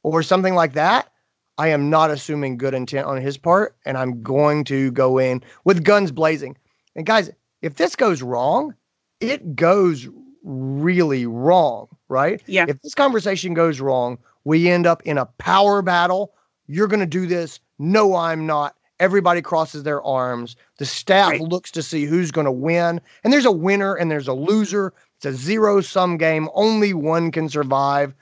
or 0.04 0.24
something 0.24 0.56
like 0.56 0.74
that, 0.74 1.12
I 1.58 1.70
am 1.70 1.90
not 1.90 2.10
assuming 2.10 2.58
good 2.58 2.74
intent 2.74 3.06
on 3.06 3.22
his 3.22 3.38
part. 3.38 3.76
And 3.86 3.98
I'm 3.98 4.24
going 4.24 4.64
to 4.66 4.92
go 4.92 5.20
in 5.20 5.44
with 5.64 5.84
guns 5.84 6.12
blazing. 6.12 6.58
And 6.96 7.06
guys, 7.06 7.30
if 7.62 7.76
this 7.76 7.96
goes 7.96 8.22
wrong, 8.22 8.74
it 9.20 9.56
goes 9.56 10.08
really 10.44 11.26
wrong, 11.26 11.88
right? 12.10 12.42
Yeah. 12.46 12.66
If 12.68 12.82
this 12.82 12.96
conversation 12.96 13.54
goes 13.54 13.80
wrong, 13.80 14.18
we 14.44 14.70
end 14.70 14.86
up 14.86 15.02
in 15.04 15.18
a 15.18 15.26
power 15.26 15.82
battle. 15.82 16.34
You're 16.68 16.88
going 16.88 17.00
to 17.00 17.06
do 17.06 17.28
this. 17.28 17.60
No, 17.80 18.16
I'm 18.16 18.46
not. 18.46 18.76
Everybody 19.00 19.42
crosses 19.42 19.84
their 19.84 20.02
arms. 20.04 20.56
The 20.78 20.86
staff 20.86 21.32
right. 21.32 21.42
looks 21.42 21.70
to 21.72 21.84
see 21.84 22.06
who's 22.06 22.32
going 22.32 22.46
to 22.46 22.52
win. 22.52 23.02
And 23.24 23.34
there's 23.34 23.46
a 23.46 23.52
winner 23.52 23.96
and 23.96 24.10
there's 24.10 24.28
a 24.28 24.34
loser. 24.34 24.94
It's 25.18 25.26
a 25.26 25.34
zero 25.34 25.82
sum 25.82 26.18
game. 26.18 26.48
Only 26.54 26.94
one 26.94 27.32
can 27.32 27.50
survive. 27.50 28.14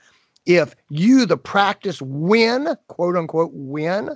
If 0.46 0.74
you, 0.90 1.26
the 1.26 1.36
practice, 1.36 2.02
win, 2.02 2.76
quote 2.88 3.16
unquote, 3.16 3.52
win, 3.54 4.10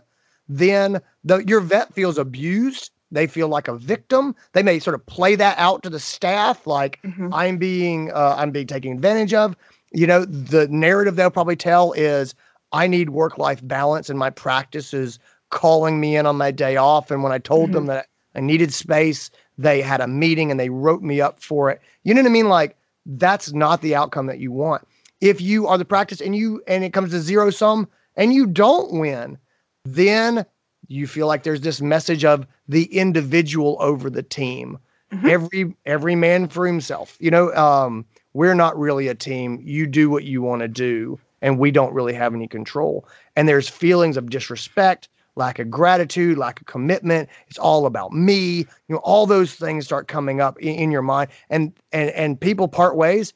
then 0.48 1.00
the, 1.24 1.38
your 1.46 1.60
vet 1.60 1.94
feels 1.94 2.18
abused. 2.18 2.90
They 3.10 3.26
feel 3.26 3.48
like 3.48 3.68
a 3.68 3.76
victim. 3.76 4.34
They 4.52 4.62
may 4.62 4.78
sort 4.78 4.94
of 4.94 5.04
play 5.06 5.34
that 5.36 5.58
out 5.58 5.82
to 5.82 5.90
the 5.90 6.00
staff, 6.00 6.66
like 6.66 7.00
mm-hmm. 7.02 7.32
I'm 7.32 7.56
being, 7.58 8.10
uh, 8.12 8.34
I'm 8.36 8.50
being 8.50 8.66
taken 8.66 8.92
advantage 8.92 9.32
of. 9.34 9.56
You 9.92 10.06
know, 10.06 10.24
the 10.24 10.68
narrative 10.68 11.16
they'll 11.16 11.30
probably 11.30 11.56
tell 11.56 11.92
is, 11.92 12.34
I 12.72 12.86
need 12.86 13.10
work 13.10 13.38
life 13.38 13.66
balance, 13.66 14.10
and 14.10 14.18
my 14.18 14.28
practice 14.28 14.92
is 14.92 15.18
calling 15.50 16.00
me 16.00 16.16
in 16.16 16.26
on 16.26 16.36
my 16.36 16.50
day 16.50 16.76
off. 16.76 17.10
And 17.10 17.22
when 17.22 17.32
I 17.32 17.38
told 17.38 17.66
mm-hmm. 17.66 17.72
them 17.74 17.86
that 17.86 18.06
I 18.34 18.40
needed 18.40 18.72
space, 18.72 19.30
they 19.56 19.80
had 19.82 20.00
a 20.00 20.06
meeting 20.06 20.50
and 20.50 20.60
they 20.60 20.70
wrote 20.70 21.02
me 21.02 21.20
up 21.20 21.42
for 21.42 21.70
it. 21.70 21.80
You 22.04 22.14
know 22.14 22.22
what 22.22 22.28
I 22.28 22.32
mean? 22.32 22.48
Like 22.48 22.76
that's 23.06 23.52
not 23.52 23.82
the 23.82 23.94
outcome 23.94 24.26
that 24.26 24.38
you 24.38 24.52
want. 24.52 24.86
If 25.20 25.40
you 25.40 25.66
are 25.66 25.78
the 25.78 25.84
practice 25.84 26.20
and 26.20 26.36
you 26.36 26.62
and 26.68 26.84
it 26.84 26.92
comes 26.92 27.10
to 27.10 27.20
zero 27.20 27.50
sum 27.50 27.88
and 28.16 28.32
you 28.32 28.46
don't 28.46 29.00
win, 29.00 29.38
then 29.84 30.46
you 30.86 31.06
feel 31.06 31.26
like 31.26 31.42
there's 31.42 31.62
this 31.62 31.80
message 31.80 32.24
of 32.24 32.46
the 32.68 32.84
individual 32.84 33.76
over 33.80 34.10
the 34.10 34.22
team. 34.22 34.78
Mm-hmm. 35.12 35.28
Every 35.28 35.76
every 35.86 36.14
man 36.14 36.48
for 36.48 36.66
himself. 36.66 37.16
You 37.18 37.30
know, 37.30 37.54
um, 37.54 38.04
we're 38.34 38.54
not 38.54 38.78
really 38.78 39.08
a 39.08 39.14
team. 39.14 39.58
You 39.62 39.86
do 39.86 40.10
what 40.10 40.24
you 40.24 40.42
want 40.42 40.60
to 40.60 40.68
do, 40.68 41.18
and 41.40 41.58
we 41.58 41.70
don't 41.70 41.94
really 41.94 42.12
have 42.12 42.34
any 42.34 42.46
control. 42.46 43.08
And 43.34 43.48
there's 43.48 43.68
feelings 43.68 44.16
of 44.16 44.28
disrespect 44.28 45.08
lack 45.38 45.58
of 45.60 45.70
gratitude, 45.70 46.36
lack 46.36 46.60
of 46.60 46.66
commitment. 46.66 47.30
It's 47.46 47.58
all 47.58 47.86
about 47.86 48.12
me. 48.12 48.58
You 48.58 48.66
know, 48.90 48.98
all 48.98 49.24
those 49.24 49.54
things 49.54 49.86
start 49.86 50.08
coming 50.08 50.40
up 50.40 50.58
in, 50.58 50.74
in 50.74 50.90
your 50.90 51.02
mind, 51.02 51.30
and 51.48 51.72
and 51.92 52.10
and 52.10 52.38
people 52.38 52.68
part 52.68 52.96
ways, 52.96 53.32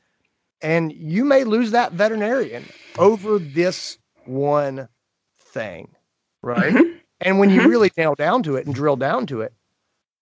and 0.60 0.92
you 0.92 1.24
may 1.24 1.44
lose 1.44 1.70
that 1.70 1.92
veterinarian 1.92 2.64
over 2.98 3.38
this 3.38 3.96
one 4.26 4.88
thing, 5.38 5.88
right? 6.42 6.74
Mm-hmm. 6.74 6.98
And 7.22 7.38
when 7.38 7.50
you 7.50 7.60
mm-hmm. 7.60 7.70
really 7.70 7.92
nail 7.96 8.14
down 8.14 8.42
to 8.44 8.56
it 8.56 8.66
and 8.66 8.74
drill 8.74 8.96
down 8.96 9.26
to 9.26 9.40
it, 9.40 9.52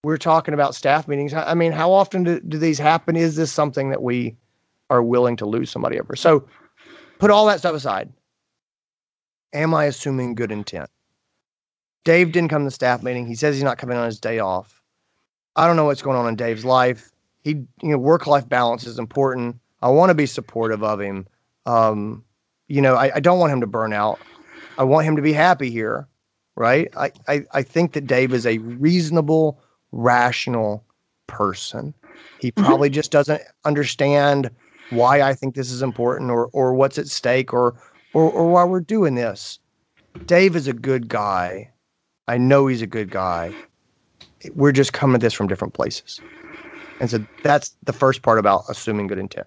we're 0.03 0.17
talking 0.17 0.55
about 0.55 0.75
staff 0.75 1.09
meetings. 1.09 1.35
I 1.35 1.55
mean, 1.55 1.73
how 1.73 1.93
often 1.93 2.25
do, 2.25 2.41
do 2.41 2.59
these 2.59 2.79
happen? 2.79 3.17
Is 3.17 3.37
this 3.37 3.53
something 3.53 3.91
that 3.91 4.03
we 4.03 4.37
are 4.89 5.03
willing 5.03 5.37
to 5.37 5.47
lose 5.47 5.71
somebody 5.71 6.01
over? 6.01 6.17
So 6.17 6.47
put 7.19 7.31
all 7.31 7.47
that 7.47 7.59
stuff 7.59 7.75
aside. 7.75 8.11
Am 9.53 9.75
I 9.75 9.85
assuming 9.87 10.35
good 10.35 10.53
intent? 10.53 10.89
Dave 12.05 12.33
didn't 12.33 12.49
come 12.49 12.63
to 12.63 12.67
the 12.67 12.71
staff 12.71 13.03
meeting. 13.03 13.27
He 13.27 13.35
says 13.35 13.55
he's 13.55 13.65
not 13.65 13.79
coming 13.79 13.97
on 13.97 14.07
his 14.07 14.21
day 14.21 14.39
off. 14.39 14.83
I 15.57 15.67
don't 15.67 15.77
know 15.77 15.85
what's 15.85 16.03
going 16.03 16.17
on 16.17 16.29
in 16.29 16.37
Dave's 16.37 16.65
life. 16.65 17.11
He, 17.43 17.51
you 17.83 17.91
know, 17.91 17.99
work 17.99 18.27
life 18.27 18.49
balance 18.49 18.87
is 18.87 18.99
important. 18.99 19.57
I 19.83 19.89
want 19.89 20.11
to 20.11 20.15
be 20.15 20.27
supportive 20.27 20.83
of 20.83 21.01
him. 21.01 21.27
Um, 21.67 22.25
you 22.69 22.81
know, 22.81 22.95
I, 22.95 23.17
I 23.17 23.21
don't 23.21 23.39
want 23.39 23.53
him 23.53 23.61
to 23.61 23.67
burn 23.67 23.93
out. 23.93 24.19
I 24.79 24.85
want 24.85 25.05
him 25.05 25.17
to 25.17 25.23
be 25.23 25.33
happy 25.33 25.71
here, 25.71 26.09
right? 26.61 26.95
I, 26.95 27.11
I, 27.27 27.45
I 27.55 27.63
think 27.63 27.95
that 27.95 28.07
Dave 28.07 28.35
is 28.35 28.45
a 28.45 28.59
reasonable, 28.59 29.59
rational 29.93 30.85
person. 31.27 31.95
He 32.39 32.53
probably 32.53 32.91
mm-hmm. 32.91 32.97
just 32.97 33.11
doesn't 33.11 33.41
understand 33.65 34.51
why 34.91 35.23
I 35.23 35.33
think 35.33 35.55
this 35.55 35.71
is 35.71 35.81
important 35.81 36.31
or 36.31 36.51
or 36.53 36.75
what's 36.75 36.99
at 36.99 37.07
stake 37.07 37.55
or 37.55 37.81
or, 38.13 38.31
or 38.31 38.51
why 38.51 38.65
we're 38.65 38.81
doing 38.81 39.15
this. 39.15 39.59
Dave 40.27 40.55
is 40.55 40.67
a 40.67 40.75
good 40.75 41.09
guy. 41.09 41.71
I 42.29 42.37
know 42.37 42.67
he's 42.67 42.83
a 42.83 42.87
good 42.87 43.11
guy. 43.11 43.55
We're 44.55 44.73
just 44.73 44.93
coming 44.93 45.15
at 45.15 45.23
this 45.23 45.33
from 45.33 45.47
different 45.49 45.73
places. 45.73 46.21
And 47.01 47.09
so 47.09 47.25
that's 47.43 47.75
the 47.85 47.95
first 47.95 48.21
part 48.21 48.39
about 48.39 48.65
assuming 48.69 49.07
good 49.07 49.19
intent. 49.19 49.47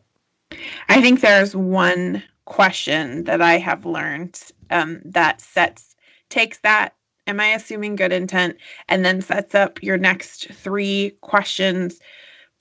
I 0.90 1.00
think 1.00 1.22
there's 1.22 1.56
one 1.56 2.24
question 2.46 3.26
that 3.26 3.42
I 3.42 3.60
have 3.60 3.86
learned 3.86 4.42
um, 4.72 5.02
that 5.06 5.42
sets 5.42 5.94
takes 6.30 6.58
that 6.60 6.96
am 7.28 7.40
I 7.40 7.48
assuming 7.48 7.96
good 7.96 8.12
intent 8.12 8.58
and 8.88 9.06
then 9.06 9.22
sets 9.22 9.56
up 9.56 9.82
your 9.82 9.98
next 9.98 10.52
three 10.54 11.16
questions 11.22 12.00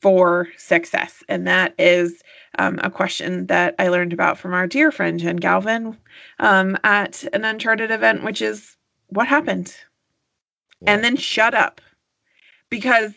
for 0.01 0.49
success. 0.57 1.23
And 1.29 1.47
that 1.47 1.75
is 1.79 2.23
um, 2.59 2.81
a 2.83 2.91
question 2.91 3.47
that 3.47 3.75
I 3.79 3.89
learned 3.89 4.13
about 4.13 4.37
from 4.37 4.53
our 4.53 4.67
dear 4.67 4.91
friend 4.91 5.19
Jen 5.19 5.37
Galvin 5.37 5.97
um, 6.41 6.77
at 6.85 7.25
an 7.33 7.45
Uncharted 7.45 7.91
event, 7.91 8.25
which 8.25 8.43
is 8.43 8.77
what 9.09 9.29
happened? 9.29 9.75
Yeah. 10.81 10.95
And 10.95 11.05
then 11.05 11.17
shut 11.17 11.55
up 11.55 11.81
because 12.69 13.13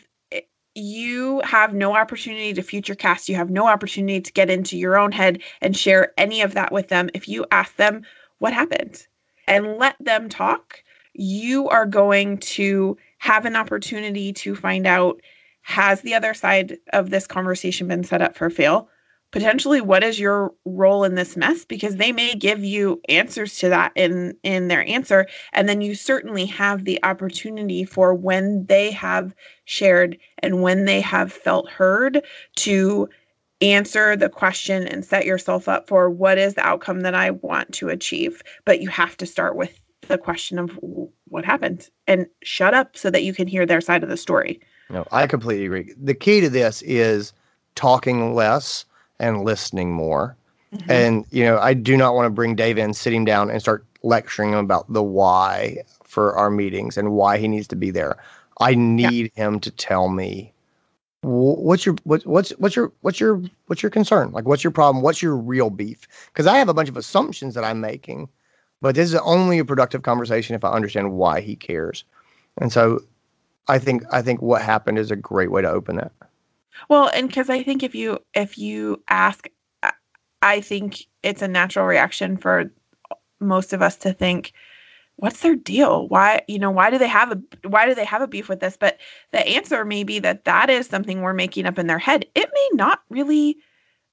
you 0.76 1.40
have 1.42 1.74
no 1.74 1.96
opportunity 1.96 2.52
to 2.52 2.62
future 2.62 2.94
cast. 2.94 3.28
You 3.28 3.36
have 3.36 3.50
no 3.50 3.66
opportunity 3.66 4.20
to 4.20 4.32
get 4.32 4.50
into 4.50 4.76
your 4.76 4.98
own 4.98 5.10
head 5.10 5.42
and 5.62 5.76
share 5.76 6.12
any 6.18 6.42
of 6.42 6.54
that 6.54 6.70
with 6.70 6.88
them. 6.88 7.08
If 7.14 7.28
you 7.28 7.46
ask 7.50 7.74
them 7.76 8.02
what 8.38 8.52
happened 8.52 9.06
and 9.48 9.78
let 9.78 9.96
them 9.98 10.28
talk, 10.28 10.82
you 11.18 11.68
are 11.68 11.86
going 11.86 12.38
to 12.38 12.96
have 13.18 13.44
an 13.44 13.56
opportunity 13.56 14.32
to 14.32 14.54
find 14.54 14.86
out 14.86 15.20
has 15.62 16.00
the 16.02 16.14
other 16.14 16.34
side 16.34 16.78
of 16.92 17.10
this 17.10 17.26
conversation 17.26 17.88
been 17.88 18.04
set 18.04 18.22
up 18.22 18.36
for 18.36 18.50
fail? 18.50 18.88
potentially 19.32 19.80
what 19.80 20.04
is 20.04 20.20
your 20.20 20.54
role 20.64 21.04
in 21.04 21.14
this 21.14 21.36
mess 21.36 21.64
because 21.64 21.96
they 21.96 22.12
may 22.12 22.34
give 22.34 22.64
you 22.64 23.00
answers 23.08 23.58
to 23.58 23.68
that 23.68 23.92
in 23.94 24.34
in 24.42 24.68
their 24.68 24.86
answer 24.86 25.26
and 25.52 25.68
then 25.68 25.80
you 25.80 25.94
certainly 25.94 26.46
have 26.46 26.84
the 26.84 26.98
opportunity 27.02 27.84
for 27.84 28.14
when 28.14 28.64
they 28.66 28.90
have 28.90 29.34
shared 29.64 30.16
and 30.38 30.62
when 30.62 30.84
they 30.84 31.00
have 31.00 31.32
felt 31.32 31.68
heard 31.68 32.24
to 32.54 33.08
answer 33.60 34.16
the 34.16 34.28
question 34.28 34.86
and 34.86 35.04
set 35.04 35.26
yourself 35.26 35.68
up 35.68 35.88
for 35.88 36.08
what 36.08 36.38
is 36.38 36.54
the 36.54 36.66
outcome 36.66 37.00
that 37.00 37.14
I 37.14 37.30
want 37.30 37.72
to 37.74 37.88
achieve 37.88 38.42
but 38.64 38.80
you 38.80 38.88
have 38.88 39.16
to 39.18 39.26
start 39.26 39.56
with 39.56 39.78
the 40.02 40.18
question 40.18 40.58
of 40.58 40.78
what 41.28 41.44
happened 41.44 41.88
and 42.06 42.26
shut 42.42 42.74
up 42.74 42.96
so 42.96 43.10
that 43.10 43.22
you 43.22 43.34
can 43.34 43.48
hear 43.48 43.66
their 43.66 43.80
side 43.80 44.02
of 44.02 44.08
the 44.08 44.16
story 44.16 44.60
no 44.90 45.06
I 45.10 45.26
completely 45.26 45.66
agree 45.66 45.94
the 46.00 46.14
key 46.14 46.40
to 46.40 46.48
this 46.48 46.82
is 46.82 47.32
talking 47.76 48.34
less 48.34 48.84
and 49.20 49.44
listening 49.44 49.92
more. 49.92 50.36
Mm-hmm. 50.74 50.90
And, 50.90 51.24
you 51.30 51.44
know, 51.44 51.58
I 51.58 51.74
do 51.74 51.96
not 51.96 52.14
want 52.14 52.26
to 52.26 52.30
bring 52.30 52.56
Dave 52.56 52.78
in, 52.78 52.92
sit 52.92 53.12
him 53.12 53.24
down, 53.24 53.50
and 53.50 53.60
start 53.60 53.84
lecturing 54.02 54.52
him 54.52 54.58
about 54.58 54.92
the 54.92 55.02
why 55.02 55.78
for 56.02 56.34
our 56.36 56.50
meetings 56.50 56.96
and 56.96 57.12
why 57.12 57.38
he 57.38 57.48
needs 57.48 57.68
to 57.68 57.76
be 57.76 57.90
there. 57.90 58.16
I 58.60 58.74
need 58.74 59.30
yeah. 59.36 59.44
him 59.44 59.60
to 59.60 59.70
tell 59.70 60.08
me 60.08 60.52
what's 61.22 61.84
your 61.84 61.96
what, 62.04 62.24
what's 62.24 62.50
what's 62.50 62.76
your 62.76 62.92
what's 63.00 63.18
your 63.18 63.42
what's 63.66 63.82
your 63.82 63.90
concern 63.90 64.30
like 64.30 64.44
what's 64.44 64.62
your 64.62 64.70
problem 64.70 65.02
what's 65.02 65.20
your 65.20 65.36
real 65.36 65.70
beef 65.70 66.06
because 66.28 66.46
i 66.46 66.56
have 66.56 66.68
a 66.68 66.74
bunch 66.74 66.88
of 66.88 66.96
assumptions 66.96 67.54
that 67.54 67.64
i'm 67.64 67.80
making 67.80 68.28
but 68.80 68.94
this 68.94 69.08
is 69.08 69.14
only 69.16 69.58
a 69.58 69.64
productive 69.64 70.02
conversation 70.02 70.54
if 70.54 70.64
i 70.64 70.70
understand 70.70 71.12
why 71.12 71.40
he 71.40 71.56
cares 71.56 72.04
and 72.58 72.72
so 72.72 73.00
i 73.68 73.78
think 73.78 74.02
i 74.12 74.22
think 74.22 74.40
what 74.42 74.62
happened 74.62 74.98
is 74.98 75.10
a 75.10 75.16
great 75.16 75.50
way 75.50 75.62
to 75.62 75.68
open 75.68 75.96
that 75.96 76.12
well, 76.88 77.10
and 77.14 77.28
because 77.28 77.50
I 77.50 77.62
think 77.62 77.82
if 77.82 77.94
you 77.94 78.18
if 78.34 78.58
you 78.58 79.02
ask, 79.08 79.48
I 80.42 80.60
think 80.60 81.06
it's 81.22 81.42
a 81.42 81.48
natural 81.48 81.86
reaction 81.86 82.36
for 82.36 82.70
most 83.40 83.72
of 83.72 83.82
us 83.82 83.96
to 83.98 84.12
think, 84.12 84.52
what's 85.16 85.40
their 85.40 85.56
deal? 85.56 86.08
Why 86.08 86.42
you 86.48 86.58
know 86.58 86.70
why 86.70 86.90
do 86.90 86.98
they 86.98 87.08
have 87.08 87.32
a 87.32 87.68
why 87.68 87.86
do 87.86 87.94
they 87.94 88.04
have 88.04 88.22
a 88.22 88.28
beef 88.28 88.48
with 88.48 88.60
this? 88.60 88.76
But 88.76 88.98
the 89.32 89.46
answer 89.46 89.84
may 89.84 90.04
be 90.04 90.18
that 90.20 90.44
that 90.44 90.70
is 90.70 90.86
something 90.86 91.22
we're 91.22 91.32
making 91.32 91.66
up 91.66 91.78
in 91.78 91.86
their 91.86 91.98
head. 91.98 92.26
It 92.34 92.50
may 92.52 92.68
not 92.74 93.02
really 93.10 93.56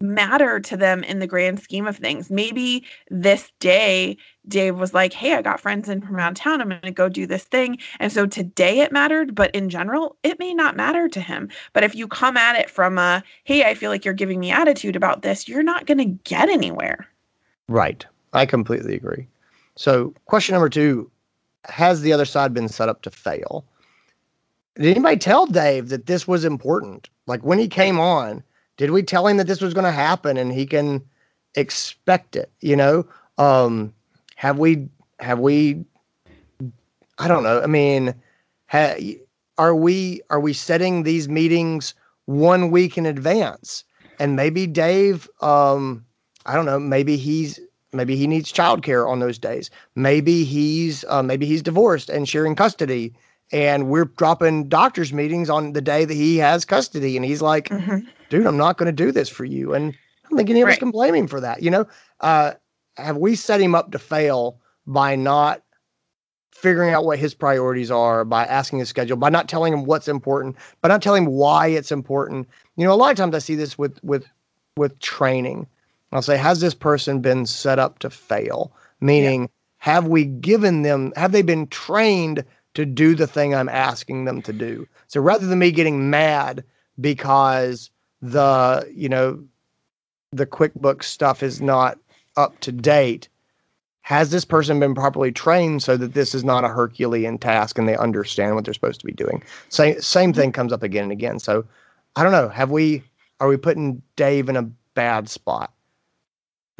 matter 0.04 0.60
to 0.60 0.78
them 0.78 1.04
in 1.04 1.20
the 1.20 1.28
grand 1.28 1.60
scheme 1.60 1.88
of 1.88 1.98
things. 1.98 2.30
Maybe 2.30 2.86
this 3.10 3.52
day 3.60 4.18
Dave 4.48 4.78
was 4.78 4.94
like, 4.94 5.14
Hey, 5.14 5.34
I 5.34 5.42
got 5.42 5.62
friends 5.62 5.88
in 5.90 6.02
from 6.02 6.16
around 6.16 6.36
town. 6.36 6.62
I'm 6.62 6.70
going 6.70 6.82
to 6.82 6.92
go 6.92 7.10
do 7.10 7.26
this 7.26 7.46
thing. 7.46 7.78
And 8.00 8.12
so 8.12 8.28
today 8.28 8.82
it 8.82 8.92
mattered, 8.92 9.34
but 9.34 9.50
in 9.56 9.70
general, 9.70 10.18
it 10.22 10.38
may 10.38 10.54
not 10.54 10.76
matter 10.76 11.08
to 11.08 11.22
him. 11.22 11.50
But 11.72 11.84
if 11.84 11.96
you 11.96 12.08
come 12.08 12.38
at 12.38 12.58
it 12.58 12.70
from 12.70 12.98
a, 12.98 13.24
Hey, 13.46 13.64
I 13.64 13.74
feel 13.74 13.90
like 13.90 14.04
you're 14.04 14.14
giving 14.14 14.40
me 14.40 14.52
attitude 14.52 14.96
about 14.96 15.22
this, 15.22 15.48
you're 15.48 15.64
not 15.64 15.86
going 15.86 16.00
to 16.00 16.30
get 16.30 16.50
anywhere. 16.50 17.08
Right. 17.68 18.06
I 18.34 18.46
completely 18.46 18.96
agree. 18.96 19.28
So, 19.76 20.14
question 20.26 20.54
number 20.54 20.70
two 20.70 21.10
Has 21.66 22.02
the 22.02 22.14
other 22.14 22.26
side 22.26 22.54
been 22.54 22.68
set 22.68 22.90
up 22.90 23.02
to 23.04 23.10
fail? 23.10 23.66
Did 24.76 24.88
anybody 24.88 25.18
tell 25.18 25.46
Dave 25.46 25.90
that 25.90 26.08
this 26.08 26.28
was 26.28 26.44
important? 26.44 27.10
Like 27.28 27.44
when 27.44 27.60
he 27.60 27.68
came 27.68 28.00
on, 28.00 28.44
did 28.84 28.92
we 28.92 29.02
tell 29.02 29.26
him 29.28 29.38
that 29.38 29.48
this 29.48 29.62
was 29.62 29.74
going 29.74 29.86
to 29.86 29.94
happen 29.94 30.36
and 30.36 30.52
he 30.52 30.66
can 30.66 31.02
expect 31.56 32.36
it? 32.36 32.52
You 32.60 32.76
know, 32.76 33.08
um, 33.38 33.94
have 34.36 34.60
we 34.60 34.90
have 35.22 35.40
we? 35.40 35.86
I 37.18 37.30
don't 37.30 37.44
know. 37.44 37.62
I 37.62 37.68
mean, 37.68 38.14
ha, 38.68 38.96
are 39.58 39.74
we 39.74 40.20
are 40.30 40.42
we 40.42 40.52
setting 40.52 41.04
these 41.04 41.30
meetings 41.30 41.94
one 42.26 42.72
week 42.72 42.98
in 42.98 43.06
advance? 43.06 43.86
And 44.20 44.36
maybe 44.36 44.68
Dave, 44.68 45.30
um, 45.40 46.04
I 46.46 46.54
don't 46.54 46.66
know. 46.66 46.78
Maybe 46.78 47.16
he's 47.16 47.62
maybe 47.94 48.18
he 48.18 48.28
needs 48.28 48.52
childcare 48.52 49.10
on 49.10 49.22
those 49.22 49.38
days. 49.38 49.70
Maybe 49.96 50.44
he's 50.44 51.06
uh, 51.08 51.24
maybe 51.24 51.46
he's 51.46 51.62
divorced 51.62 52.10
and 52.10 52.28
sharing 52.28 52.54
custody 52.54 53.14
and 53.54 53.88
we're 53.88 54.06
dropping 54.06 54.68
doctors 54.68 55.14
meetings 55.14 55.50
on 55.50 55.74
the 55.74 55.82
day 55.82 56.04
that 56.04 56.14
he 56.16 56.38
has 56.38 56.66
custody 56.66 57.16
and 57.16 57.24
he's 57.26 57.42
like 57.42 57.70
mm-hmm. 57.70 58.00
dude 58.30 58.46
i'm 58.46 58.58
not 58.58 58.78
going 58.78 58.88
to 58.88 58.92
do 58.92 59.12
this 59.12 59.30
for 59.30 59.46
you 59.46 59.74
and 59.74 59.94
i 59.94 60.30
don't 60.30 60.38
think 60.38 60.50
any 60.50 60.62
of 60.62 60.66
right. 60.66 60.74
us 60.74 60.80
can 60.80 60.92
blame 60.92 61.16
him 61.16 61.28
for 61.28 61.40
that 61.40 61.62
you 61.62 61.72
know 61.72 61.86
uh, 62.20 62.52
have 62.98 63.18
we 63.18 63.36
set 63.36 63.62
him 63.62 63.76
up 63.76 63.92
to 63.92 64.00
fail 64.00 64.60
by 64.88 65.16
not 65.16 65.62
figuring 66.52 66.94
out 66.94 67.06
what 67.06 67.20
his 67.20 67.34
priorities 67.34 67.92
are 67.92 68.26
by 68.26 68.46
asking 68.46 68.80
his 68.80 68.90
schedule 68.90 69.18
by 69.18 69.30
not 69.30 69.48
telling 69.48 69.72
him 69.72 69.86
what's 69.86 70.08
important 70.08 70.56
by 70.82 70.90
not 70.90 71.02
telling 71.02 71.24
him 71.24 71.32
why 71.32 71.68
it's 71.68 71.92
important 71.92 72.48
you 72.76 72.86
know 72.86 72.94
a 72.94 72.96
lot 72.96 73.12
of 73.12 73.18
times 73.18 73.36
i 73.36 73.40
see 73.40 73.56
this 73.56 73.78
with 73.78 74.04
with 74.04 74.26
with 74.78 74.98
training 75.00 75.68
i'll 76.12 76.22
say 76.22 76.38
has 76.38 76.60
this 76.60 76.74
person 76.74 77.20
been 77.20 77.46
set 77.46 77.80
up 77.80 78.00
to 78.00 78.10
fail 78.10 78.72
meaning 79.02 79.42
yeah. 79.42 79.48
have 79.78 80.08
we 80.08 80.26
given 80.26 80.84
them 80.84 81.12
have 81.16 81.32
they 81.32 81.42
been 81.42 81.68
trained 81.68 82.44
to 82.74 82.86
do 82.86 83.16
the 83.16 83.28
thing 83.28 83.54
I'm 83.54 83.70
asking 83.70 84.26
them 84.26 84.42
to 84.44 84.54
do. 84.54 84.88
So 85.08 85.22
rather 85.22 85.46
than 85.46 85.60
me 85.60 85.72
getting 85.72 86.10
mad 86.10 86.64
because 87.00 87.90
the, 88.22 88.90
you 88.94 89.10
know, 89.10 89.44
the 90.32 90.46
QuickBooks 90.46 91.04
stuff 91.04 91.44
is 91.44 91.62
not 91.62 92.00
up 92.36 92.60
to 92.62 92.72
date, 92.72 93.30
has 94.02 94.32
this 94.32 94.44
person 94.44 94.80
been 94.80 94.96
properly 94.96 95.32
trained 95.32 95.82
so 95.82 95.96
that 95.98 96.14
this 96.14 96.36
is 96.36 96.44
not 96.44 96.66
a 96.66 96.68
Herculean 96.68 97.38
task 97.38 97.78
and 97.78 97.88
they 97.88 97.96
understand 97.96 98.56
what 98.56 98.66
they're 98.66 98.74
supposed 98.74 99.00
to 99.00 99.06
be 99.06 99.14
doing? 99.14 99.42
Same 99.70 100.02
same 100.02 100.34
thing 100.34 100.52
comes 100.52 100.74
up 100.74 100.84
again 100.84 101.04
and 101.04 101.12
again. 101.12 101.40
So 101.40 101.64
I 102.16 102.24
don't 102.24 102.34
know. 102.34 102.50
Have 102.50 102.70
we 102.70 103.02
are 103.40 103.48
we 103.48 103.56
putting 103.56 104.02
Dave 104.18 104.50
in 104.50 104.58
a 104.58 104.64
bad 104.94 105.30
spot? 105.30 105.72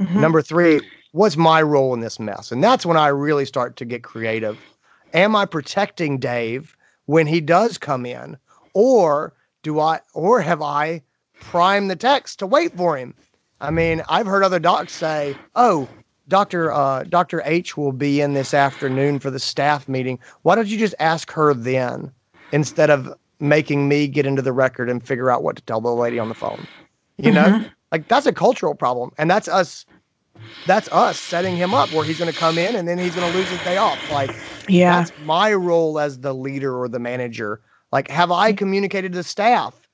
Mm-hmm. 0.02 0.20
Number 0.20 0.42
three, 0.42 0.82
what's 1.14 1.38
my 1.38 1.62
role 1.62 1.94
in 1.94 2.02
this 2.02 2.20
mess? 2.20 2.52
And 2.52 2.62
that's 2.62 2.86
when 2.86 2.98
I 2.98 3.08
really 3.08 3.46
start 3.46 3.78
to 3.78 3.86
get 3.86 4.04
creative 4.04 4.58
am 5.14 5.36
I 5.36 5.46
protecting 5.46 6.18
Dave 6.18 6.76
when 7.06 7.28
he 7.28 7.42
does 7.42 7.78
come 7.78 8.06
in? 8.06 8.38
Or 8.74 9.34
do 9.62 9.80
I 9.80 10.00
or 10.14 10.42
have 10.42 10.62
I 10.62 11.02
primed 11.40 11.90
the 11.90 11.96
text 11.96 12.40
to 12.40 12.48
wait 12.48 12.76
for 12.76 12.98
him? 12.98 13.14
I 13.62 13.72
mean, 13.72 14.02
I've 14.10 14.26
heard 14.26 14.44
other 14.44 14.60
docs 14.60 14.94
say, 14.94 15.38
"Oh, 15.56 15.90
Dr. 16.28 16.72
Uh, 16.72 17.04
Dr. 17.04 17.42
H 17.46 17.78
will 17.78 17.92
be 17.92 18.20
in 18.22 18.34
this 18.34 18.54
afternoon 18.54 19.20
for 19.20 19.30
the 19.30 19.40
staff 19.40 19.88
meeting. 19.88 20.20
Why 20.42 20.56
don't 20.56 20.68
you 20.68 20.78
just 20.78 20.96
ask 21.00 21.32
her 21.32 21.54
then 21.54 22.12
instead 22.52 22.90
of 22.90 23.14
making 23.40 23.88
me 23.88 24.08
get 24.08 24.26
into 24.26 24.42
the 24.42 24.54
record 24.54 24.90
and 24.90 25.06
figure 25.06 25.30
out 25.30 25.44
what 25.44 25.56
to 25.58 25.62
tell 25.64 25.82
the 25.82 25.94
lady 25.94 26.20
on 26.20 26.30
the 26.30 26.36
phone. 26.36 26.68
You 27.18 27.32
know, 27.32 27.50
Mhm. 27.50 27.72
like 27.92 28.08
that's 28.08 28.26
a 28.26 28.34
cultural 28.34 28.74
problem, 28.76 29.12
and 29.18 29.30
that's 29.30 29.48
us. 29.48 29.86
That's 30.66 30.88
us 30.92 31.20
setting 31.20 31.56
him 31.58 31.74
up 31.74 31.92
where 31.92 32.06
he's 32.06 32.18
going 32.18 32.32
to 32.32 32.34
come 32.34 32.58
in 32.58 32.76
and 32.76 32.88
then 32.88 32.98
he's 32.98 33.16
going 33.16 33.30
to 33.30 33.38
lose 33.38 33.50
his 33.50 33.60
day 33.62 33.78
off. 33.78 34.10
Like 34.10 34.32
Yeah. 34.68 34.98
that's 34.98 35.12
my 35.18 35.54
role 35.54 36.00
as 36.00 36.20
the 36.20 36.34
leader 36.34 36.76
or 36.78 36.88
the 36.88 37.00
manager. 37.00 37.62
Like, 37.92 38.10
have 38.10 38.32
I 38.32 38.50
mm-hmm. 38.50 38.58
communicated 38.58 39.14
to 39.14 39.24
staff? 39.24 39.88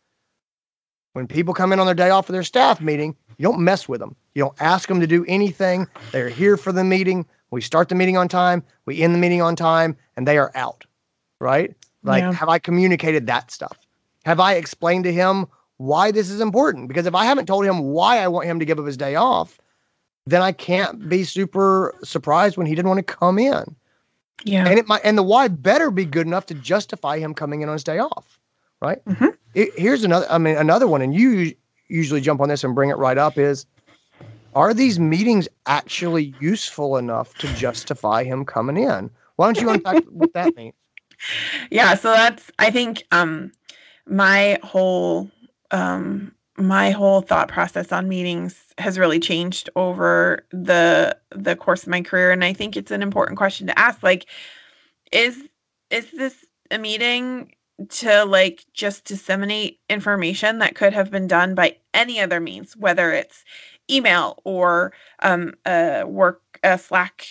When 1.13 1.27
people 1.27 1.53
come 1.53 1.73
in 1.73 1.79
on 1.79 1.85
their 1.85 1.95
day 1.95 2.11
off 2.11 2.27
for 2.27 2.31
their 2.31 2.43
staff 2.43 2.79
meeting, 2.79 3.15
you 3.37 3.43
don't 3.43 3.59
mess 3.59 3.89
with 3.89 3.99
them. 3.99 4.15
You 4.35 4.43
don't 4.43 4.61
ask 4.61 4.87
them 4.87 4.99
to 5.01 5.07
do 5.07 5.25
anything. 5.27 5.87
They're 6.11 6.29
here 6.29 6.55
for 6.55 6.71
the 6.71 6.83
meeting. 6.83 7.25
We 7.51 7.61
start 7.61 7.89
the 7.89 7.95
meeting 7.95 8.15
on 8.15 8.27
time. 8.27 8.63
We 8.85 9.01
end 9.01 9.13
the 9.15 9.19
meeting 9.19 9.41
on 9.41 9.55
time, 9.55 9.97
and 10.15 10.27
they 10.27 10.37
are 10.37 10.51
out. 10.55 10.85
Right? 11.39 11.75
Like, 12.03 12.21
Yeah. 12.21 12.31
have 12.31 12.47
I 12.47 12.59
communicated 12.59 13.27
that 13.27 13.51
stuff? 13.51 13.77
Have 14.25 14.39
I 14.39 14.53
explained 14.53 15.03
to 15.05 15.11
him 15.11 15.47
why 15.77 16.11
this 16.11 16.29
is 16.29 16.39
important? 16.41 16.87
Because 16.87 17.05
if 17.05 17.15
I 17.15 17.25
haven't 17.25 17.47
told 17.47 17.65
him 17.65 17.79
why 17.79 18.19
I 18.19 18.27
want 18.27 18.45
him 18.45 18.59
to 18.59 18.65
give 18.65 18.79
up 18.79 18.85
his 18.85 18.97
day 18.97 19.15
off, 19.15 19.59
then 20.30 20.41
I 20.41 20.51
can't 20.51 21.07
be 21.09 21.23
super 21.23 21.95
surprised 22.03 22.57
when 22.57 22.67
he 22.67 22.75
didn't 22.75 22.89
want 22.89 22.99
to 23.05 23.13
come 23.15 23.39
in 23.39 23.75
Yeah. 24.43 24.65
and 24.67 24.77
it 24.80 24.88
might 24.88 25.01
and 25.03 25.17
the 25.17 25.23
why 25.23 25.47
better 25.47 25.91
be 25.91 26.05
good 26.05 26.27
enough 26.27 26.45
to 26.47 26.53
justify 26.55 27.19
him 27.19 27.34
coming 27.34 27.61
in 27.61 27.69
on 27.69 27.73
his 27.73 27.84
day 27.84 27.99
off 27.99 28.39
right 28.82 29.03
Mhm. 29.05 29.36
It- 29.53 29.73
here's 29.77 30.03
another 30.03 30.27
i 30.30 30.38
mean 30.38 30.55
another 30.57 30.88
one 30.88 31.01
and 31.01 31.13
you 31.13 31.53
usually 31.88 32.21
jump 32.21 32.39
on 32.41 32.49
this 32.49 32.63
and 32.63 32.75
bring 32.75 32.89
it 32.89 32.97
right 32.97 33.17
up 33.17 33.38
is 33.38 33.65
are 34.53 34.73
these 34.73 34.99
meetings 34.99 35.47
actually 35.65 36.36
useful 36.39 36.97
enough 36.97 37.36
to 37.38 37.47
justify 37.47 38.23
him 38.23 38.45
coming 38.45 38.77
in 38.77 39.09
why 39.36 39.47
don't 39.47 39.59
you 39.59 39.69
unpack 39.69 40.03
what 40.09 40.34
that 40.34 40.55
means 40.55 40.73
yeah 41.71 41.95
so 41.95 42.11
that's 42.11 42.51
i 42.59 42.69
think 42.71 43.03
um 43.11 43.51
my 44.07 44.57
whole 44.63 45.30
um 45.71 46.34
my 46.57 46.91
whole 46.91 47.21
thought 47.21 47.47
process 47.47 47.91
on 47.91 48.07
meetings 48.07 48.68
has 48.80 48.97
really 48.99 49.19
changed 49.19 49.69
over 49.75 50.45
the 50.51 51.17
the 51.32 51.55
course 51.55 51.84
of 51.84 51.89
my 51.89 52.01
career. 52.01 52.32
And 52.32 52.43
i 52.43 52.53
think 52.53 52.77
it's 52.77 52.91
an 52.91 53.01
important 53.01 53.38
question 53.38 53.67
to 53.67 53.80
ask 53.80 54.03
like 54.03 54.25
is 55.11 55.38
is 55.89 56.11
this 56.11 56.45
a 56.71 56.77
meeting 56.77 57.53
to 57.89 58.25
like 58.25 58.65
just 58.73 59.05
disseminate 59.05 59.80
information 59.89 60.59
that 60.59 60.75
could 60.75 60.93
have 60.93 61.09
been 61.11 61.27
done 61.27 61.55
by 61.55 61.77
any 61.93 62.19
other 62.19 62.39
means 62.39 62.75
whether 62.77 63.11
it's 63.11 63.43
email 63.89 64.39
or 64.43 64.93
um 65.21 65.53
a 65.65 66.03
work 66.05 66.41
a 66.63 66.77
slack 66.77 67.25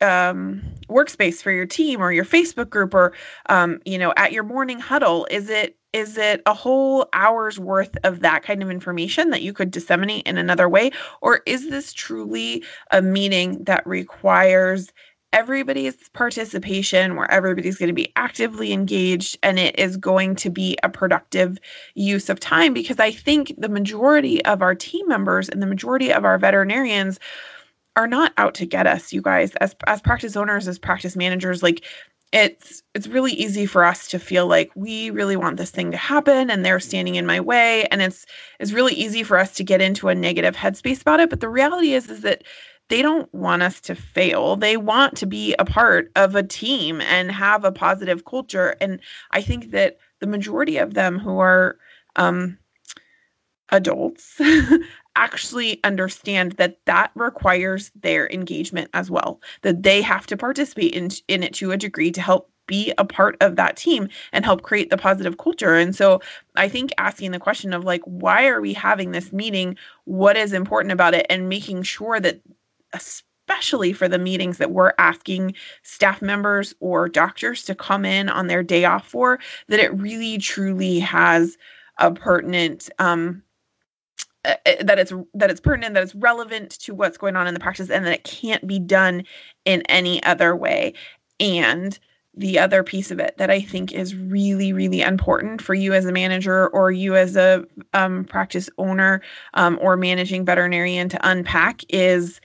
um 0.00 0.62
workspace 0.88 1.42
for 1.42 1.50
your 1.50 1.66
team 1.66 2.00
or 2.00 2.12
your 2.12 2.24
facebook 2.24 2.68
group 2.68 2.94
or 2.94 3.12
um 3.48 3.80
you 3.84 3.98
know 3.98 4.12
at 4.16 4.32
your 4.32 4.42
morning 4.44 4.78
huddle? 4.78 5.26
Is 5.30 5.48
it 5.48 5.76
is 5.96 6.18
it 6.18 6.42
a 6.44 6.52
whole 6.52 7.08
hour's 7.14 7.58
worth 7.58 7.96
of 8.04 8.20
that 8.20 8.42
kind 8.42 8.62
of 8.62 8.70
information 8.70 9.30
that 9.30 9.40
you 9.40 9.54
could 9.54 9.70
disseminate 9.70 10.26
in 10.26 10.36
another 10.36 10.68
way? 10.68 10.90
Or 11.22 11.40
is 11.46 11.70
this 11.70 11.94
truly 11.94 12.62
a 12.90 13.00
meeting 13.00 13.64
that 13.64 13.86
requires 13.86 14.92
everybody's 15.32 15.96
participation 16.10 17.16
where 17.16 17.30
everybody's 17.30 17.78
going 17.78 17.88
to 17.88 17.94
be 17.94 18.12
actively 18.14 18.74
engaged 18.74 19.38
and 19.42 19.58
it 19.58 19.78
is 19.78 19.96
going 19.96 20.36
to 20.36 20.50
be 20.50 20.76
a 20.82 20.90
productive 20.90 21.56
use 21.94 22.28
of 22.28 22.40
time? 22.40 22.74
Because 22.74 23.00
i 23.00 23.10
think 23.10 23.54
the 23.56 23.68
majority 23.70 24.44
of 24.44 24.60
our 24.60 24.74
team 24.74 25.08
members 25.08 25.48
and 25.48 25.62
the 25.62 25.66
majority 25.66 26.12
of 26.12 26.26
our 26.26 26.36
veterinarians 26.36 27.18
are 27.96 28.06
not 28.06 28.34
out 28.36 28.54
to 28.54 28.66
get 28.66 28.86
us 28.86 29.14
you 29.14 29.22
guys. 29.22 29.54
As 29.56 29.74
as 29.86 30.02
practice 30.02 30.36
owners 30.36 30.68
as 30.68 30.78
practice 30.78 31.16
managers 31.16 31.62
like 31.62 31.82
it's 32.32 32.82
it's 32.94 33.06
really 33.06 33.32
easy 33.32 33.66
for 33.66 33.84
us 33.84 34.08
to 34.08 34.18
feel 34.18 34.46
like 34.46 34.70
we 34.74 35.10
really 35.10 35.36
want 35.36 35.56
this 35.56 35.70
thing 35.70 35.90
to 35.92 35.96
happen 35.96 36.50
and 36.50 36.64
they're 36.64 36.80
standing 36.80 37.14
in 37.14 37.26
my 37.26 37.40
way. 37.40 37.84
And 37.86 38.02
it's 38.02 38.26
it's 38.60 38.72
really 38.72 38.94
easy 38.94 39.22
for 39.22 39.38
us 39.38 39.54
to 39.54 39.64
get 39.64 39.80
into 39.80 40.08
a 40.08 40.14
negative 40.14 40.56
headspace 40.56 41.00
about 41.00 41.20
it. 41.20 41.30
But 41.30 41.40
the 41.40 41.48
reality 41.48 41.94
is 41.94 42.10
is 42.10 42.22
that 42.22 42.44
they 42.88 43.02
don't 43.02 43.32
want 43.34 43.62
us 43.62 43.80
to 43.82 43.94
fail. 43.94 44.56
They 44.56 44.76
want 44.76 45.16
to 45.18 45.26
be 45.26 45.54
a 45.58 45.64
part 45.64 46.10
of 46.16 46.34
a 46.34 46.42
team 46.42 47.00
and 47.00 47.30
have 47.32 47.64
a 47.64 47.72
positive 47.72 48.24
culture. 48.24 48.76
And 48.80 49.00
i 49.30 49.40
think 49.40 49.70
that 49.70 49.98
the 50.20 50.26
majority 50.26 50.78
of 50.78 50.94
them 50.94 51.18
who 51.18 51.38
are 51.38 51.78
um 52.16 52.58
adults 53.70 54.40
actually 55.16 55.82
understand 55.84 56.52
that 56.52 56.78
that 56.86 57.10
requires 57.14 57.90
their 58.02 58.28
engagement 58.30 58.90
as 58.94 59.10
well 59.10 59.40
that 59.62 59.82
they 59.82 60.02
have 60.02 60.26
to 60.26 60.36
participate 60.36 60.92
in, 60.94 61.10
in 61.28 61.42
it 61.42 61.54
to 61.54 61.72
a 61.72 61.76
degree 61.76 62.12
to 62.12 62.20
help 62.20 62.50
be 62.66 62.92
a 62.98 63.04
part 63.04 63.36
of 63.40 63.56
that 63.56 63.76
team 63.76 64.08
and 64.32 64.44
help 64.44 64.62
create 64.62 64.90
the 64.90 64.96
positive 64.96 65.38
culture. 65.38 65.74
And 65.74 65.94
so 65.94 66.20
i 66.56 66.68
think 66.68 66.92
asking 66.98 67.30
the 67.30 67.38
question 67.38 67.72
of 67.72 67.84
like 67.84 68.02
why 68.04 68.46
are 68.48 68.60
we 68.60 68.72
having 68.72 69.12
this 69.12 69.32
meeting? 69.32 69.76
What 70.04 70.36
is 70.36 70.52
important 70.52 70.92
about 70.92 71.14
it? 71.14 71.26
And 71.30 71.48
making 71.48 71.82
sure 71.82 72.20
that 72.20 72.40
especially 72.92 73.92
for 73.92 74.08
the 74.08 74.18
meetings 74.18 74.58
that 74.58 74.72
we're 74.72 74.92
asking 74.98 75.54
staff 75.82 76.20
members 76.20 76.74
or 76.80 77.08
doctors 77.08 77.64
to 77.64 77.74
come 77.74 78.04
in 78.04 78.28
on 78.28 78.48
their 78.48 78.62
day 78.62 78.84
off 78.84 79.06
for 79.06 79.38
that 79.68 79.80
it 79.80 79.94
really 79.94 80.38
truly 80.38 80.98
has 80.98 81.56
a 81.98 82.10
pertinent 82.12 82.90
um 82.98 83.42
uh, 84.46 84.54
uh, 84.66 84.84
that 84.84 84.98
it's 84.98 85.12
that 85.34 85.50
it's 85.50 85.60
pertinent 85.60 85.94
that 85.94 86.02
it's 86.02 86.14
relevant 86.14 86.70
to 86.70 86.94
what's 86.94 87.18
going 87.18 87.36
on 87.36 87.46
in 87.46 87.54
the 87.54 87.60
practice 87.60 87.90
and 87.90 88.06
that 88.06 88.12
it 88.12 88.24
can't 88.24 88.66
be 88.66 88.78
done 88.78 89.24
in 89.64 89.82
any 89.82 90.22
other 90.22 90.54
way. 90.56 90.94
And 91.40 91.98
the 92.38 92.58
other 92.58 92.82
piece 92.82 93.10
of 93.10 93.18
it 93.18 93.34
that 93.38 93.48
i 93.48 93.58
think 93.58 93.92
is 93.92 94.14
really 94.14 94.70
really 94.70 95.00
important 95.00 95.62
for 95.62 95.72
you 95.72 95.94
as 95.94 96.04
a 96.04 96.12
manager 96.12 96.68
or 96.68 96.92
you 96.92 97.16
as 97.16 97.34
a 97.34 97.64
um, 97.94 98.24
practice 98.24 98.68
owner 98.76 99.22
um, 99.54 99.78
or 99.80 99.96
managing 99.96 100.44
veterinarian 100.44 101.08
to 101.08 101.18
unpack 101.26 101.80
is 101.88 102.38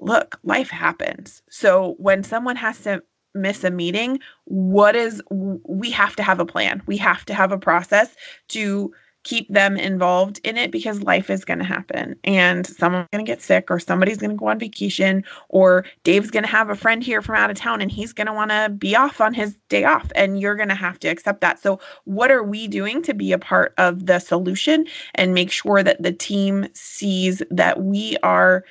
look 0.00 0.38
life 0.44 0.70
happens. 0.70 1.42
So 1.50 1.94
when 1.98 2.22
someone 2.22 2.56
has 2.56 2.80
to 2.82 3.02
miss 3.34 3.62
a 3.62 3.70
meeting 3.70 4.18
what 4.46 4.96
is 4.96 5.22
we 5.30 5.90
have 5.90 6.16
to 6.16 6.22
have 6.22 6.40
a 6.40 6.46
plan. 6.46 6.82
We 6.86 6.96
have 6.96 7.24
to 7.26 7.34
have 7.34 7.52
a 7.52 7.58
process 7.58 8.16
to 8.48 8.92
keep 9.28 9.46
them 9.50 9.76
involved 9.76 10.40
in 10.42 10.56
it 10.56 10.70
because 10.70 11.02
life 11.02 11.28
is 11.28 11.44
going 11.44 11.58
to 11.58 11.64
happen 11.64 12.18
and 12.24 12.66
someone's 12.66 13.06
going 13.12 13.22
to 13.22 13.30
get 13.30 13.42
sick 13.42 13.70
or 13.70 13.78
somebody's 13.78 14.16
going 14.16 14.30
to 14.30 14.36
go 14.36 14.46
on 14.46 14.58
vacation 14.58 15.22
or 15.50 15.84
Dave's 16.02 16.30
going 16.30 16.44
to 16.44 16.48
have 16.48 16.70
a 16.70 16.74
friend 16.74 17.04
here 17.04 17.20
from 17.20 17.34
out 17.34 17.50
of 17.50 17.56
town 17.58 17.82
and 17.82 17.92
he's 17.92 18.14
going 18.14 18.26
to 18.26 18.32
want 18.32 18.52
to 18.52 18.70
be 18.70 18.96
off 18.96 19.20
on 19.20 19.34
his 19.34 19.54
day 19.68 19.84
off 19.84 20.10
and 20.14 20.40
you're 20.40 20.54
going 20.54 20.70
to 20.70 20.74
have 20.74 20.98
to 21.00 21.08
accept 21.08 21.42
that. 21.42 21.58
So 21.58 21.78
what 22.04 22.30
are 22.30 22.42
we 22.42 22.68
doing 22.68 23.02
to 23.02 23.12
be 23.12 23.30
a 23.32 23.38
part 23.38 23.74
of 23.76 24.06
the 24.06 24.18
solution 24.18 24.86
and 25.14 25.34
make 25.34 25.52
sure 25.52 25.82
that 25.82 26.02
the 26.02 26.12
team 26.12 26.66
sees 26.72 27.42
that 27.50 27.82
we 27.82 28.16
are 28.22 28.64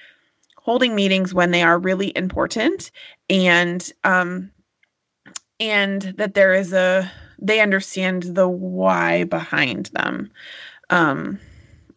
holding 0.55 0.95
meetings 0.95 1.35
when 1.35 1.51
they 1.51 1.61
are 1.61 1.77
really 1.77 2.11
important 2.17 2.89
and 3.29 3.93
um 4.03 4.49
and 5.59 6.01
that 6.17 6.33
there 6.33 6.55
is 6.55 6.73
a 6.73 7.11
they 7.39 7.59
understand 7.61 8.23
the 8.23 8.47
why 8.47 9.23
behind 9.25 9.87
them. 9.87 10.31
Um, 10.89 11.39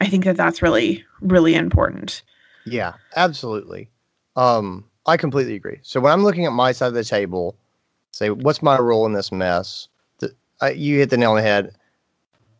I 0.01 0.07
think 0.07 0.25
that 0.25 0.37
that's 0.37 0.63
really, 0.63 1.05
really 1.21 1.55
important. 1.55 2.23
Yeah, 2.65 2.95
absolutely. 3.17 3.91
Um, 4.37 4.85
I 5.07 5.17
completely 5.17 5.55
agree. 5.55 5.79
So 5.83 6.01
when 6.01 6.13
I'm 6.13 6.23
looking 6.23 6.47
at 6.47 6.53
my 6.53 6.73
side 6.73 6.89
of 6.89 6.95
the 6.95 7.05
table, 7.05 7.57
say, 8.13 8.31
what's 8.31 8.63
my 8.63 8.79
role 8.79 9.07
in 9.07 9.13
this 9.13 9.33
mess? 9.33 9.89
The, 10.19 10.35
I, 10.61 10.71
you 10.71 10.99
hit 10.99 11.11
the 11.11 11.17
nail 11.17 11.31
on 11.31 11.37
the 11.37 11.43
head. 11.43 11.75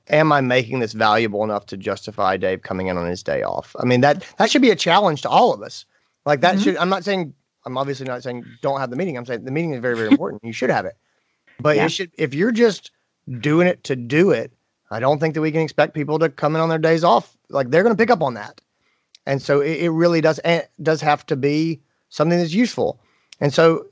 Am 0.09 0.33
I 0.33 0.41
making 0.41 0.81
this 0.81 0.93
valuable 0.93 1.45
enough 1.45 1.67
to 1.67 1.77
justify 1.77 2.37
Dave 2.37 2.63
coming 2.63 2.89
in 2.89 2.97
on 2.97 3.09
his 3.09 3.23
day 3.23 3.43
off? 3.43 3.77
I 3.79 3.85
mean 3.85 4.01
that 4.01 4.25
that 4.39 4.51
should 4.51 4.63
be 4.63 4.71
a 4.71 4.77
challenge 4.77 5.23
to 5.23 5.29
all 5.29 5.53
of 5.55 5.63
us. 5.63 5.85
Like 6.27 6.41
that 6.41 6.57
Mhm. 6.57 6.63
should. 6.65 6.77
I'm 6.79 6.89
not 6.89 7.05
saying. 7.05 7.33
I'm 7.65 7.79
obviously 7.79 8.07
not 8.07 8.23
saying 8.23 8.45
don't 8.61 8.81
have 8.81 8.91
the 8.91 8.97
meeting. 8.97 9.17
I'm 9.17 9.25
saying 9.25 9.45
the 9.45 9.53
meeting 9.53 9.73
is 9.73 9.81
very 9.81 9.95
very 9.95 10.09
important. 10.15 10.43
You 10.43 10.53
should 10.53 10.71
have 10.71 10.85
it. 10.85 10.97
But 11.63 11.77
Yeah. 11.77 11.87
it 11.87 11.91
should. 11.91 12.11
If 12.19 12.35
you're 12.35 12.53
just 12.53 12.91
doing 13.41 13.67
it 13.67 13.85
to 13.85 13.97
do 13.97 14.31
it, 14.31 14.53
I 14.91 15.01
don't 15.01 15.19
think 15.21 15.35
that 15.35 15.41
we 15.41 15.53
can 15.53 15.61
expect 15.61 15.95
people 15.95 16.19
to 16.19 16.29
come 16.29 16.55
in 16.57 16.61
on 16.61 16.69
their 16.69 16.79
days 16.79 17.05
off. 17.05 17.37
Like 17.49 17.71
they're 17.71 17.83
going 17.83 17.95
to 17.95 18.01
pick 18.01 18.11
up 18.11 18.23
on 18.23 18.35
that. 18.35 18.61
And 19.27 19.41
so 19.41 19.61
it, 19.61 19.83
it 19.85 19.91
really 19.91 20.21
does 20.21 20.41
eh, 20.45 20.63
does 20.83 21.01
have 21.01 21.25
to 21.27 21.37
be 21.37 21.81
something 22.09 22.39
that's 22.39 22.53
useful. 22.55 22.99
And 23.41 23.53
so, 23.55 23.87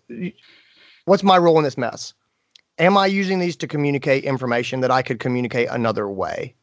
what's 1.04 1.22
my 1.22 1.38
role 1.38 1.58
in 1.58 1.64
this 1.64 1.78
mess? 1.78 2.14
Am 2.78 2.96
I 2.96 3.06
using 3.06 3.38
these 3.38 3.56
to 3.56 3.66
communicate 3.66 4.24
information 4.24 4.80
that 4.80 4.90
I 4.90 5.02
could 5.02 5.18
communicate 5.20 5.68
another 5.70 6.08
way? 6.08 6.54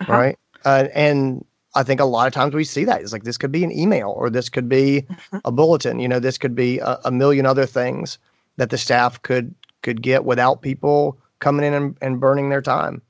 Uh-huh. 0.00 0.12
Right. 0.12 0.38
Uh, 0.64 0.88
and 0.94 1.44
I 1.74 1.82
think 1.82 2.00
a 2.00 2.04
lot 2.04 2.26
of 2.26 2.32
times 2.32 2.54
we 2.54 2.64
see 2.64 2.84
that 2.84 3.00
it's 3.00 3.12
like 3.12 3.24
this 3.24 3.38
could 3.38 3.52
be 3.52 3.64
an 3.64 3.72
email 3.72 4.10
or 4.10 4.28
this 4.30 4.48
could 4.48 4.68
be 4.68 5.02
Mhm. 5.02 5.40
a 5.44 5.50
bulletin. 5.52 5.98
You 5.98 6.08
know, 6.08 6.20
this 6.20 6.38
could 6.38 6.54
be 6.54 6.78
a, 6.78 6.98
a 7.04 7.10
million 7.10 7.46
other 7.46 7.66
things 7.66 8.18
that 8.58 8.70
the 8.70 8.78
staff 8.78 9.20
could 9.22 9.54
could 9.82 10.02
get 10.02 10.24
without 10.24 10.62
people 10.62 11.18
coming 11.40 11.64
in 11.66 11.74
and, 11.74 11.96
and 12.00 12.20
burning 12.20 12.50
their 12.50 12.62
time. 12.62 13.02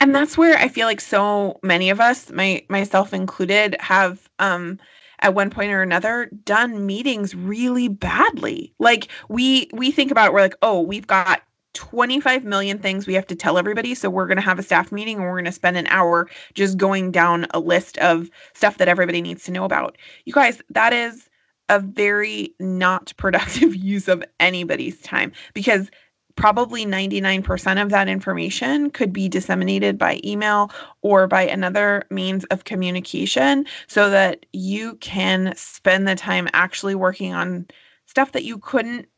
and 0.00 0.14
that's 0.14 0.36
where 0.38 0.56
i 0.58 0.68
feel 0.68 0.86
like 0.86 1.00
so 1.00 1.58
many 1.62 1.90
of 1.90 2.00
us 2.00 2.30
my 2.32 2.64
myself 2.68 3.12
included 3.12 3.76
have 3.80 4.28
um 4.38 4.78
at 5.20 5.34
one 5.34 5.50
point 5.50 5.72
or 5.72 5.82
another 5.82 6.30
done 6.44 6.86
meetings 6.86 7.34
really 7.34 7.88
badly 7.88 8.72
like 8.78 9.08
we 9.28 9.68
we 9.72 9.90
think 9.90 10.10
about 10.10 10.28
it, 10.28 10.32
we're 10.32 10.40
like 10.40 10.56
oh 10.62 10.80
we've 10.80 11.06
got 11.06 11.42
25 11.74 12.44
million 12.44 12.78
things 12.78 13.06
we 13.06 13.14
have 13.14 13.26
to 13.26 13.36
tell 13.36 13.56
everybody. 13.56 13.94
So 13.94 14.10
we're 14.10 14.26
going 14.26 14.38
to 14.38 14.42
have 14.42 14.58
a 14.58 14.62
staff 14.64 14.90
meeting 14.90 15.16
and 15.18 15.24
we're 15.26 15.34
going 15.34 15.44
to 15.44 15.52
spend 15.52 15.76
an 15.76 15.86
hour 15.88 16.28
just 16.54 16.76
going 16.76 17.12
down 17.12 17.46
a 17.52 17.60
list 17.60 17.98
of 17.98 18.30
stuff 18.54 18.78
that 18.78 18.88
everybody 18.88 19.20
needs 19.22 19.44
to 19.44 19.52
know 19.52 19.64
about. 19.64 19.96
You 20.24 20.32
guys, 20.32 20.60
that 20.70 20.92
is 20.92 21.27
a 21.68 21.80
very 21.80 22.54
not 22.60 23.12
productive 23.18 23.74
use 23.74 24.08
of 24.08 24.24
anybody's 24.40 25.00
time 25.02 25.32
because 25.54 25.90
probably 26.38 26.86
99% 26.86 27.82
of 27.82 27.90
that 27.90 28.08
information 28.08 28.90
could 28.90 29.12
be 29.12 29.28
disseminated 29.28 29.98
by 29.98 30.20
email 30.24 30.70
or 31.02 31.26
by 31.26 31.42
another 31.42 32.04
means 32.10 32.44
of 32.44 32.62
communication 32.62 33.66
so 33.88 34.08
that 34.08 34.46
you 34.52 34.94
can 34.96 35.52
spend 35.56 36.06
the 36.06 36.14
time 36.14 36.48
actually 36.52 36.94
working 36.94 37.34
on 37.34 37.66
stuff 38.06 38.30
that 38.32 38.44
you 38.44 38.56
couldn't 38.58 39.08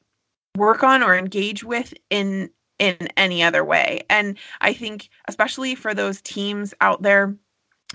work 0.56 0.82
on 0.82 1.02
or 1.02 1.14
engage 1.14 1.62
with 1.62 1.92
in 2.08 2.50
in 2.78 2.96
any 3.18 3.42
other 3.42 3.62
way. 3.62 4.00
And 4.08 4.38
I 4.62 4.72
think 4.72 5.10
especially 5.28 5.74
for 5.74 5.92
those 5.92 6.22
teams 6.22 6.72
out 6.80 7.02
there 7.02 7.36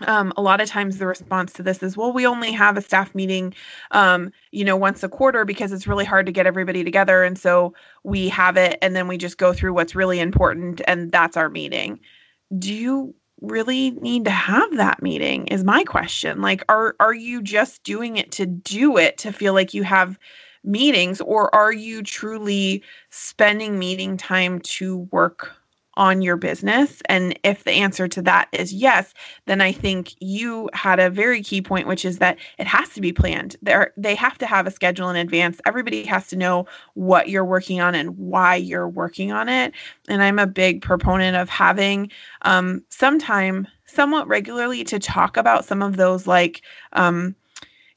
um, 0.01 0.33
a 0.35 0.41
lot 0.41 0.59
of 0.61 0.67
times 0.67 0.97
the 0.97 1.07
response 1.07 1.53
to 1.53 1.63
this 1.63 1.81
is 1.81 1.95
well 1.95 2.11
we 2.11 2.25
only 2.27 2.51
have 2.51 2.77
a 2.77 2.81
staff 2.81 3.13
meeting 3.15 3.53
um, 3.91 4.31
you 4.51 4.65
know 4.65 4.75
once 4.75 5.03
a 5.03 5.09
quarter 5.09 5.45
because 5.45 5.71
it's 5.71 5.87
really 5.87 6.05
hard 6.05 6.25
to 6.25 6.31
get 6.31 6.47
everybody 6.47 6.83
together 6.83 7.23
and 7.23 7.37
so 7.37 7.73
we 8.03 8.27
have 8.27 8.57
it 8.57 8.77
and 8.81 8.95
then 8.95 9.07
we 9.07 9.17
just 9.17 9.37
go 9.37 9.53
through 9.53 9.73
what's 9.73 9.95
really 9.95 10.19
important 10.19 10.81
and 10.87 11.11
that's 11.11 11.37
our 11.37 11.49
meeting. 11.49 11.99
Do 12.57 12.73
you 12.73 13.15
really 13.41 13.91
need 13.91 14.25
to 14.25 14.31
have 14.31 14.77
that 14.77 15.01
meeting 15.01 15.47
is 15.47 15.63
my 15.63 15.83
question. 15.83 16.41
Like 16.41 16.63
are 16.69 16.95
are 16.99 17.13
you 17.13 17.41
just 17.41 17.83
doing 17.83 18.17
it 18.17 18.31
to 18.33 18.45
do 18.45 18.97
it 18.97 19.17
to 19.19 19.31
feel 19.31 19.53
like 19.53 19.73
you 19.73 19.83
have 19.83 20.17
meetings 20.63 21.21
or 21.21 21.53
are 21.53 21.71
you 21.71 22.01
truly 22.01 22.83
spending 23.11 23.77
meeting 23.77 24.17
time 24.17 24.59
to 24.61 24.99
work 25.11 25.55
on 25.97 26.21
your 26.21 26.37
business? 26.37 27.01
And 27.05 27.37
if 27.43 27.63
the 27.63 27.71
answer 27.71 28.07
to 28.07 28.21
that 28.23 28.49
is 28.51 28.73
yes, 28.73 29.13
then 29.45 29.61
I 29.61 29.71
think 29.71 30.13
you 30.19 30.69
had 30.73 30.99
a 30.99 31.09
very 31.09 31.41
key 31.41 31.61
point, 31.61 31.87
which 31.87 32.05
is 32.05 32.17
that 32.19 32.37
it 32.57 32.67
has 32.67 32.89
to 32.89 33.01
be 33.01 33.13
planned. 33.13 33.55
There, 33.61 33.93
they 33.97 34.15
have 34.15 34.37
to 34.39 34.45
have 34.45 34.67
a 34.67 34.71
schedule 34.71 35.09
in 35.09 35.15
advance. 35.15 35.59
Everybody 35.65 36.03
has 36.05 36.27
to 36.27 36.35
know 36.35 36.65
what 36.93 37.29
you're 37.29 37.45
working 37.45 37.81
on 37.81 37.95
and 37.95 38.17
why 38.17 38.55
you're 38.55 38.89
working 38.89 39.31
on 39.31 39.49
it. 39.49 39.73
And 40.07 40.21
I'm 40.23 40.39
a 40.39 40.47
big 40.47 40.81
proponent 40.81 41.37
of 41.37 41.49
having 41.49 42.11
um, 42.43 42.83
some 42.89 43.19
time, 43.19 43.67
somewhat 43.85 44.27
regularly, 44.27 44.83
to 44.85 44.99
talk 44.99 45.37
about 45.37 45.65
some 45.65 45.81
of 45.81 45.97
those 45.97 46.27
like. 46.27 46.61
Um, 46.93 47.35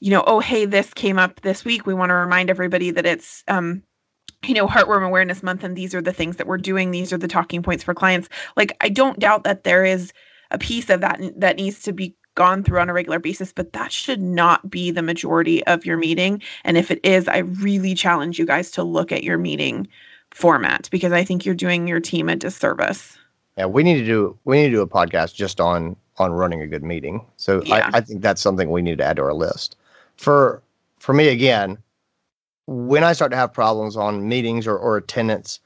you 0.01 0.13
know, 0.13 0.23
oh, 0.29 0.39
hey, 0.39 0.65
this 0.65 0.95
came 0.95 1.19
up 1.19 1.41
this 1.41 1.65
week. 1.65 1.85
We 1.85 1.95
want 1.95 2.11
to 2.11 2.15
remind 2.15 2.51
everybody 2.51 2.93
that 2.93 3.05
it's 3.05 3.43
um, 3.49 3.83
you 4.45 4.55
know 4.55 4.67
heartworm 4.67 5.05
awareness 5.05 5.43
month 5.43 5.65
and 5.65 5.77
these 5.77 5.95
are 5.95 6.03
the 6.03 6.13
things 6.13 6.37
that 6.37 6.47
we're 6.47 6.59
doing. 6.59 6.91
These 6.91 7.13
are 7.13 7.19
the 7.19 7.29
talking 7.29 7.63
points 7.63 7.83
for 7.85 7.95
clients. 7.95 8.29
Like 8.57 8.77
i 8.81 8.89
don't 8.89 9.19
doubt 9.19 9.45
that 9.45 9.65
there 9.65 9.85
is 9.85 10.13
a 10.51 10.59
piece 10.59 10.89
of 10.91 11.01
that 11.01 11.21
that 11.37 11.57
needs 11.57 11.83
to 11.83 11.93
be 11.93 12.15
gone 12.35 12.63
through 12.63 12.79
on 12.79 12.89
a 12.89 12.93
regular 12.93 13.19
basis 13.19 13.53
but 13.53 13.73
that 13.73 13.91
should 13.91 14.23
not 14.23 14.71
be 14.71 14.93
the 14.93 15.03
majority 15.03 15.65
of 15.67 15.85
your 15.85 15.97
meeting. 15.97 16.41
And 16.65 16.77
if 16.77 16.91
it 16.91 17.01
is 17.03 17.27
i 17.29 17.39
really 17.39 17.95
challenge 17.95 18.39
you 18.39 18.47
guys 18.47 18.71
to 18.73 18.83
look 18.83 19.13
at 19.13 19.25
your 19.25 19.39
meeting 19.39 19.89
format 20.31 20.89
because 20.91 21.13
i 21.13 21.25
think 21.25 21.45
you're 21.45 21.55
doing 21.55 21.89
your 21.89 22.01
team 22.01 22.29
a 22.29 22.37
disservice. 22.37 23.19
Yeah 23.57 23.67
we 23.67 23.83
need 23.83 23.99
to 23.99 24.05
do 24.05 24.39
we 24.45 24.59
need 24.59 24.69
to 24.69 24.77
do 24.77 24.83
a 24.83 24.87
podcast 24.87 25.35
just 25.35 25.61
on 25.61 25.97
on 26.19 26.33
running 26.33 26.61
a 26.61 26.67
good 26.67 26.83
meeting. 26.83 27.25
So 27.37 27.63
Yeah. 27.65 27.91
I, 27.93 27.99
I 27.99 28.01
think 28.01 28.23
that's 28.23 28.41
something 28.41 28.71
we 28.71 28.83
need 28.83 28.99
to 28.99 29.05
add 29.05 29.17
to 29.17 29.23
our 29.23 29.35
list. 29.35 29.77
For 30.17 30.63
for 30.99 31.13
me 31.13 31.29
again 31.29 31.79
when 32.69 33.03
I 33.03 33.15
start 33.15 33.31
to 33.31 33.37
have 33.37 33.51
problems 33.51 33.97
on 33.97 34.29
meetings 34.29 34.67
or, 34.67 34.77
or 34.77 34.99
attendance, 34.99 35.59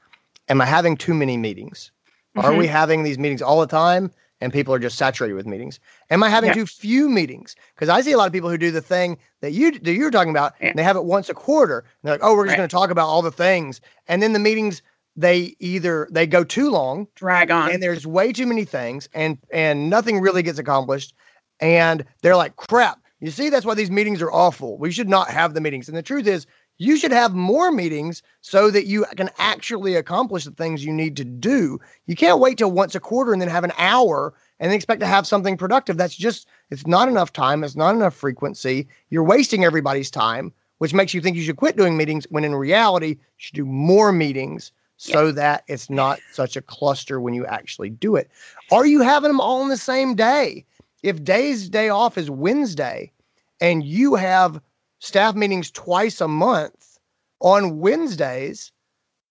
am 0.47 0.61
I 0.61 0.65
having 0.65 0.95
too 0.95 1.13
many 1.13 1.35
meetings? 1.35 1.91
Are 2.37 2.53
Mhm. 2.53 2.57
we 2.59 2.67
having 2.67 3.03
these 3.03 3.19
meetings 3.19 3.41
all 3.41 3.59
the 3.59 3.67
time 3.67 4.09
and 4.39 4.53
people 4.53 4.73
are 4.73 4.79
just 4.79 4.97
saturated 4.97 5.33
with 5.33 5.45
meetings? 5.45 5.81
Am 6.11 6.23
I 6.23 6.29
having 6.29 6.47
Yeah. 6.47 6.53
too 6.53 6.65
few 6.65 7.09
meetings? 7.09 7.57
Because 7.75 7.89
I 7.89 7.99
see 7.99 8.13
a 8.13 8.17
lot 8.17 8.27
of 8.27 8.31
people 8.31 8.49
who 8.49 8.57
do 8.57 8.71
the 8.71 8.81
thing 8.81 9.17
that 9.41 9.51
you 9.51 9.71
that 9.79 9.91
you're 9.91 10.11
talking 10.11 10.29
about, 10.31 10.53
Yeah. 10.61 10.69
and 10.69 10.79
they 10.79 10.83
have 10.83 10.95
it 10.95 11.03
once 11.03 11.27
a 11.27 11.33
quarter. 11.33 11.79
And 11.79 11.85
they're 12.03 12.13
like, 12.13 12.23
oh, 12.23 12.35
we're 12.35 12.45
just 12.45 12.53
Right. 12.53 12.57
going 12.57 12.69
to 12.69 12.73
talk 12.73 12.89
about 12.89 13.07
all 13.09 13.21
the 13.21 13.31
things. 13.31 13.81
And 14.07 14.23
then 14.23 14.31
the 14.31 14.39
meetings, 14.39 14.81
they 15.17 15.55
either 15.59 16.07
they 16.09 16.25
go 16.25 16.45
too 16.45 16.69
long 16.69 17.05
drag 17.15 17.51
on 17.51 17.69
and 17.69 17.83
there's 17.83 18.07
way 18.07 18.31
too 18.31 18.47
many 18.47 18.63
things 18.63 19.09
and 19.13 19.37
and 19.51 19.89
nothing 19.89 20.21
really 20.21 20.41
gets 20.41 20.57
accomplished 20.57 21.13
and 21.59 22.03
they're 22.23 22.35
like 22.35 22.55
crap 22.55 22.99
you 23.19 23.29
see 23.29 23.49
that's 23.49 23.63
why 23.63 23.75
these 23.75 23.91
meetings 23.91 24.23
are 24.23 24.31
awful 24.31 24.75
we 24.79 24.91
should 24.91 25.07
not 25.07 25.29
have 25.29 25.53
the 25.53 25.61
meetings 25.61 25.87
and 25.87 25.95
the 25.95 26.01
truth 26.01 26.25
is 26.25 26.47
you 26.77 26.97
should 26.97 27.11
have 27.11 27.33
more 27.33 27.71
meetings 27.71 28.23
so 28.41 28.71
that 28.71 28.87
you 28.87 29.05
can 29.15 29.29
actually 29.37 29.95
accomplish 29.95 30.45
the 30.45 30.51
things 30.51 30.83
you 30.83 30.93
need 30.93 31.15
to 31.17 31.23
do. 31.23 31.79
You 32.07 32.15
can't 32.15 32.39
wait 32.39 32.57
till 32.57 32.71
once 32.71 32.95
a 32.95 32.99
quarter 32.99 33.31
and 33.31 33.41
then 33.41 33.49
have 33.49 33.63
an 33.63 33.73
hour 33.77 34.33
and 34.59 34.69
then 34.69 34.75
expect 34.75 34.99
to 35.01 35.07
have 35.07 35.27
something 35.27 35.57
productive. 35.57 35.97
That's 35.97 36.15
just 36.15 36.47
it's 36.69 36.87
not 36.87 37.07
enough 37.07 37.31
time. 37.31 37.63
It's 37.63 37.75
not 37.75 37.95
enough 37.95 38.15
frequency. 38.15 38.87
You're 39.09 39.23
wasting 39.23 39.63
everybody's 39.63 40.11
time 40.11 40.53
which 40.83 40.93
makes 40.93 41.13
you 41.13 41.21
think 41.21 41.37
you 41.37 41.43
should 41.43 41.55
quit 41.55 41.77
doing 41.77 41.95
meetings 41.95 42.27
when 42.29 42.43
in 42.43 42.53
reality 42.53 43.07
you 43.07 43.17
should 43.37 43.55
do 43.55 43.65
more 43.65 44.11
meetings 44.11 44.73
so 44.97 45.31
that 45.31 45.63
it's 45.69 45.89
not 45.89 46.19
such 46.33 46.57
a 46.57 46.61
cluster 46.61 47.21
when 47.21 47.33
you 47.33 47.45
actually 47.45 47.89
do 47.89 48.17
it. 48.17 48.29
Are 48.69 48.85
you 48.85 48.99
having 48.99 49.29
them 49.29 49.39
all 49.39 49.61
on 49.61 49.69
the 49.69 49.77
same 49.77 50.13
day? 50.13 50.65
If 51.01 51.23
day's 51.23 51.69
day 51.69 51.87
off 51.87 52.17
is 52.17 52.29
Wednesday 52.29 53.13
and 53.61 53.85
you 53.85 54.15
have 54.15 54.59
staff 55.03 55.35
meetings 55.35 55.69
twice 55.69 56.21
a 56.21 56.27
month 56.27 56.97
on 57.41 57.79
Wednesdays, 57.79 58.71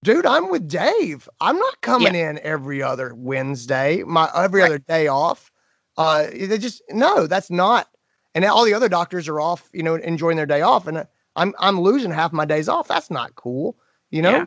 dude, 0.04 0.26
I'm 0.26 0.50
with 0.50 0.68
Dave. 0.68 1.28
I'm 1.40 1.58
not 1.58 1.80
coming 1.80 2.14
in 2.14 2.38
every 2.42 2.82
other 2.82 3.14
Wednesday, 3.14 4.02
my 4.06 4.30
every 4.36 4.60
Right. 4.60 4.66
other 4.66 4.78
day 4.78 5.06
off. 5.06 5.50
Uh, 5.96 6.26
they 6.32 6.58
just 6.58 6.82
no, 6.90 7.26
that's 7.26 7.50
not. 7.50 7.88
And 8.34 8.44
all 8.44 8.64
the 8.64 8.74
other 8.74 8.88
doctors 8.88 9.28
are 9.28 9.40
off, 9.40 9.68
you 9.72 9.82
know, 9.82 9.94
enjoying 9.94 10.36
their 10.36 10.46
day 10.46 10.60
off, 10.62 10.86
and 10.86 11.06
I'm 11.36 11.54
I'm 11.58 11.80
losing 11.80 12.10
half 12.10 12.32
my 12.32 12.44
days 12.44 12.68
off. 12.68 12.88
That's 12.88 13.10
not 13.10 13.34
cool, 13.34 13.76
you 14.10 14.22
know. 14.22 14.30
Yeah. 14.30 14.44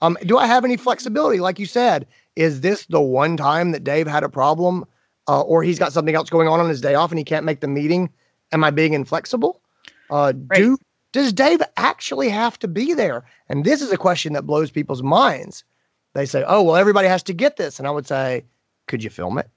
Um, 0.00 0.16
do 0.22 0.38
I 0.38 0.46
have 0.46 0.64
any 0.64 0.76
flexibility? 0.76 1.40
Like 1.40 1.58
you 1.58 1.66
said, 1.66 2.06
is 2.36 2.60
this 2.60 2.86
the 2.86 3.00
one 3.00 3.36
time 3.36 3.72
that 3.72 3.82
Dave 3.82 4.06
had 4.06 4.22
a 4.22 4.28
problem, 4.28 4.84
uh, 5.26 5.40
or 5.40 5.64
he's 5.64 5.78
got 5.78 5.92
something 5.92 6.14
else 6.14 6.30
going 6.30 6.46
on 6.46 6.60
on 6.60 6.68
his 6.68 6.80
day 6.80 6.94
off 6.94 7.10
and 7.10 7.18
he 7.18 7.24
can't 7.24 7.44
make 7.44 7.60
the 7.60 7.66
meeting? 7.68 8.10
Am 8.52 8.62
I 8.62 8.70
being 8.70 8.92
inflexible? 8.92 9.60
Uh, 10.10 10.32
Do 10.32 10.78
does 11.12 11.32
Dave 11.32 11.62
actually 11.76 12.28
have 12.28 12.58
to 12.58 12.68
be 12.68 12.94
there? 12.94 13.24
And 13.48 13.64
this 13.64 13.80
is 13.80 13.90
a 13.92 13.96
question 13.96 14.32
that 14.34 14.46
blows 14.46 14.70
people's 14.70 15.02
minds. 15.02 15.64
They 16.14 16.26
say, 16.26 16.44
"Oh, 16.46 16.62
well, 16.62 16.76
everybody 16.76 17.08
has 17.08 17.22
to 17.24 17.32
get 17.32 17.56
this," 17.56 17.78
and 17.78 17.88
I 17.88 17.90
would 17.90 18.06
say, 18.06 18.44
"Could 18.86 19.02
you 19.02 19.10
film 19.10 19.38
it? 19.38 19.48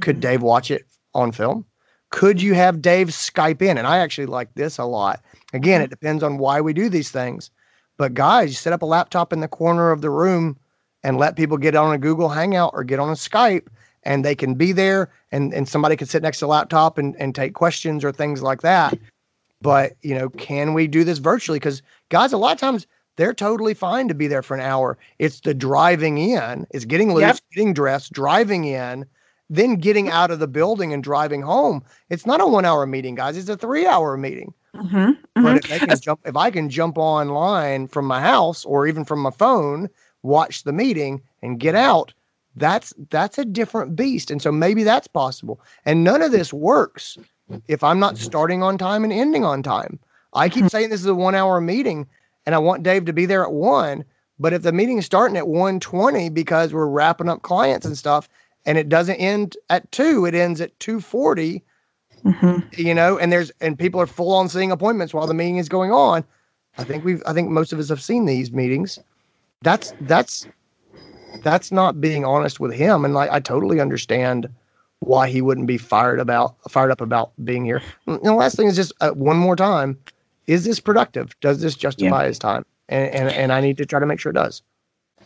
Could 0.00 0.16
Mhm. 0.18 0.20
Dave 0.20 0.42
watch 0.42 0.70
it 0.70 0.86
on 1.14 1.32
film? 1.32 1.64
Could 2.10 2.42
you 2.42 2.54
have 2.54 2.82
Dave 2.82 3.08
Skype 3.08 3.62
in?" 3.62 3.78
And 3.78 3.86
I 3.86 3.98
actually 3.98 4.26
like 4.26 4.52
this 4.54 4.78
a 4.78 4.84
lot. 4.84 5.22
Again, 5.52 5.80
it 5.82 5.90
depends 5.90 6.22
on 6.22 6.38
why 6.38 6.60
we 6.60 6.72
do 6.72 6.88
these 6.88 7.10
things. 7.10 7.50
But 7.96 8.14
guys, 8.14 8.50
you 8.50 8.54
set 8.54 8.72
up 8.72 8.82
a 8.82 8.86
laptop 8.86 9.32
in 9.32 9.40
the 9.40 9.48
corner 9.48 9.90
of 9.90 10.00
the 10.00 10.10
room 10.10 10.56
and 11.02 11.18
let 11.18 11.36
people 11.36 11.56
get 11.58 11.74
on 11.74 11.92
a 11.92 11.98
Google 11.98 12.28
Hangout 12.28 12.70
or 12.72 12.84
get 12.84 12.98
on 12.98 13.10
a 13.10 13.14
Skype 13.14 13.66
and 14.04 14.24
they 14.24 14.34
can 14.34 14.54
be 14.54 14.72
there 14.72 15.10
and, 15.32 15.52
and 15.52 15.68
somebody 15.68 15.96
can 15.96 16.06
sit 16.06 16.22
next 16.22 16.38
to 16.38 16.44
the 16.44 16.48
laptop 16.48 16.96
and, 16.98 17.14
and 17.18 17.34
take 17.34 17.52
questions 17.54 18.04
or 18.04 18.12
things 18.12 18.42
like 18.42 18.62
that. 18.62 18.98
But, 19.62 19.92
you 20.02 20.14
know, 20.14 20.30
can 20.30 20.74
we 20.74 20.86
do 20.86 21.04
this 21.04 21.18
virtually? 21.18 21.58
Because 21.58 21.82
guys, 22.08 22.32
a 22.32 22.38
lot 22.38 22.52
of 22.52 22.58
times 22.60 22.86
they're 23.16 23.34
totally 23.34 23.74
fine 23.74 24.08
to 24.08 24.14
be 24.14 24.26
there 24.26 24.42
for 24.42 24.54
an 24.54 24.60
hour. 24.62 24.98
It's 25.18 25.40
the 25.40 25.54
driving 25.54 26.18
in, 26.18 26.66
it's 26.70 26.84
getting 26.84 27.12
loose, 27.14 27.40
Yep. 27.40 27.44
getting 27.52 27.74
dressed, 27.74 28.12
driving 28.12 28.64
in, 28.64 29.04
then 29.50 29.74
getting 29.76 30.08
out 30.08 30.30
of 30.30 30.38
the 30.38 30.48
building 30.48 30.92
and 30.92 31.02
driving 31.02 31.42
home. 31.42 31.82
It's 32.08 32.26
not 32.26 32.40
a 32.40 32.46
one 32.46 32.64
hour 32.64 32.86
meeting, 32.86 33.14
guys. 33.16 33.36
It's 33.36 33.48
a 33.48 33.56
three 33.56 33.86
hour 33.86 34.16
meeting. 34.16 34.54
Mhm, 34.74 35.16
But 35.40 35.56
mhm. 35.56 35.58
if 35.58 35.66
they 35.66 35.80
can 35.80 35.98
jump, 36.00 36.20
if 36.24 36.36
I 36.36 36.50
can 36.50 36.68
jump 36.68 36.98
online 36.98 37.88
from 37.88 38.06
my 38.06 38.20
house 38.20 38.64
or 38.64 38.86
even 38.86 39.04
from 39.04 39.20
my 39.20 39.30
phone, 39.30 39.88
watch 40.22 40.64
the 40.64 40.72
meeting 40.72 41.22
and 41.42 41.60
get 41.60 41.74
out, 41.74 42.12
that's 42.56 42.92
that's 43.10 43.38
a 43.38 43.44
different 43.44 43.96
beast. 43.96 44.30
And 44.30 44.40
so 44.42 44.52
maybe 44.52 44.82
that's 44.84 45.06
possible. 45.08 45.60
And 45.84 46.04
none 46.04 46.22
of 46.22 46.32
this 46.32 46.52
works 46.52 47.18
if 47.68 47.82
I'm 47.84 47.98
not 47.98 48.18
starting 48.18 48.62
on 48.62 48.78
time 48.78 49.04
and 49.04 49.12
ending 49.12 49.44
on 49.44 49.62
time. 49.62 49.98
I 50.32 50.48
keep 50.48 50.70
saying 50.70 50.90
this 50.90 51.00
is 51.00 51.06
a 51.06 51.14
one 51.14 51.34
hour 51.34 51.60
meeting 51.60 52.06
and 52.46 52.54
I 52.54 52.58
want 52.58 52.82
Dave 52.82 53.04
to 53.06 53.12
be 53.12 53.26
there 53.26 53.44
at 53.44 53.52
one. 53.52 54.04
But 54.38 54.52
if 54.52 54.62
the 54.62 54.72
meeting 54.72 54.98
is 54.98 55.06
starting 55.06 55.36
at 55.36 55.48
120 55.48 56.30
because 56.30 56.72
we're 56.72 56.86
wrapping 56.86 57.28
up 57.28 57.42
clients 57.42 57.84
and 57.86 57.98
stuff, 57.98 58.28
and 58.64 58.78
it 58.78 58.88
doesn't 58.88 59.16
end 59.16 59.56
at 59.68 59.90
two, 59.92 60.24
it 60.24 60.34
ends 60.34 60.60
at 60.60 60.78
240 60.80 61.62
Mhm. 62.24 62.62
you 62.76 62.94
know, 62.94 63.18
and 63.18 63.32
there's 63.32 63.50
and 63.60 63.78
people 63.78 64.00
are 64.00 64.06
full 64.06 64.34
on 64.34 64.48
seeing 64.48 64.70
appointments 64.70 65.14
while 65.14 65.26
the 65.26 65.34
meeting 65.34 65.56
is 65.56 65.68
going 65.68 65.90
on. 65.92 66.24
I 66.76 66.84
think 66.84 67.04
we've 67.04 67.22
I 67.26 67.32
think 67.32 67.48
most 67.50 67.72
of 67.72 67.78
us 67.78 67.88
have 67.88 68.02
seen 68.02 68.26
these 68.26 68.52
meetings. 68.52 68.98
That's 69.62 69.92
that's 70.02 70.46
that's 71.42 71.72
not 71.72 72.00
being 72.00 72.24
honest 72.24 72.60
with 72.60 72.72
him. 72.72 73.04
And 73.04 73.14
like 73.14 73.30
I 73.30 73.40
totally 73.40 73.80
understand 73.80 74.48
why 75.00 75.28
he 75.28 75.42
wouldn't 75.42 75.66
be 75.66 75.78
fired 75.78 76.20
about 76.20 76.56
fired 76.70 76.90
up 76.90 77.00
about 77.00 77.32
being 77.44 77.64
here. 77.64 77.82
And 78.06 78.22
the 78.22 78.34
last 78.34 78.56
thing 78.56 78.68
is 78.68 78.76
just 78.76 78.92
uh, 79.00 79.10
one 79.10 79.36
more 79.36 79.56
time: 79.56 79.98
is 80.46 80.64
this 80.64 80.80
productive? 80.80 81.38
Does 81.40 81.60
this 81.60 81.74
justify 81.74 82.26
his 82.26 82.38
time? 82.38 82.64
And, 82.88 83.14
and 83.14 83.28
and 83.30 83.52
I 83.52 83.60
need 83.60 83.76
to 83.78 83.86
try 83.86 84.00
to 84.00 84.06
make 84.06 84.20
sure 84.20 84.30
it 84.30 84.34
does. 84.34 84.62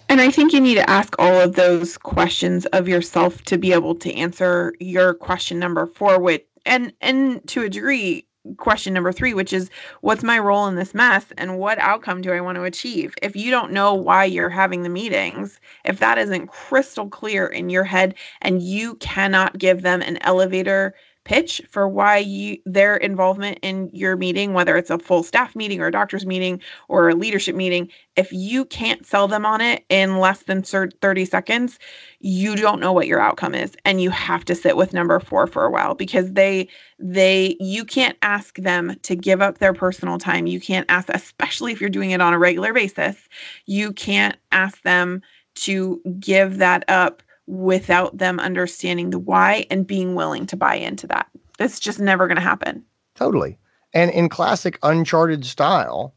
And 0.09 0.20
I 0.20 0.31
think 0.31 0.53
you 0.53 0.61
need 0.61 0.75
to 0.75 0.89
ask 0.89 1.14
all 1.18 1.41
of 1.41 1.55
those 1.55 1.97
questions 1.97 2.66
of 2.66 2.89
yourself 2.89 3.43
to 3.45 3.57
be 3.57 3.72
able 3.72 3.95
to 3.97 4.12
answer 4.14 4.75
your 4.79 5.14
question 5.14 5.59
number 5.59 5.87
four, 5.87 6.20
With 6.20 6.43
and 6.66 6.93
and 7.01 7.47
to 7.49 7.62
a 7.62 7.68
degree, 7.68 8.27
question 8.59 8.93
number 8.95 9.13
three, 9.13 9.35
which 9.35 9.53
is 9.53 9.71
what's 10.01 10.23
my 10.23 10.39
role 10.39 10.67
in 10.67 10.75
this 10.77 10.95
mess 10.95 11.27
and 11.39 11.59
what 11.59 11.79
outcome 11.79 12.21
do 12.21 12.33
I 12.33 12.41
want 12.41 12.57
to 12.57 12.65
achieve? 12.65 13.15
If 13.23 13.37
you 13.37 13.51
don't 13.51 13.73
know 13.73 13.95
why 13.95 14.25
you're 14.25 14.51
having 14.51 14.83
the 14.83 14.89
meetings, 14.89 15.61
if 15.85 15.99
that 16.01 16.19
isn't 16.19 16.49
crystal 16.49 17.09
clear 17.09 17.47
in 17.47 17.71
your 17.71 17.85
head 17.85 18.15
and 18.43 18.63
you 18.63 18.97
cannot 18.97 19.59
give 19.59 19.83
them 19.83 20.03
an 20.03 20.19
elevator 20.23 20.95
pitch 21.25 21.62
for 21.70 21.89
why 21.89 22.18
you 22.18 22.59
their 22.66 22.97
involvement 22.97 23.59
in 23.62 23.91
your 23.93 24.16
meeting 24.16 24.53
whether 24.55 24.77
it's 24.77 24.91
a 24.91 24.99
full 24.99 25.22
staff 25.22 25.55
meeting 25.57 25.81
or 25.81 25.87
a 25.89 25.93
doctor's 25.93 26.27
meeting 26.27 26.61
or 26.89 27.09
a 27.09 27.14
leadership 27.14 27.57
meeting 27.57 27.89
if 28.16 28.33
you 28.33 28.64
can't 28.66 29.07
sell 29.07 29.29
them 29.29 29.47
on 29.47 29.61
it 29.61 29.85
in 29.89 30.18
less 30.18 30.45
than 30.45 30.62
30 30.62 31.25
seconds 31.25 31.79
you 32.20 32.57
don't 32.57 32.81
know 32.81 32.93
what 32.93 33.07
your 33.07 33.20
outcome 33.20 33.55
is 33.55 33.75
and 33.85 34.01
you 34.03 34.11
have 34.11 34.45
to 34.45 34.55
sit 34.55 34.77
with 34.77 34.93
number 34.95 35.18
4 35.20 35.47
for 35.47 35.64
a 35.64 35.70
while 35.70 35.95
because 35.95 36.33
they 36.33 36.68
they 36.99 37.57
you 37.61 37.85
can't 37.85 38.16
ask 38.22 38.57
them 38.59 38.95
to 39.03 39.16
give 39.16 39.43
up 39.43 39.59
their 39.59 39.75
personal 39.75 40.18
time. 40.18 40.47
You 40.47 40.61
can't 40.61 40.87
ask 40.89 41.09
especially 41.11 41.72
if 41.72 41.81
you're 41.81 41.91
doing 41.91 42.12
it 42.12 42.20
on 42.20 42.33
a 42.35 42.39
regular 42.39 42.72
basis 42.72 43.29
you 43.66 43.93
can't 43.93 44.37
ask 44.53 44.83
them 44.83 45.22
to 45.57 46.01
give 46.20 46.59
that 46.59 46.85
up 46.89 47.22
without 47.47 48.17
them 48.17 48.41
understanding 48.41 49.11
the 49.11 49.19
why 49.19 49.67
and 49.71 49.87
being 49.87 50.15
willing 50.15 50.47
to 50.47 50.57
buy 50.57 50.75
into 50.75 51.07
that. 51.07 51.29
It's 51.59 51.79
just 51.79 52.01
never 52.01 52.27
going 52.27 52.37
to 52.37 52.43
happen. 52.43 52.85
Totally. 53.15 53.59
And 53.93 54.11
in 54.11 54.29
classic 54.29 54.79
Uncharted 54.83 55.45
style, 55.45 56.15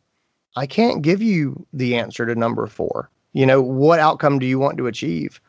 I 0.55 0.65
can't 0.65 1.01
give 1.01 1.21
you 1.21 1.65
the 1.73 1.95
answer 1.95 2.25
to 2.25 2.35
number 2.35 2.65
four. 2.65 3.09
You 3.33 3.45
know, 3.45 3.61
what 3.61 3.99
outcome 3.99 4.39
do 4.39 4.45
you 4.45 4.57
want 4.57 4.77
to 4.77 4.87
achieve? 4.87 5.39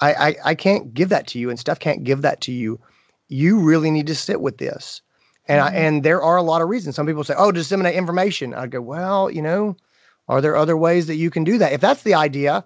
I, 0.00 0.14
I, 0.14 0.36
I 0.44 0.54
can't 0.54 0.94
give 0.94 1.10
that 1.10 1.26
to 1.28 1.38
you, 1.38 1.50
and 1.50 1.58
Steph 1.58 1.78
can't 1.78 2.04
give 2.04 2.22
that 2.22 2.40
to 2.42 2.52
you. 2.52 2.80
You 3.28 3.60
really 3.60 3.90
need 3.90 4.06
to 4.06 4.14
sit 4.14 4.40
with 4.40 4.58
this. 4.58 5.02
And 5.46 5.60
mm-hmm. 5.60 5.74
I, 5.74 5.78
and 5.78 6.02
there 6.02 6.22
are 6.22 6.36
a 6.36 6.42
lot 6.42 6.62
of 6.62 6.68
reasons. 6.68 6.96
Some 6.96 7.06
people 7.06 7.24
say, 7.24 7.34
"Oh, 7.36 7.52
disseminate 7.52 7.94
information." 7.94 8.54
I 8.54 8.66
go, 8.66 8.80
"Well, 8.80 9.30
you 9.30 9.42
know, 9.42 9.76
are 10.28 10.40
there 10.40 10.56
other 10.56 10.76
ways 10.76 11.06
that 11.06 11.16
you 11.16 11.30
can 11.30 11.44
do 11.44 11.58
that?" 11.58 11.72
If 11.72 11.80
that's 11.82 12.02
the 12.02 12.14
idea, 12.14 12.64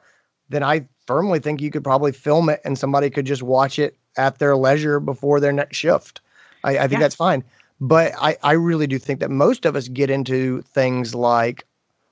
then 0.49 0.63
I 0.63 0.87
firmly 1.09 1.41
think 1.41 1.63
you 1.63 1.71
could 1.71 1.83
probably 1.83 2.13
film 2.13 2.51
it 2.51 2.61
and 2.65 2.79
somebody 2.79 3.09
could 3.09 3.25
just 3.25 3.43
watch 3.43 3.79
it 3.79 3.97
at 4.19 4.39
their 4.39 4.55
leisure 4.55 5.01
before 5.01 5.41
their 5.41 5.53
next 5.53 5.79
shift. 5.79 6.21
I, 6.65 6.73
I 6.73 6.81
think 6.83 6.93
yeah. 6.93 6.99
that's 7.01 7.15
fine. 7.15 7.43
But 7.81 8.13
I, 8.21 8.37
I 8.43 8.53
really 8.53 8.87
do 8.87 8.99
think 8.99 9.21
that 9.21 9.31
most 9.31 9.65
of 9.65 9.75
us 9.75 9.89
get 9.89 10.11
into 10.11 10.61
things 10.63 11.15
like 11.15 11.65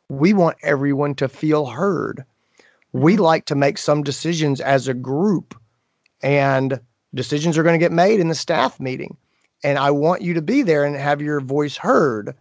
we 0.09 0.32
want 0.32 0.57
everyone 0.62 1.14
to 1.16 1.28
feel 1.28 1.66
heard. 1.66 2.24
We 2.92 3.14
mm-hmm. 3.14 3.22
like 3.22 3.44
to 3.47 3.55
make 3.55 3.76
some 3.76 4.03
decisions 4.03 4.61
as 4.62 4.88
a 4.88 4.94
group, 4.94 5.55
and 6.22 6.80
decisions 7.14 7.59
are 7.59 7.62
going 7.62 7.78
to 7.78 7.84
get 7.84 7.92
made 7.92 8.18
in 8.18 8.28
the 8.28 8.34
staff 8.34 8.80
meeting. 8.80 9.16
And 9.62 9.78
I 9.78 9.90
want 9.90 10.22
you 10.22 10.32
to 10.34 10.42
be 10.42 10.62
there 10.62 10.84
and 10.84 10.97
have 10.97 11.20
your 11.20 11.40
voice 11.40 11.76
heard. 11.76 12.34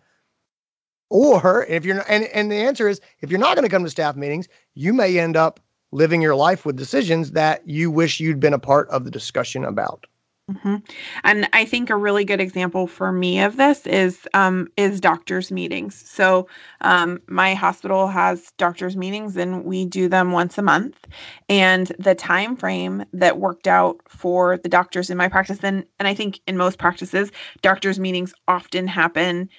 Or 1.09 1.65
if 1.65 1.83
you're 1.83 2.03
and, 2.07 2.25
and 2.25 2.51
the 2.51 2.55
answer 2.55 2.87
is 2.87 3.01
if 3.19 3.29
you're 3.29 3.39
not 3.39 3.55
going 3.55 3.67
to 3.67 3.75
come 3.75 3.83
to 3.83 3.89
staff 3.89 4.15
meetings, 4.15 4.47
you 4.73 4.93
may 4.93 5.19
end 5.19 5.35
up 5.35 5.59
living 5.95 6.21
your 6.21 6.35
life 6.35 6.65
with 6.65 6.75
decisions 6.75 7.31
that 7.31 7.67
you 7.67 7.89
wish 7.89 8.19
you'd 8.19 8.39
been 8.39 8.53
a 8.53 8.59
part 8.59 8.89
of 8.89 9.05
the 9.05 9.11
discussion 9.11 9.63
about. 9.63 10.05
Mm-hmm. 10.51 10.75
And 11.23 11.49
I 11.53 11.65
think 11.65 11.89
a 11.89 11.95
really 11.95 12.23
good 12.23 12.39
example 12.39 12.85
for 12.85 13.11
me 13.11 13.39
of 13.41 13.57
this 13.57 13.87
is 13.87 14.27
um, 14.35 14.67
is 14.77 15.01
doctors' 15.01 15.51
meetings. 15.51 15.95
So 15.95 16.47
um, 16.81 17.19
my 17.27 17.55
hospital 17.55 18.07
has 18.09 18.51
doctors' 18.59 18.95
meetings, 18.95 19.35
and 19.37 19.65
we 19.65 19.85
do 19.85 20.07
them 20.07 20.33
once 20.33 20.59
a 20.59 20.61
month. 20.61 21.07
And 21.49 21.87
the 21.97 22.13
time 22.13 22.55
frame 22.55 23.05
that 23.11 23.39
worked 23.39 23.65
out 23.65 23.97
for 24.07 24.57
the 24.57 24.69
doctors 24.69 25.09
in 25.09 25.17
my 25.17 25.29
practice, 25.29 25.57
and 25.63 25.83
and 25.97 26.07
I 26.07 26.13
think 26.13 26.39
in 26.45 26.57
most 26.57 26.77
practices, 26.77 27.31
doctors' 27.63 27.99
meetings 27.99 28.31
often 28.47 28.85
happen 28.85 29.49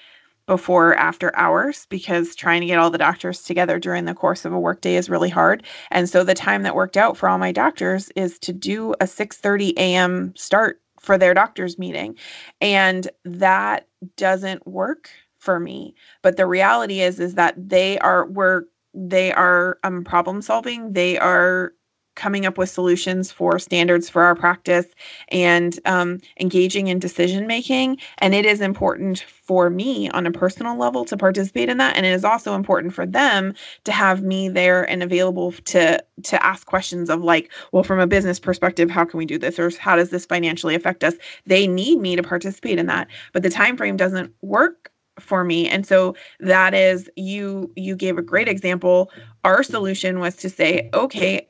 before 0.46 0.90
or 0.90 0.94
after 0.96 1.36
hours 1.36 1.86
because 1.90 2.34
trying 2.36 2.60
to 2.60 2.66
get 2.66 2.78
all 2.78 2.90
the 2.90 2.98
doctors 2.98 3.42
together 3.42 3.78
during 3.78 4.04
the 4.04 4.14
course 4.14 4.44
of 4.44 4.52
a 4.52 4.58
workday 4.60 4.96
is 4.96 5.10
really 5.10 5.28
hard. 5.30 5.62
And 5.90 6.08
so 6.08 6.24
the 6.24 6.34
time 6.34 6.62
that 6.62 6.74
worked 6.74 6.96
out 6.96 7.16
for 7.16 7.28
all 7.28 7.38
my 7.38 7.52
doctors 7.52 8.10
is 8.16 8.38
to 8.40 8.52
do 8.52 8.94
a 9.00 9.06
6:30 9.06 9.72
a.m. 9.76 10.32
start 10.36 10.80
for 11.00 11.18
their 11.18 11.34
doctors 11.34 11.78
meeting. 11.78 12.16
And 12.60 13.08
that 13.24 13.86
doesn't 14.16 14.66
work 14.66 15.10
for 15.38 15.60
me. 15.60 15.94
But 16.22 16.36
the 16.36 16.46
reality 16.46 17.00
is 17.00 17.20
is 17.20 17.34
that 17.34 17.54
they 17.56 17.98
are 18.00 18.26
we're 18.26 18.62
they 18.94 19.32
are 19.32 19.78
um, 19.84 20.04
problem 20.04 20.40
solving. 20.42 20.92
They 20.94 21.18
are 21.18 21.72
coming 22.16 22.46
up 22.46 22.58
with 22.58 22.68
solutions 22.68 23.30
for 23.30 23.58
standards 23.58 24.08
for 24.08 24.22
our 24.22 24.34
practice 24.34 24.86
and 25.28 25.78
um, 25.84 26.20
engaging 26.40 26.88
in 26.88 26.98
decision 26.98 27.46
making. 27.46 27.98
And 28.18 28.34
it 28.34 28.44
is 28.44 28.60
important 28.60 29.20
for 29.20 29.70
me 29.70 30.10
on 30.10 30.26
a 30.26 30.32
personal 30.32 30.76
level 30.76 31.04
to 31.04 31.16
participate 31.16 31.68
in 31.68 31.78
that. 31.78 31.96
And 31.96 32.04
it 32.04 32.12
is 32.12 32.24
also 32.24 32.54
important 32.54 32.94
for 32.94 33.06
them 33.06 33.54
to 33.84 33.92
have 33.92 34.22
me 34.22 34.48
there 34.48 34.82
and 34.90 35.02
available 35.02 35.52
to 35.52 36.02
to 36.22 36.44
ask 36.44 36.66
questions 36.66 37.10
of 37.10 37.22
like, 37.22 37.52
well, 37.72 37.84
from 37.84 38.00
a 38.00 38.06
business 38.06 38.40
perspective, 38.40 38.90
how 38.90 39.04
can 39.04 39.18
we 39.18 39.26
do 39.26 39.38
this? 39.38 39.58
Or 39.58 39.70
how 39.78 39.96
does 39.96 40.10
this 40.10 40.26
financially 40.26 40.74
affect 40.74 41.04
us? 41.04 41.14
They 41.44 41.66
need 41.66 42.00
me 42.00 42.16
to 42.16 42.22
participate 42.22 42.78
in 42.78 42.86
that. 42.86 43.08
But 43.32 43.42
the 43.42 43.50
time 43.50 43.76
frame 43.76 43.96
doesn't 43.96 44.32
work 44.40 44.90
for 45.20 45.44
me 45.44 45.68
and 45.68 45.86
so 45.86 46.14
that 46.40 46.74
is 46.74 47.10
you 47.16 47.72
you 47.74 47.96
gave 47.96 48.18
a 48.18 48.22
great 48.22 48.48
example 48.48 49.10
our 49.44 49.62
solution 49.62 50.20
was 50.20 50.36
to 50.36 50.50
say 50.50 50.90
okay 50.92 51.46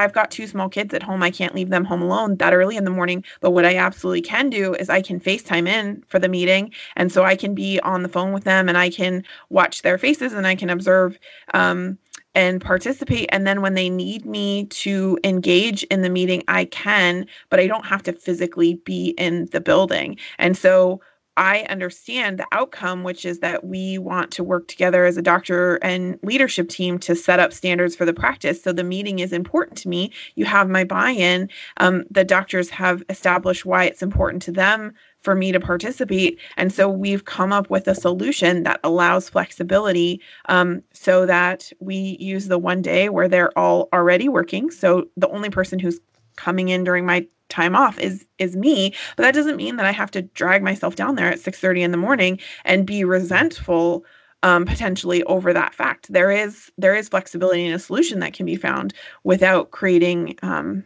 I've 0.00 0.12
got 0.12 0.30
two 0.30 0.46
small 0.46 0.68
kids 0.68 0.94
at 0.94 1.02
home. 1.02 1.22
I 1.22 1.30
can't 1.30 1.54
leave 1.54 1.68
them 1.68 1.84
home 1.84 2.02
alone 2.02 2.36
that 2.36 2.54
early 2.54 2.76
in 2.76 2.84
the 2.84 2.90
morning. 2.90 3.24
But 3.40 3.50
what 3.50 3.64
I 3.64 3.76
absolutely 3.76 4.22
can 4.22 4.50
do 4.50 4.74
is 4.74 4.88
I 4.88 5.02
can 5.02 5.20
FaceTime 5.20 5.68
in 5.68 6.02
for 6.08 6.18
the 6.18 6.28
meeting. 6.28 6.72
And 6.96 7.12
so 7.12 7.24
I 7.24 7.36
can 7.36 7.54
be 7.54 7.78
on 7.80 8.02
the 8.02 8.08
phone 8.08 8.32
with 8.32 8.44
them 8.44 8.68
and 8.68 8.78
I 8.78 8.90
can 8.90 9.24
watch 9.50 9.82
their 9.82 9.98
faces 9.98 10.32
and 10.32 10.46
I 10.46 10.54
can 10.54 10.70
observe 10.70 11.18
um, 11.54 11.98
and 12.34 12.60
participate. 12.60 13.28
And 13.32 13.46
then 13.46 13.60
when 13.60 13.74
they 13.74 13.90
need 13.90 14.24
me 14.24 14.66
to 14.66 15.18
engage 15.24 15.82
in 15.84 16.02
the 16.02 16.10
meeting, 16.10 16.42
I 16.48 16.64
can, 16.66 17.26
but 17.48 17.60
I 17.60 17.66
don't 17.66 17.86
have 17.86 18.02
to 18.04 18.12
physically 18.12 18.76
be 18.84 19.10
in 19.18 19.46
the 19.46 19.60
building. 19.60 20.16
And 20.38 20.56
so 20.56 21.00
I 21.40 21.60
understand 21.70 22.38
the 22.38 22.46
outcome, 22.52 23.02
which 23.02 23.24
is 23.24 23.38
that 23.38 23.64
we 23.64 23.96
want 23.96 24.30
to 24.32 24.44
work 24.44 24.68
together 24.68 25.06
as 25.06 25.16
a 25.16 25.22
doctor 25.22 25.76
and 25.76 26.18
leadership 26.22 26.68
team 26.68 26.98
to 26.98 27.16
set 27.16 27.40
up 27.40 27.54
standards 27.54 27.96
for 27.96 28.04
the 28.04 28.12
practice. 28.12 28.62
So 28.62 28.74
the 28.74 28.84
meeting 28.84 29.20
is 29.20 29.32
important 29.32 29.78
to 29.78 29.88
me. 29.88 30.12
You 30.34 30.44
have 30.44 30.68
my 30.68 30.84
buy 30.84 31.12
in. 31.12 31.48
Um, 31.78 32.04
the 32.10 32.24
doctors 32.24 32.68
have 32.68 33.02
established 33.08 33.64
why 33.64 33.84
it's 33.84 34.02
important 34.02 34.42
to 34.42 34.52
them 34.52 34.92
for 35.22 35.34
me 35.34 35.50
to 35.50 35.58
participate. 35.58 36.38
And 36.58 36.70
so 36.70 36.90
we've 36.90 37.24
come 37.24 37.54
up 37.54 37.70
with 37.70 37.88
a 37.88 37.94
solution 37.94 38.64
that 38.64 38.78
allows 38.84 39.30
flexibility 39.30 40.20
um, 40.50 40.82
so 40.92 41.24
that 41.24 41.72
we 41.80 42.18
use 42.20 42.48
the 42.48 42.58
one 42.58 42.82
day 42.82 43.08
where 43.08 43.28
they're 43.28 43.58
all 43.58 43.88
already 43.94 44.28
working. 44.28 44.70
So 44.70 45.08
the 45.16 45.28
only 45.30 45.48
person 45.48 45.78
who's 45.78 46.00
coming 46.36 46.68
in 46.68 46.84
during 46.84 47.06
my 47.06 47.26
time 47.50 47.76
off 47.76 47.98
is 47.98 48.26
is 48.38 48.56
me 48.56 48.94
but 49.16 49.22
that 49.22 49.34
doesn't 49.34 49.56
mean 49.56 49.76
that 49.76 49.86
i 49.86 49.92
have 49.92 50.10
to 50.10 50.22
drag 50.22 50.62
myself 50.62 50.96
down 50.96 51.16
there 51.16 51.30
at 51.30 51.38
6:30 51.38 51.82
in 51.82 51.90
the 51.90 51.96
morning 51.96 52.38
and 52.64 52.86
be 52.86 53.04
resentful 53.04 54.04
um, 54.42 54.64
potentially 54.64 55.22
over 55.24 55.52
that 55.52 55.74
fact. 55.74 56.12
There 56.12 56.30
is 56.30 56.70
there 56.78 56.94
is 56.94 57.08
flexibility 57.08 57.66
and 57.66 57.74
a 57.74 57.78
solution 57.78 58.20
that 58.20 58.32
can 58.32 58.46
be 58.46 58.56
found 58.56 58.94
without 59.24 59.70
creating 59.70 60.38
um, 60.42 60.84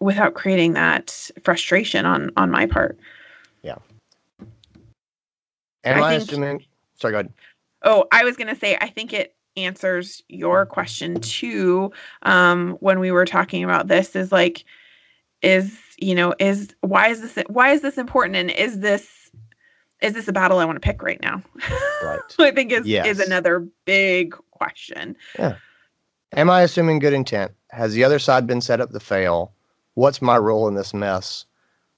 without 0.00 0.34
creating 0.34 0.72
that 0.74 1.30
frustration 1.44 2.06
on 2.06 2.30
on 2.36 2.50
my 2.50 2.66
part. 2.66 2.98
Yeah. 3.62 3.76
And 5.84 6.02
I 6.02 6.18
think, 6.18 6.32
and 6.32 6.42
then 6.42 6.60
sorry 6.96 7.12
go 7.12 7.20
ahead. 7.20 7.32
Oh 7.82 8.06
i 8.12 8.24
was 8.24 8.36
going 8.36 8.48
to 8.48 8.56
say 8.56 8.76
i 8.80 8.88
think 8.88 9.12
it 9.12 9.34
answers 9.56 10.22
your 10.28 10.64
question 10.64 11.20
too 11.20 11.90
um, 12.22 12.72
when 12.80 13.00
we 13.00 13.10
were 13.10 13.24
talking 13.24 13.64
about 13.64 13.88
this 13.88 14.14
is 14.14 14.30
like 14.30 14.64
is 15.42 15.78
you 15.98 16.14
know 16.14 16.34
is 16.38 16.74
why 16.80 17.08
is 17.08 17.20
this 17.20 17.44
why 17.48 17.70
is 17.70 17.80
this 17.80 17.98
important 17.98 18.36
and 18.36 18.50
is 18.50 18.80
this 18.80 19.30
is 20.00 20.14
this 20.14 20.28
a 20.28 20.32
battle 20.32 20.58
I 20.58 20.64
want 20.64 20.76
to 20.76 20.80
pick 20.80 21.02
right 21.02 21.20
now? 21.22 21.42
Right. 22.02 22.20
I 22.38 22.50
think 22.52 22.72
is 22.72 22.86
yes. 22.86 23.06
is 23.06 23.20
another 23.20 23.68
big 23.84 24.34
question. 24.50 25.16
Yeah. 25.38 25.56
Am 26.32 26.48
I 26.48 26.62
assuming 26.62 27.00
good 27.00 27.12
intent? 27.12 27.52
Has 27.70 27.92
the 27.92 28.04
other 28.04 28.18
side 28.18 28.46
been 28.46 28.60
set 28.60 28.80
up 28.80 28.90
to 28.92 29.00
fail? 29.00 29.52
What's 29.94 30.22
my 30.22 30.38
role 30.38 30.68
in 30.68 30.74
this 30.74 30.94
mess? 30.94 31.44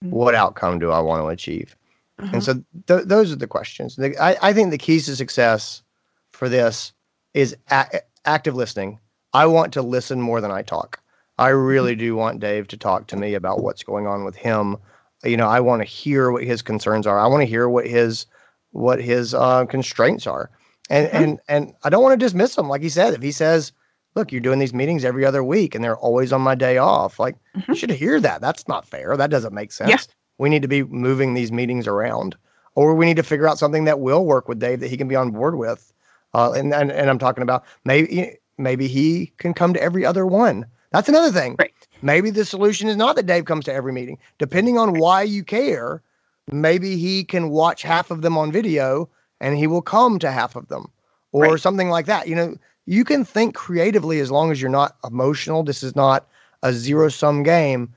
Mm-hmm. 0.03 0.15
What 0.15 0.35
outcome 0.35 0.79
do 0.79 0.91
I 0.91 1.01
want 1.01 1.23
to 1.23 1.29
achieve? 1.29 1.77
Mm-hmm. 2.21 2.35
And 2.35 2.45
so 2.45 2.55
th- 2.87 3.05
those 3.05 3.33
are 3.33 3.37
the 3.37 3.47
questions. 3.47 3.97
The, 3.97 4.17
I, 4.19 4.37
I 4.43 4.53
think 4.53 4.71
the 4.71 4.79
keys 4.79 5.07
to 5.07 5.17
success 5.17 5.83
for 6.31 6.49
this 6.49 6.93
is 7.35 7.57
a- 7.71 8.01
active 8.25 8.55
listening. 8.55 8.99
I 9.35 9.47
want 9.47 9.73
to 9.75 9.83
listen 9.83 10.21
more 10.21 10.41
than 10.41 10.51
I 10.51 10.63
talk. 10.63 11.02
I 11.43 11.49
really 11.49 11.95
do 11.97 12.15
want 12.15 12.41
Dave 12.41 12.69
to 12.69 12.77
talk 12.77 13.07
to 13.09 13.17
me 13.17 13.35
about 13.35 13.63
what's 13.63 13.83
going 13.83 14.07
on 14.07 14.25
with 14.25 14.37
him. 14.37 14.77
You 15.25 15.37
know, 15.37 15.49
I 15.49 15.61
want 15.61 15.81
to 15.81 15.85
hear 15.85 16.31
what 16.31 16.45
his 16.45 16.63
concerns 16.63 17.07
are. 17.07 17.19
I 17.19 17.27
want 17.27 17.43
to 17.43 17.47
hear 17.47 17.69
what 17.69 17.87
his 17.87 18.27
what 18.71 19.01
his 19.01 19.35
uh, 19.35 19.67
constraints 19.67 20.27
are, 20.27 20.51
and 20.89 21.09
mm-hmm. 21.09 21.17
and 21.23 21.41
and 21.49 21.73
I 21.85 21.91
don't 21.91 22.03
want 22.03 22.19
to 22.19 22.25
dismiss 22.25 22.57
him. 22.57 22.69
Like 22.69 22.83
he 22.83 22.89
said, 22.89 23.15
if 23.15 23.23
he 23.23 23.33
says 23.33 23.73
look, 24.15 24.31
you're 24.31 24.41
doing 24.41 24.59
these 24.59 24.75
meetings 24.75 25.05
every 25.05 25.25
other 25.25 25.43
week 25.43 25.75
and 25.75 25.83
they're 25.83 25.97
always 25.97 26.33
on 26.33 26.41
my 26.41 26.55
day 26.55 26.79
off. 26.79 27.19
Like, 27.19 27.37
Mhm. 27.57 27.69
you 27.69 27.75
should 27.75 27.91
hear 27.91 28.21
that. 28.21 28.41
That's 28.41 28.69
not 28.69 28.87
fair. 28.87 29.17
That 29.17 29.31
doesn't 29.31 29.55
make 29.55 29.73
sense. 29.73 29.91
Yeah. 29.91 29.97
We 30.39 30.49
need 30.49 30.63
to 30.63 30.69
be 30.69 30.83
moving 30.83 31.35
these 31.35 31.53
meetings 31.53 31.87
around, 31.87 32.37
or 32.75 32.95
we 32.95 33.07
need 33.07 33.17
to 33.17 33.23
figure 33.23 33.49
out 33.49 33.59
something 33.59 33.85
that 33.85 34.01
will 34.01 34.25
work 34.25 34.49
with 34.49 34.59
Dave 34.59 34.81
that 34.81 34.89
he 34.89 34.97
can 34.97 35.09
be 35.09 35.17
on 35.17 35.31
board 35.31 35.57
with. 35.57 35.93
Uh, 36.35 36.53
and, 36.53 36.73
and 36.73 36.91
and 36.91 37.11
I'm 37.11 37.19
talking 37.19 37.43
about 37.43 37.65
maybe 37.85 38.39
maybe 38.59 38.89
he 38.89 39.33
can 39.39 39.55
come 39.55 39.75
to 39.75 39.83
every 39.83 40.05
other 40.05 40.27
one. 40.27 40.67
That's 40.93 41.09
another 41.09 41.33
thing. 41.33 41.57
Right. 41.59 41.73
Maybe 42.03 42.31
the 42.31 42.45
solution 42.45 42.89
is 42.89 42.97
not 42.97 43.17
that 43.17 43.27
Dave 43.27 43.45
comes 43.45 43.65
to 43.67 43.73
every 43.73 43.93
meeting. 43.93 44.19
Depending 44.39 44.79
on 44.79 44.99
why 44.99 45.23
you 45.23 45.45
care, 45.45 46.03
maybe 46.51 46.97
he 46.97 47.25
can 47.25 47.51
watch 47.51 47.83
half 47.83 48.11
of 48.11 48.23
them 48.23 48.37
on 48.37 48.53
video 48.53 49.09
and 49.41 49.57
he 49.57 49.67
will 49.67 49.83
come 49.83 50.19
to 50.19 50.31
half 50.31 50.57
of 50.57 50.69
them 50.69 50.91
or 51.33 51.43
Right. 51.53 51.61
something 51.61 51.89
like 51.89 52.07
that. 52.07 52.29
You 52.29 52.35
know, 52.35 52.57
you 52.87 53.05
can 53.05 53.25
think 53.25 53.55
creatively 53.55 54.21
as 54.21 54.31
long 54.31 54.51
as 54.51 54.61
you're 54.61 54.71
not 54.71 54.97
emotional. 55.05 55.63
This 55.63 55.83
is 55.83 55.97
not 55.97 56.27
a 56.63 56.73
zero 56.73 57.09
sum 57.09 57.43
game 57.43 57.93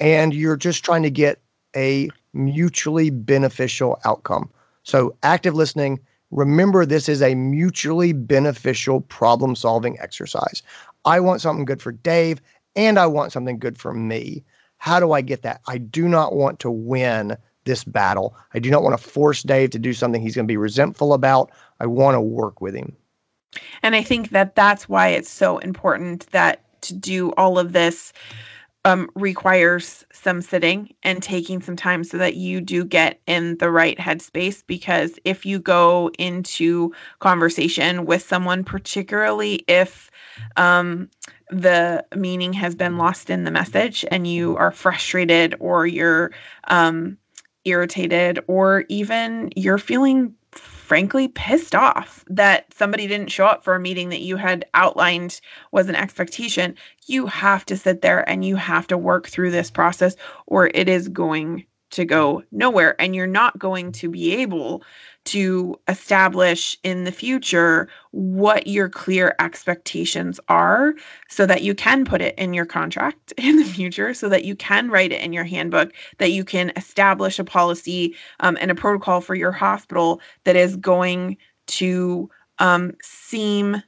and 0.00 0.34
you're 0.34 0.56
just 0.56 0.84
trying 0.84 1.02
to 1.04 1.10
get 1.10 1.40
a 1.76 2.08
mutually 2.32 3.10
beneficial 3.10 3.98
outcome. 4.04 4.50
So, 4.82 5.14
active 5.22 5.54
listening, 5.54 6.00
remember 6.30 6.84
this 6.84 7.08
is 7.08 7.22
a 7.22 7.34
mutually 7.34 8.12
beneficial 8.12 9.00
problem 9.02 9.54
solving 9.56 9.98
exercise. 10.00 10.62
I 11.04 11.20
want 11.20 11.40
something 11.40 11.64
good 11.64 11.82
for 11.82 11.92
Dave 11.92 12.40
and 12.76 12.98
I 12.98 13.06
want 13.06 13.32
something 13.32 13.58
good 13.58 13.78
for 13.78 13.92
me. 13.92 14.44
How 14.78 15.00
do 15.00 15.12
I 15.12 15.20
get 15.20 15.42
that? 15.42 15.60
I 15.66 15.78
do 15.78 16.08
not 16.08 16.34
want 16.34 16.58
to 16.60 16.70
win 16.70 17.36
this 17.64 17.84
battle. 17.84 18.36
I 18.52 18.58
do 18.58 18.70
not 18.70 18.82
want 18.82 18.98
to 18.98 19.02
force 19.02 19.42
Dave 19.42 19.70
to 19.70 19.78
do 19.78 19.92
something 19.92 20.20
he's 20.20 20.34
going 20.34 20.46
to 20.46 20.52
be 20.52 20.56
resentful 20.56 21.14
about. 21.14 21.50
I 21.80 21.86
want 21.86 22.14
to 22.14 22.20
work 22.20 22.60
with 22.60 22.74
him. 22.74 22.94
And 23.82 23.94
I 23.94 24.02
think 24.02 24.30
that 24.30 24.54
that's 24.54 24.88
why 24.88 25.08
it's 25.08 25.30
so 25.30 25.58
important 25.58 26.30
that 26.32 26.60
to 26.82 26.94
do 26.94 27.32
all 27.32 27.58
of 27.58 27.72
this 27.72 28.12
um, 28.84 29.08
requires 29.14 30.04
some 30.12 30.42
sitting 30.42 30.94
and 31.02 31.22
taking 31.22 31.62
some 31.62 31.76
time 31.76 32.04
so 32.04 32.18
that 32.18 32.34
you 32.36 32.60
do 32.60 32.84
get 32.84 33.20
in 33.26 33.56
the 33.58 33.70
right 33.70 33.96
headspace. 33.98 34.62
Because 34.66 35.18
if 35.24 35.46
you 35.46 35.58
go 35.58 36.10
into 36.18 36.92
conversation 37.20 38.04
with 38.04 38.22
someone, 38.22 38.62
particularly 38.62 39.64
if 39.68 40.10
um, 40.56 41.08
the 41.50 42.04
meaning 42.16 42.52
has 42.52 42.74
been 42.74 42.98
lost 42.98 43.30
in 43.30 43.44
the 43.44 43.50
message 43.50 44.04
and 44.10 44.26
you 44.26 44.56
are 44.56 44.70
frustrated 44.70 45.54
or 45.60 45.86
you're 45.86 46.32
um, 46.68 47.16
irritated 47.64 48.38
or 48.46 48.84
even 48.88 49.50
you're 49.56 49.78
feeling 49.78 50.34
frankly 50.52 51.28
pissed 51.28 51.74
off 51.74 52.24
that 52.28 52.72
somebody 52.72 53.06
didn't 53.06 53.30
show 53.30 53.46
up 53.46 53.64
for 53.64 53.74
a 53.74 53.80
meeting 53.80 54.10
that 54.10 54.20
you 54.20 54.36
had 54.36 54.64
outlined 54.74 55.40
was 55.72 55.88
an 55.88 55.96
expectation, 55.96 56.76
you 57.06 57.26
have 57.26 57.64
to 57.66 57.76
sit 57.76 58.02
there 58.02 58.28
and 58.28 58.44
you 58.44 58.56
have 58.56 58.86
to 58.86 58.98
work 58.98 59.26
through 59.26 59.50
this 59.50 59.70
process 59.70 60.14
or 60.46 60.70
it 60.74 60.88
is 60.88 61.08
going 61.08 61.64
to 61.94 62.04
go 62.04 62.42
nowhere 62.50 63.00
and 63.00 63.14
you're 63.14 63.26
not 63.26 63.58
going 63.58 63.92
to 63.92 64.10
be 64.10 64.32
able 64.34 64.82
to 65.24 65.78
establish 65.88 66.76
in 66.82 67.04
the 67.04 67.12
future 67.12 67.88
what 68.10 68.66
your 68.66 68.88
clear 68.88 69.34
expectations 69.38 70.38
are 70.48 70.94
so 71.28 71.46
that 71.46 71.62
you 71.62 71.74
can 71.74 72.04
put 72.04 72.20
it 72.20 72.34
in 72.36 72.52
your 72.52 72.66
contract 72.66 73.32
in 73.38 73.56
the 73.56 73.64
future 73.64 74.12
so 74.12 74.28
that 74.28 74.44
you 74.44 74.56
can 74.56 74.90
write 74.90 75.12
it 75.12 75.22
in 75.22 75.32
your 75.32 75.44
handbook 75.44 75.92
that 76.18 76.32
you 76.32 76.44
can 76.44 76.72
establish 76.76 77.38
a 77.38 77.44
policy 77.44 78.14
um, 78.40 78.58
and 78.60 78.70
a 78.70 78.74
protocol 78.74 79.20
for 79.20 79.34
your 79.34 79.52
hospital 79.52 80.20
that 80.44 80.56
is 80.56 80.76
going 80.76 81.36
to 81.66 82.28
um, 82.58 82.92
seem 83.02 83.82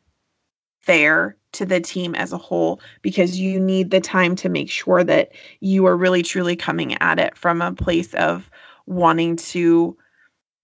fair 0.81 1.37
to 1.57 1.67
the 1.67 1.81
team 1.81 2.15
as 2.15 2.33
a 2.33 2.39
whole 2.39 2.81
because 3.03 3.39
you 3.39 3.59
need 3.59 3.91
the 3.91 4.01
time 4.01 4.37
to 4.37 4.49
make 4.49 4.71
sure 4.71 5.05
that 5.05 5.33
you 5.61 5.87
are 5.87 5.97
really 5.97 6.23
truly 6.23 6.57
coming 6.57 6.95
at 7.03 7.19
it 7.19 7.37
from 7.37 7.61
a 7.61 7.73
place 7.73 8.15
of 8.15 8.51
wanting 8.87 9.37
to 9.37 9.97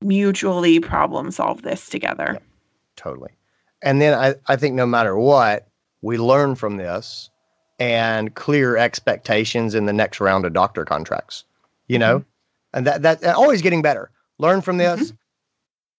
mutually 0.01 0.81
problem 0.81 1.31
solve 1.31 1.63
this 1.63 1.89
together. 1.89 2.39
Totally. 2.97 3.31
And 3.83 4.01
then 4.01 4.19
I, 4.19 4.35
I 4.47 4.57
think 4.57 4.75
no 4.75 4.87
matter 4.87 5.17
what, 5.17 5.69
we 6.03 6.19
learn 6.19 6.55
from 6.55 6.77
this 6.77 7.31
and 7.79 8.35
clear 8.35 8.77
expectations 8.77 9.75
in 9.75 9.87
the 9.87 9.93
next 9.93 10.21
round 10.21 10.45
of 10.45 10.53
doctor 10.53 10.85
contracts. 10.85 11.45
You 11.89 11.99
know? 11.99 12.19
Mm-hmm. 12.21 12.29
And 12.75 12.87
that 12.87 13.03
that 13.03 13.23
and 13.23 13.33
always 13.33 13.61
getting 13.61 13.83
better. 13.83 14.11
Learn 14.39 14.63
from 14.63 14.79
this. 14.79 15.01
Mm-hmm. 15.01 15.17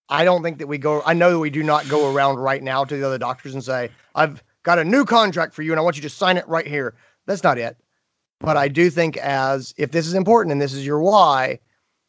I 0.10 0.26
don't 0.26 0.44
think 0.44 0.58
that 0.58 0.68
we 0.68 0.78
go 0.78 1.02
I 1.06 1.14
know 1.14 1.32
that 1.32 1.40
we 1.40 1.50
do 1.50 1.64
not 1.64 1.88
go 1.88 2.14
around 2.14 2.38
right 2.38 2.64
now 2.64 2.84
to 2.84 2.98
the 2.98 3.06
other 3.06 3.18
doctors 3.18 3.54
and 3.54 3.64
say, 3.64 3.90
I've 4.16 4.44
got 4.64 4.80
a 4.80 4.84
new 4.84 5.06
contract 5.06 5.54
for 5.54 5.62
you 5.62 5.72
and 5.72 5.80
I 5.80 5.84
want 5.84 5.96
you 5.96 6.02
to 6.04 6.10
sign 6.10 6.38
it 6.38 6.48
right 6.48 6.68
here. 6.68 6.96
That's 7.26 7.44
not 7.44 7.58
it. 7.58 7.78
But 8.40 8.58
I 8.58 8.68
do 8.68 8.90
think 8.90 9.18
as 9.18 9.74
if 9.78 9.92
this 9.92 10.08
is 10.08 10.14
important 10.14 10.52
and 10.52 10.62
this 10.62 10.74
is 10.74 10.86
your 10.86 11.02
why, 11.02 11.60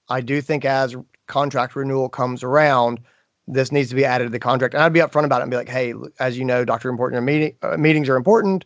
I 0.09 0.21
do 0.21 0.41
think 0.41 0.65
as 0.65 0.97
contract 1.27 1.77
renewal 1.77 2.09
comes 2.09 2.43
around, 2.43 3.01
this 3.47 3.71
needs 3.71 3.91
to 3.91 3.95
be 3.95 4.05
added 4.05 4.25
to 4.25 4.31
the 4.31 4.39
contract. 4.39 4.75
And 4.75 4.83
I'd 4.83 4.93
be 4.93 5.01
upfront 5.01 5.25
about 5.25 5.41
it 5.41 5.43
and 5.43 5.51
be 5.51 5.57
like, 5.57 5.69
hey, 5.69 5.95
as 6.19 6.39
you 6.39 6.45
know, 6.45 6.65
doctor 6.65 6.89
important 6.89 7.23
meeting 7.25 7.57
uh, 7.63 7.77
meetings 7.77 8.09
are 8.09 8.17
important. 8.17 8.65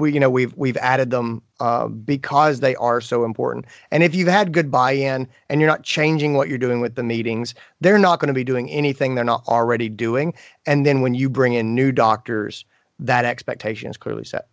We, 0.00 0.12
you 0.12 0.20
know, 0.20 0.30
we've 0.30 0.54
we've 0.56 0.76
added 0.78 1.10
them 1.10 1.42
uh, 1.60 1.88
because 1.88 2.60
they 2.60 2.74
are 2.76 3.00
so 3.00 3.24
important. 3.24 3.66
And 3.90 4.02
if 4.02 4.14
you've 4.14 4.28
had 4.28 4.52
good 4.52 4.70
buy-in 4.70 5.28
and 5.48 5.60
you're 5.60 5.70
not 5.70 5.82
changing 5.82 6.34
what 6.34 6.48
you're 6.48 6.58
doing 6.58 6.80
with 6.80 6.94
the 6.94 7.02
meetings, 7.02 7.54
they're 7.80 7.98
not 7.98 8.18
going 8.18 8.28
to 8.28 8.34
be 8.34 8.44
doing 8.44 8.70
anything 8.70 9.14
they're 9.14 9.24
not 9.24 9.46
already 9.46 9.88
doing. 9.88 10.34
And 10.66 10.84
then 10.84 11.00
when 11.00 11.14
you 11.14 11.30
bring 11.30 11.52
in 11.52 11.74
new 11.74 11.92
doctors, 11.92 12.64
that 12.98 13.24
expectation 13.24 13.90
is 13.90 13.96
clearly 13.96 14.24
set. 14.24 14.48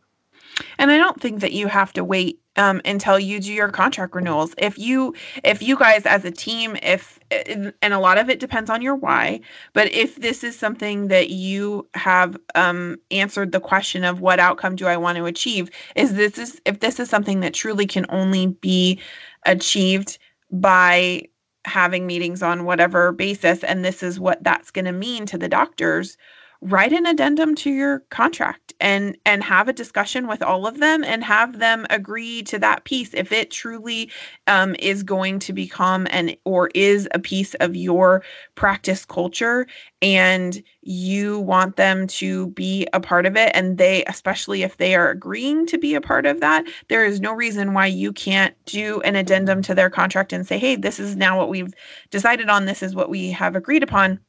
And 0.78 0.92
I 0.92 0.98
don't 0.98 1.22
think 1.22 1.42
that 1.42 1.52
you 1.52 1.68
have 1.68 1.94
to 1.94 2.04
wait 2.04 2.40
um, 2.58 2.82
until 2.86 3.20
you 3.20 3.40
do 3.40 3.54
your 3.54 3.70
contract 3.70 4.16
renewals. 4.16 4.54
If 4.58 4.78
you, 4.78 5.16
if 5.44 5.62
you 5.62 5.78
guys 5.78 6.06
as 6.06 6.26
a 6.26 6.32
team, 6.32 6.76
if 6.82 7.20
and 7.30 7.94
a 7.94 8.00
lot 8.00 8.18
of 8.18 8.30
it 8.30 8.40
depends 8.40 8.70
on 8.70 8.82
your 8.82 8.96
why, 8.96 9.42
but 9.74 9.92
if 9.92 10.16
this 10.16 10.44
is 10.44 10.58
something 10.58 11.08
that 11.10 11.30
you 11.30 11.88
have 11.94 12.38
um, 12.56 12.98
answered 13.12 13.52
the 13.52 13.60
question 13.60 14.04
of 14.04 14.22
what 14.22 14.40
outcome 14.40 14.76
do 14.76 14.88
I 14.88 14.98
want 14.98 15.18
to 15.18 15.26
achieve, 15.26 15.70
is 15.96 16.14
this 16.16 16.38
is 16.38 16.62
if 16.66 16.80
this 16.80 17.00
is 17.00 17.10
something 17.10 17.42
that 17.42 17.54
truly 17.54 17.86
can 17.86 18.06
only 18.10 18.48
be 18.48 19.00
achieved 19.46 20.18
by 20.52 21.24
having 21.66 22.08
meetings 22.08 22.42
on 22.42 22.64
whatever 22.64 23.12
basis, 23.12 23.64
and 23.64 23.84
this 23.84 24.02
is 24.02 24.20
what 24.20 24.42
that's 24.44 24.72
going 24.72 24.86
to 24.86 24.92
mean 24.94 25.26
to 25.26 25.38
the 25.38 25.50
doctors 25.50 26.18
write 26.62 26.94
an 26.94 27.06
addendum 27.06 27.56
to 27.56 27.70
your 27.72 28.00
contract 28.10 28.74
and 28.80 29.18
and 29.26 29.44
have 29.44 29.68
a 29.68 29.74
discussion 29.74 30.28
with 30.28 30.42
all 30.42 30.66
of 30.68 30.80
them 30.80 31.04
and 31.04 31.24
have 31.24 31.60
them 31.60 31.86
agree 31.90 32.44
to 32.44 32.60
that 32.60 32.84
piece 32.84 33.14
if 33.14 33.32
it 33.32 33.52
truly 33.52 34.12
um, 34.48 34.76
is 34.80 35.04
going 35.04 35.40
to 35.40 35.54
become 35.54 36.08
an 36.12 36.36
or 36.46 36.70
is 36.74 37.08
a 37.14 37.20
piece 37.20 37.54
of 37.56 37.76
your 37.76 38.24
practice 38.56 39.06
culture 39.06 39.68
and 40.02 40.64
you 40.82 41.40
want 41.40 41.76
them 41.76 42.08
to 42.08 42.48
be 42.52 42.88
a 42.94 43.00
part 43.00 43.26
of 43.26 43.36
it. 43.36 43.52
And 43.54 43.78
they 43.78 44.04
especially 44.06 44.64
if 44.64 44.78
they 44.78 44.96
are 44.96 45.10
agreeing 45.10 45.66
to 45.68 45.78
be 45.78 45.96
a 45.96 46.02
part 46.02 46.26
of 46.26 46.40
that 46.42 46.66
there 46.90 47.06
is 47.06 47.20
no 47.22 47.34
reason 47.34 47.74
why 47.74 47.86
you 47.88 48.12
can't 48.14 48.56
do 48.66 49.02
an 49.02 49.16
addendum 49.16 49.62
to 49.64 49.76
their 49.76 49.90
contract 49.90 50.34
and 50.34 50.46
say 50.48 50.58
hey 50.58 50.76
this 50.76 51.00
is 51.00 51.16
now 51.16 51.38
what 51.38 51.50
we've 51.50 51.74
decided 52.12 52.50
on. 52.50 52.66
This 52.66 52.84
is 52.84 52.96
what 52.96 53.10
we 53.10 53.32
have 53.32 53.56
agreed 53.56 53.84
upon 53.84 54.20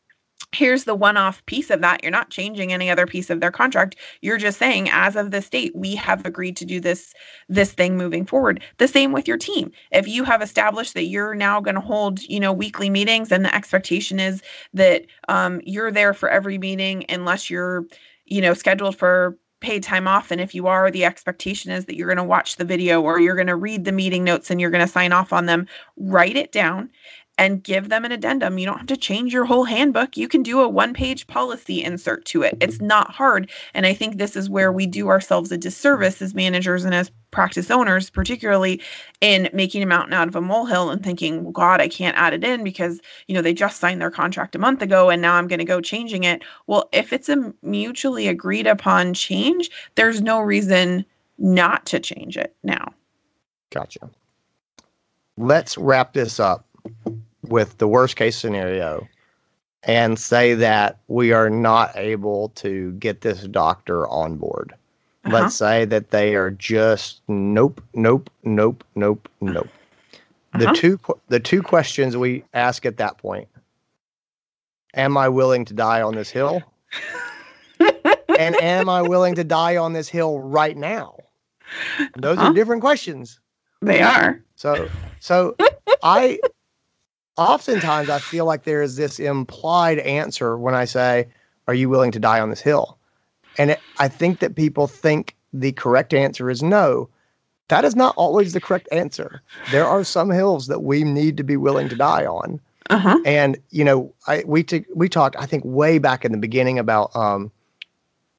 here's 0.53 0.84
the 0.84 0.95
one 0.95 1.16
off 1.16 1.45
piece 1.47 1.70
of 1.70 1.80
that. 1.82 2.03
You're 2.03 2.11
not 2.12 2.30
changing 2.30 2.72
any 2.72 2.91
other 2.91 3.07
piece 3.07 3.30
of 3.30 3.41
their 3.41 3.51
contract. 3.51 3.97
You're 4.22 4.39
just 4.39 4.59
saying, 4.59 4.89
as 4.91 5.14
of 5.16 5.30
this 5.30 5.49
date, 5.49 5.72
we 5.74 5.95
have 5.97 6.24
agreed 6.24 6.57
to 6.57 6.64
do 6.64 6.80
this 6.80 7.12
this 7.49 7.72
thing 7.72 7.97
moving 7.97 8.24
forward. 8.24 8.62
The 8.78 8.89
same 8.89 9.12
with 9.12 9.28
your 9.28 9.36
team. 9.36 9.70
If 9.93 10.09
you 10.09 10.24
have 10.24 10.43
established 10.43 10.95
that 10.95 11.05
you're 11.05 11.34
now 11.34 11.61
going 11.61 11.74
to 11.74 11.80
hold, 11.80 12.22
you 12.22 12.41
know, 12.41 12.53
weekly 12.53 12.91
meetings, 12.91 13.30
and 13.30 13.45
the 13.45 13.55
expectation 13.55 14.18
is 14.20 14.43
that 14.72 15.05
um, 15.28 15.61
you're 15.64 15.93
there 15.93 16.14
for 16.14 16.28
every 16.28 16.59
meeting, 16.59 17.05
unless 17.09 17.51
you're, 17.51 17.84
you 18.24 18.41
know, 18.41 18.55
scheduled 18.55 18.97
for 18.97 19.36
paid 19.61 19.82
time 19.82 20.07
off 20.07 20.30
and 20.30 20.41
if 20.41 20.55
you 20.55 20.68
are 20.68 20.89
the 20.91 21.05
expectation 21.05 21.72
is 21.72 21.86
that 21.86 21.97
you're 21.97 22.07
going 22.07 22.16
to 22.16 22.22
watch 22.22 22.57
the 22.57 22.64
video 22.64 23.03
or 23.03 23.18
you're 23.18 23.34
going 23.34 23.49
to 23.49 23.57
read 23.57 23.84
the 23.84 23.91
meeting 23.91 24.22
notes 24.22 24.51
and 24.51 24.61
you're 24.61 24.70
going 24.70 24.84
to 24.86 24.93
sign 24.93 25.12
off 25.12 25.32
on 25.32 25.47
them 25.47 25.66
write 25.97 26.36
it 26.36 26.53
down 26.53 26.89
and 27.39 27.62
give 27.62 27.89
them 27.89 28.05
an 28.05 28.11
addendum. 28.11 28.59
You 28.59 28.66
don't 28.66 28.78
have 28.78 28.86
to 28.89 28.97
change 28.97 29.32
your 29.32 29.45
whole 29.45 29.64
handbook. 29.64 30.16
You 30.16 30.26
can 30.26 30.43
do 30.43 30.61
a 30.61 30.68
one 30.68 30.93
page 30.93 31.26
policy 31.28 31.82
insert 31.82 32.24
to 32.26 32.43
it. 32.43 32.57
It's 32.61 32.80
not 32.80 33.12
hard. 33.12 33.49
And 33.74 33.86
I 33.86 33.95
think 33.95 34.18
this 34.18 34.34
is 34.34 34.51
where 34.51 34.72
we 34.72 34.86
do 34.86 35.09
ourselves 35.09 35.53
a 35.53 35.57
disservice 35.57 36.20
as 36.20 36.34
managers 36.34 36.84
and 36.84 36.95
as 36.95 37.12
practice 37.30 37.70
owners, 37.70 38.11
particularly 38.11 38.82
in 39.20 39.49
making 39.53 39.82
a 39.82 39.86
mountain 39.86 40.14
out 40.14 40.28
of 40.28 40.34
a 40.34 40.41
molehill 40.41 40.91
and 40.91 41.03
thinking, 41.03 41.45
well, 41.45 41.53
God, 41.53 41.80
I 41.80 41.89
can't 41.89 42.16
add 42.16 42.32
it 42.32 42.43
in 42.43 42.64
because, 42.64 43.01
you 43.28 43.34
know, 43.34 43.43
they 43.43 43.55
just 43.55 43.78
signed 43.78 44.01
their 44.01 44.11
contract 44.11 44.57
a 44.57 44.59
month 44.59 44.82
ago 44.82 45.09
and 45.09 45.22
now 45.22 45.34
I'm 45.34 45.47
going 45.47 45.61
to 45.61 45.64
go 45.64 45.80
changing 45.80 46.24
it. 46.24 46.43
Well, 46.66 46.89
if 46.93 47.12
it's 47.12 47.28
a 47.28 47.55
mutually 47.62 48.26
agreed 48.26 48.66
upon 48.66 49.14
change, 49.14 49.70
there's 49.95 50.20
no 50.20 50.41
reason 50.41 51.05
not 51.39 51.86
to 51.86 52.01
change 52.01 52.36
it 52.36 52.57
now. 52.64 52.93
Gotcha. 53.70 54.11
Let's 55.36 55.78
wrap 55.78 56.14
this 56.14 56.41
up 56.41 56.64
with 57.49 57.78
the 57.78 57.88
worst 57.88 58.16
case 58.16 58.36
scenario. 58.36 59.09
and 59.84 60.18
say 60.18 60.55
that 60.55 60.99
we 61.07 61.32
are 61.32 61.49
not 61.49 61.96
able 61.96 62.49
to 62.51 62.92
get 62.94 63.20
this 63.20 63.44
doctor 63.46 64.09
on 64.09 64.34
board. 64.36 64.74
Uh-huh. 65.24 65.34
Let's 65.42 65.55
say 65.55 65.84
that 65.84 66.11
they 66.11 66.34
are 66.34 66.51
just 66.51 67.22
nope, 67.28 67.80
nope, 67.94 68.28
nope, 68.42 68.82
nope, 68.96 69.28
nope. 69.40 69.68
The 70.55 70.64
Uh-huh. 70.64 70.74
two 70.74 71.01
the 71.28 71.38
two 71.40 71.62
questions 71.62 72.16
we 72.16 72.42
ask 72.55 72.84
at 72.86 72.96
that 72.96 73.18
point: 73.18 73.49
Am 74.94 75.16
I 75.16 75.28
willing 75.28 75.64
to 75.66 75.74
die 75.74 76.03
on 76.03 76.14
this 76.16 76.30
hill? 76.30 76.62
and 78.38 78.57
am 78.61 78.88
I 78.88 79.03
willing 79.03 79.36
to 79.36 79.44
die 79.44 79.76
on 79.76 79.92
this 79.92 80.09
hill 80.09 80.40
right 80.40 80.76
now? 80.76 81.14
Those 82.16 82.38
Uh-huh. 82.38 82.51
are 82.51 82.55
different 82.55 82.82
questions. 82.82 83.38
They 83.80 84.03
are. 84.03 84.42
So, 84.57 84.88
so 85.20 85.55
I 86.03 86.40
oftentimes 87.39 88.11
I 88.11 88.18
feel 88.20 88.45
like 88.45 88.64
there 88.64 88.82
is 88.82 88.97
this 88.97 89.18
implied 89.20 90.01
answer 90.01 90.59
when 90.59 90.74
I 90.74 90.84
say, 90.84 91.28
"Are 91.68 91.74
you 91.74 91.89
willing 91.89 92.12
to 92.12 92.20
die 92.20 92.41
on 92.41 92.51
this 92.51 92.61
hill?" 92.61 92.99
And 93.57 93.72
it, 93.72 93.84
I 93.99 94.09
think 94.09 94.41
that 94.41 94.57
people 94.57 94.86
think 94.86 95.36
the 95.53 95.72
correct 95.72 96.14
answer 96.14 96.51
is 96.51 96.62
no. 96.62 97.09
That 97.68 97.84
is 97.84 97.97
not 97.97 98.14
always 98.16 98.53
the 98.53 98.61
correct 98.61 98.89
answer. 98.93 99.43
There 99.66 99.86
are 99.89 100.05
some 100.05 100.30
hills 100.30 100.66
that 100.68 100.82
we 100.82 101.05
need 101.05 101.36
to 101.39 101.45
be 101.45 101.57
willing 101.57 101.89
to 101.91 101.97
die 101.97 102.26
on. 102.26 102.61
Uh 102.91 102.99
huh. 102.99 103.18
And 103.24 103.59
you 103.70 103.84
know, 103.84 104.14
I 104.26 104.45
we 104.47 104.62
t- 104.62 104.86
we 104.95 105.09
talked 105.09 105.36
I 105.39 105.47
think 105.47 105.64
way 105.64 105.99
back 105.99 106.24
in 106.24 106.32
the 106.32 106.39
beginning 106.39 106.78
about 106.78 107.14
um 107.16 107.51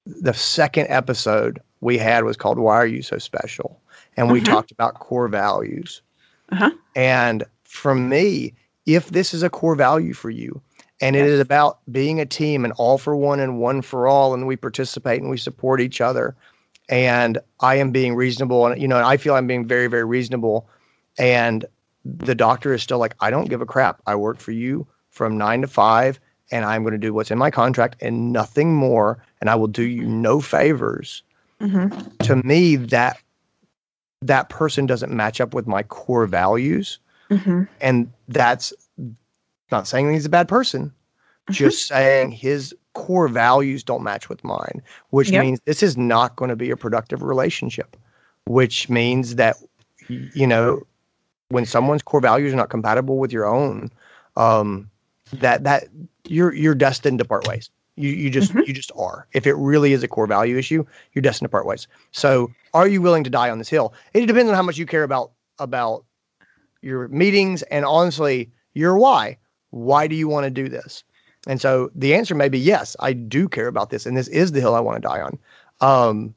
the 0.06 0.34
second 0.34 0.88
episode 0.90 1.60
we 1.82 1.98
had 1.98 2.24
was 2.24 2.38
called 2.38 2.60
Why 2.60 2.76
Are 2.76 2.88
You 2.88 3.02
So 3.02 3.18
Special? 3.18 3.82
And 4.18 4.32
we 4.32 4.42
Mhm. 4.42 4.46
talked 4.46 4.72
about 4.72 4.96
core 5.00 5.28
values. 5.28 6.02
Uh-huh. 6.52 6.72
And 6.96 7.44
for 7.64 7.94
me, 7.96 8.54
if 8.96 9.10
this 9.10 9.34
is 9.34 9.44
a 9.44 9.50
core 9.50 9.76
value 9.76 10.14
for 10.14 10.30
you 10.30 10.62
and 11.02 11.16
it 11.16 11.26
is 11.26 11.40
about 11.40 11.80
being 11.92 12.20
a 12.20 12.26
team 12.26 12.66
and 12.66 12.74
all 12.78 12.98
for 12.98 13.16
one 13.16 13.40
and 13.40 13.60
one 13.60 13.82
for 13.82 14.08
all 14.08 14.34
and 14.34 14.48
we 14.48 14.56
participate 14.56 15.22
and 15.22 15.30
we 15.30 15.38
support 15.38 15.80
each 15.80 16.02
other 16.02 16.36
and 16.90 17.38
I 17.60 17.76
am 17.76 17.92
being 17.92 18.16
reasonable 18.16 18.66
and 18.66 18.82
you 18.82 18.88
know, 18.88 18.98
I 18.98 19.18
feel 19.18 19.36
I'm 19.36 19.48
being 19.48 19.68
very 19.68 19.88
very 19.88 20.06
reasonable 20.06 20.68
and 21.18 21.66
the 22.06 22.36
doctor 22.36 22.74
is 22.74 22.82
still 22.82 22.98
like, 22.98 23.16
I 23.20 23.30
don't 23.30 23.50
give 23.50 23.62
a 23.62 23.66
crap. 23.66 24.02
I 24.08 24.16
work 24.16 24.40
for 24.40 24.52
you 24.52 24.88
from 25.10 25.38
nine 25.38 25.62
to 25.62 25.68
five, 25.68 26.20
and 26.52 26.66
I'm 26.66 26.84
going 26.84 26.94
to 26.94 26.98
do 26.98 27.14
what's 27.14 27.32
in 27.32 27.38
my 27.38 27.52
contract 27.52 27.96
and 28.02 28.32
nothing 28.32 28.74
more. 28.74 29.24
And 29.42 29.50
I 29.50 29.56
will 29.56 29.68
do 29.68 29.84
you 29.84 30.04
no 30.04 30.42
favors. 30.42 31.24
hmm 31.60 31.88
To 32.24 32.36
me, 32.38 32.78
that 32.78 33.22
that 34.22 34.50
person 34.50 34.86
doesn't 34.86 35.12
match 35.12 35.40
up 35.40 35.54
with 35.54 35.68
my 35.68 35.84
core 35.84 36.26
values, 36.26 37.00
hmm 37.30 37.64
and 37.82 38.12
that's 38.28 38.74
not 39.72 39.88
saying 39.88 40.12
he's 40.12 40.26
a 40.26 40.30
bad 40.30 40.48
person. 40.48 40.94
Just 41.52 41.88
saying 41.88 42.32
his 42.32 42.76
core 42.94 43.28
values 43.28 43.84
don't 43.84 44.04
match 44.04 44.30
with 44.30 44.44
mine, 44.44 44.84
which 45.10 45.32
Yep. 45.32 45.42
means 45.42 45.60
this 45.66 45.82
is 45.82 45.98
not 45.98 46.36
going 46.36 46.50
to 46.50 46.56
be 46.56 46.70
a 46.70 46.78
productive 46.78 47.24
relationship. 47.24 47.98
Which 48.46 48.88
means 48.90 49.36
that 49.36 49.58
you 50.08 50.46
know 50.46 50.82
when 51.50 51.66
someone's 51.66 52.04
core 52.04 52.22
values 52.22 52.54
are 52.54 52.58
not 52.58 52.70
compatible 52.70 53.18
with 53.18 53.32
your 53.32 53.46
own, 53.48 53.92
um, 54.38 54.90
that 55.34 55.64
that 55.64 55.86
you're 56.28 56.54
you're 56.54 56.76
destined 56.76 57.18
to 57.20 57.26
part 57.26 57.46
ways. 57.46 57.70
You 57.96 58.10
you 58.12 58.30
just 58.30 58.54
Mhm. 58.54 58.68
you 58.68 58.74
just 58.74 58.92
are. 58.96 59.28
If 59.34 59.48
it 59.48 59.54
really 59.54 59.94
is 59.94 60.04
a 60.04 60.08
core 60.08 60.28
value 60.28 60.58
issue, 60.58 60.86
you're 61.14 61.22
destined 61.22 61.46
to 61.48 61.50
part 61.52 61.66
ways. 61.66 61.88
So, 62.12 62.52
are 62.76 62.88
you 62.88 63.02
willing 63.02 63.24
to 63.24 63.30
die 63.30 63.50
on 63.50 63.58
this 63.58 63.70
hill? 63.70 63.94
It 64.14 64.26
depends 64.28 64.50
on 64.50 64.56
how 64.56 64.62
much 64.64 64.78
you 64.78 64.86
care 64.86 65.04
about 65.04 65.32
about 65.58 66.06
your 66.82 67.08
meetings 67.08 67.64
and 67.64 67.86
honestly 67.86 68.52
your 68.74 68.98
why. 68.98 69.38
Why 69.72 70.08
do 70.08 70.16
you 70.16 70.28
want 70.28 70.46
to 70.46 70.50
do 70.50 70.70
this? 70.70 71.04
And 71.48 71.62
so 71.62 71.90
the 71.96 72.14
answer 72.14 72.36
may 72.36 72.50
be 72.50 72.60
yes, 72.60 72.96
I 73.00 73.14
do 73.14 73.48
care 73.48 73.68
about 73.68 73.90
this, 73.90 74.06
and 74.06 74.18
this 74.18 74.28
is 74.28 74.52
the 74.52 74.60
hill 74.60 74.76
I 74.76 74.80
want 74.80 75.02
to 75.02 75.08
die 75.08 75.22
on. 75.22 75.40
Um, 75.82 76.36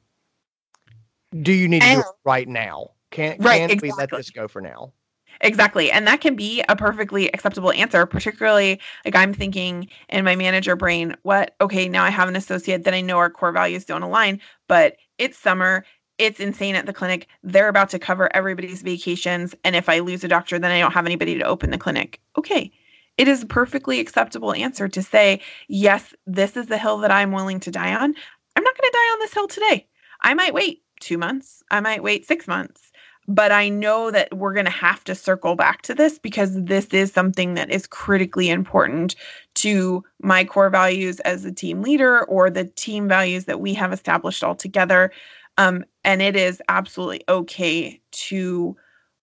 do 1.41 1.51
you 1.51 1.67
need 1.67 1.81
to 1.81 1.91
do 1.91 1.99
it 1.99 2.05
right 2.25 2.47
now? 2.47 2.91
Can 3.11 3.37
Right, 3.39 3.69
can 3.69 3.79
we 3.81 3.91
let 3.91 4.11
this 4.11 4.29
go 4.29 4.47
for 4.47 4.61
now? 4.61 4.93
Exactly. 5.41 5.91
And 5.91 6.07
that 6.07 6.21
can 6.21 6.35
be 6.35 6.63
a 6.69 6.75
perfectly 6.75 7.31
acceptable 7.33 7.71
answer, 7.73 8.05
particularly 8.05 8.79
like 9.03 9.15
I'm 9.15 9.33
thinking 9.33 9.89
in 10.09 10.23
my 10.23 10.35
manager 10.35 10.75
brain, 10.75 11.15
what, 11.23 11.55
okay, 11.59 11.89
now 11.89 12.03
I 12.03 12.09
have 12.11 12.29
an 12.29 12.35
associate 12.35 12.83
that 12.83 12.93
I 12.93 13.01
know 13.01 13.17
our 13.17 13.29
core 13.29 13.51
values 13.51 13.83
don't 13.85 14.03
align, 14.03 14.39
but 14.67 14.97
it's 15.17 15.37
summer. 15.37 15.85
It's 16.19 16.39
insane 16.39 16.75
at 16.75 16.85
the 16.85 16.93
clinic. 16.93 17.27
They're 17.41 17.67
about 17.67 17.89
to 17.89 17.99
cover 17.99 18.33
everybody's 18.35 18.83
vacations. 18.83 19.55
And 19.63 19.75
if 19.75 19.89
I 19.89 19.99
lose 19.99 20.23
a 20.23 20.27
doctor, 20.27 20.59
then 20.59 20.71
I 20.71 20.79
don't 20.79 20.93
have 20.93 21.07
anybody 21.07 21.37
to 21.39 21.43
open 21.43 21.71
the 21.71 21.77
clinic. 21.77 22.21
Okay. 22.37 22.71
It 23.17 23.27
is 23.27 23.43
a 23.43 23.47
perfectly 23.47 23.99
acceptable 23.99 24.53
answer 24.53 24.87
to 24.87 25.01
say, 25.03 25.41
yes, 25.67 26.13
this 26.25 26.57
is 26.57 26.67
the 26.67 26.77
hill 26.77 26.97
that 26.99 27.11
I'm 27.11 27.31
willing 27.31 27.59
to 27.61 27.71
die 27.71 27.93
on. 27.93 28.13
I'm 28.55 28.63
not 28.63 28.77
going 28.77 28.91
to 28.91 28.97
die 28.97 29.13
on 29.13 29.19
this 29.19 29.33
hill 29.33 29.47
today. 29.47 29.87
I 30.21 30.33
might 30.33 30.53
wait 30.53 30.83
two 30.99 31.17
months. 31.17 31.63
I 31.69 31.79
might 31.79 32.03
wait 32.03 32.25
six 32.25 32.47
months 32.47 32.91
but 33.27 33.51
I 33.51 33.69
know 33.69 34.11
that 34.11 34.35
we're 34.35 34.53
going 34.53 34.65
to 34.65 34.71
have 34.71 35.03
to 35.05 35.15
circle 35.15 35.55
back 35.55 35.81
to 35.83 35.95
this 35.95 36.19
because 36.19 36.61
this 36.63 36.87
is 36.87 37.11
something 37.11 37.53
that 37.53 37.71
is 37.71 37.87
critically 37.87 38.49
important 38.49 39.15
to 39.55 40.03
my 40.21 40.43
core 40.43 40.69
values 40.69 41.19
as 41.21 41.45
a 41.45 41.51
team 41.51 41.81
leader 41.81 42.23
or 42.25 42.49
the 42.49 42.65
team 42.65 43.07
values 43.07 43.45
that 43.45 43.61
we 43.61 43.73
have 43.75 43.93
established 43.93 44.43
all 44.43 44.55
together. 44.55 45.11
Um, 45.57 45.85
and 46.03 46.21
it 46.21 46.35
is 46.35 46.61
absolutely 46.67 47.23
okay 47.29 48.01
to 48.11 48.75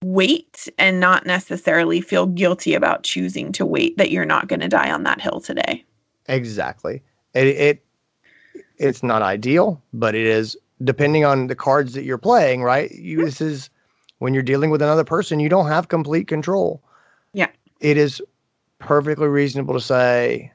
wait 0.05 0.69
and 0.79 1.01
not 1.01 1.27
necessarily 1.27 2.01
feel 2.01 2.27
guilty 2.27 2.75
about 2.75 3.03
choosing 3.03 3.53
to 3.53 3.67
wait 3.67 3.97
that 3.99 4.11
you're 4.11 4.25
not 4.25 4.49
going 4.49 4.61
to 4.61 4.69
die 4.69 4.91
on 4.91 5.03
that 5.05 5.21
hill 5.21 5.41
today. 5.41 5.85
Exactly. 6.29 7.03
It, 7.35 7.47
it 7.49 7.85
it's 8.79 9.03
not 9.03 9.23
ideal, 9.23 9.83
but 9.93 10.15
it 10.15 10.27
is 10.27 10.57
depending 10.83 11.25
on 11.25 11.49
the 11.49 11.55
cards 11.55 11.93
that 11.95 12.05
you're 12.05 12.19
playing, 12.19 12.63
right? 12.63 12.91
You 12.93 13.25
this 13.25 13.41
is 13.41 13.69
when 14.19 14.35
you're 14.35 14.43
dealing 14.43 14.71
with 14.71 14.83
another 14.83 15.05
person, 15.05 15.41
you 15.41 15.49
don't 15.49 15.69
have 15.69 15.89
complete 15.89 16.29
control. 16.29 16.83
Yeah. 17.33 17.49
It 17.81 17.97
is 17.97 18.23
perfectly 18.79 19.29
reasonable 19.29 19.75
to 19.75 19.81
say, 19.81 20.53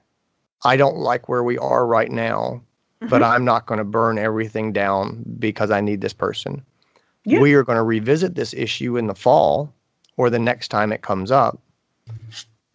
I 0.63 0.77
don't 0.77 0.97
like 0.97 1.29
where 1.29 1.43
we 1.43 1.57
are 1.59 1.85
right 1.85 2.11
now, 2.11 2.61
but 3.01 3.21
Mhm. 3.21 3.29
I'm 3.29 3.45
not 3.45 3.67
going 3.67 3.77
to 3.77 3.83
burn 3.83 4.17
everything 4.17 4.73
down 4.73 5.23
because 5.39 5.69
I 5.71 5.81
need 5.81 6.01
this 6.01 6.13
person. 6.13 6.63
Yeah. 7.25 7.39
We 7.39 7.53
are 7.53 7.63
going 7.63 7.77
to 7.77 7.83
revisit 7.83 8.35
this 8.35 8.53
issue 8.53 8.97
in 8.97 9.07
the 9.07 9.15
fall 9.15 9.73
or 10.17 10.29
the 10.29 10.39
next 10.39 10.69
time 10.69 10.91
it 10.91 11.01
comes 11.01 11.31
up. 11.31 11.59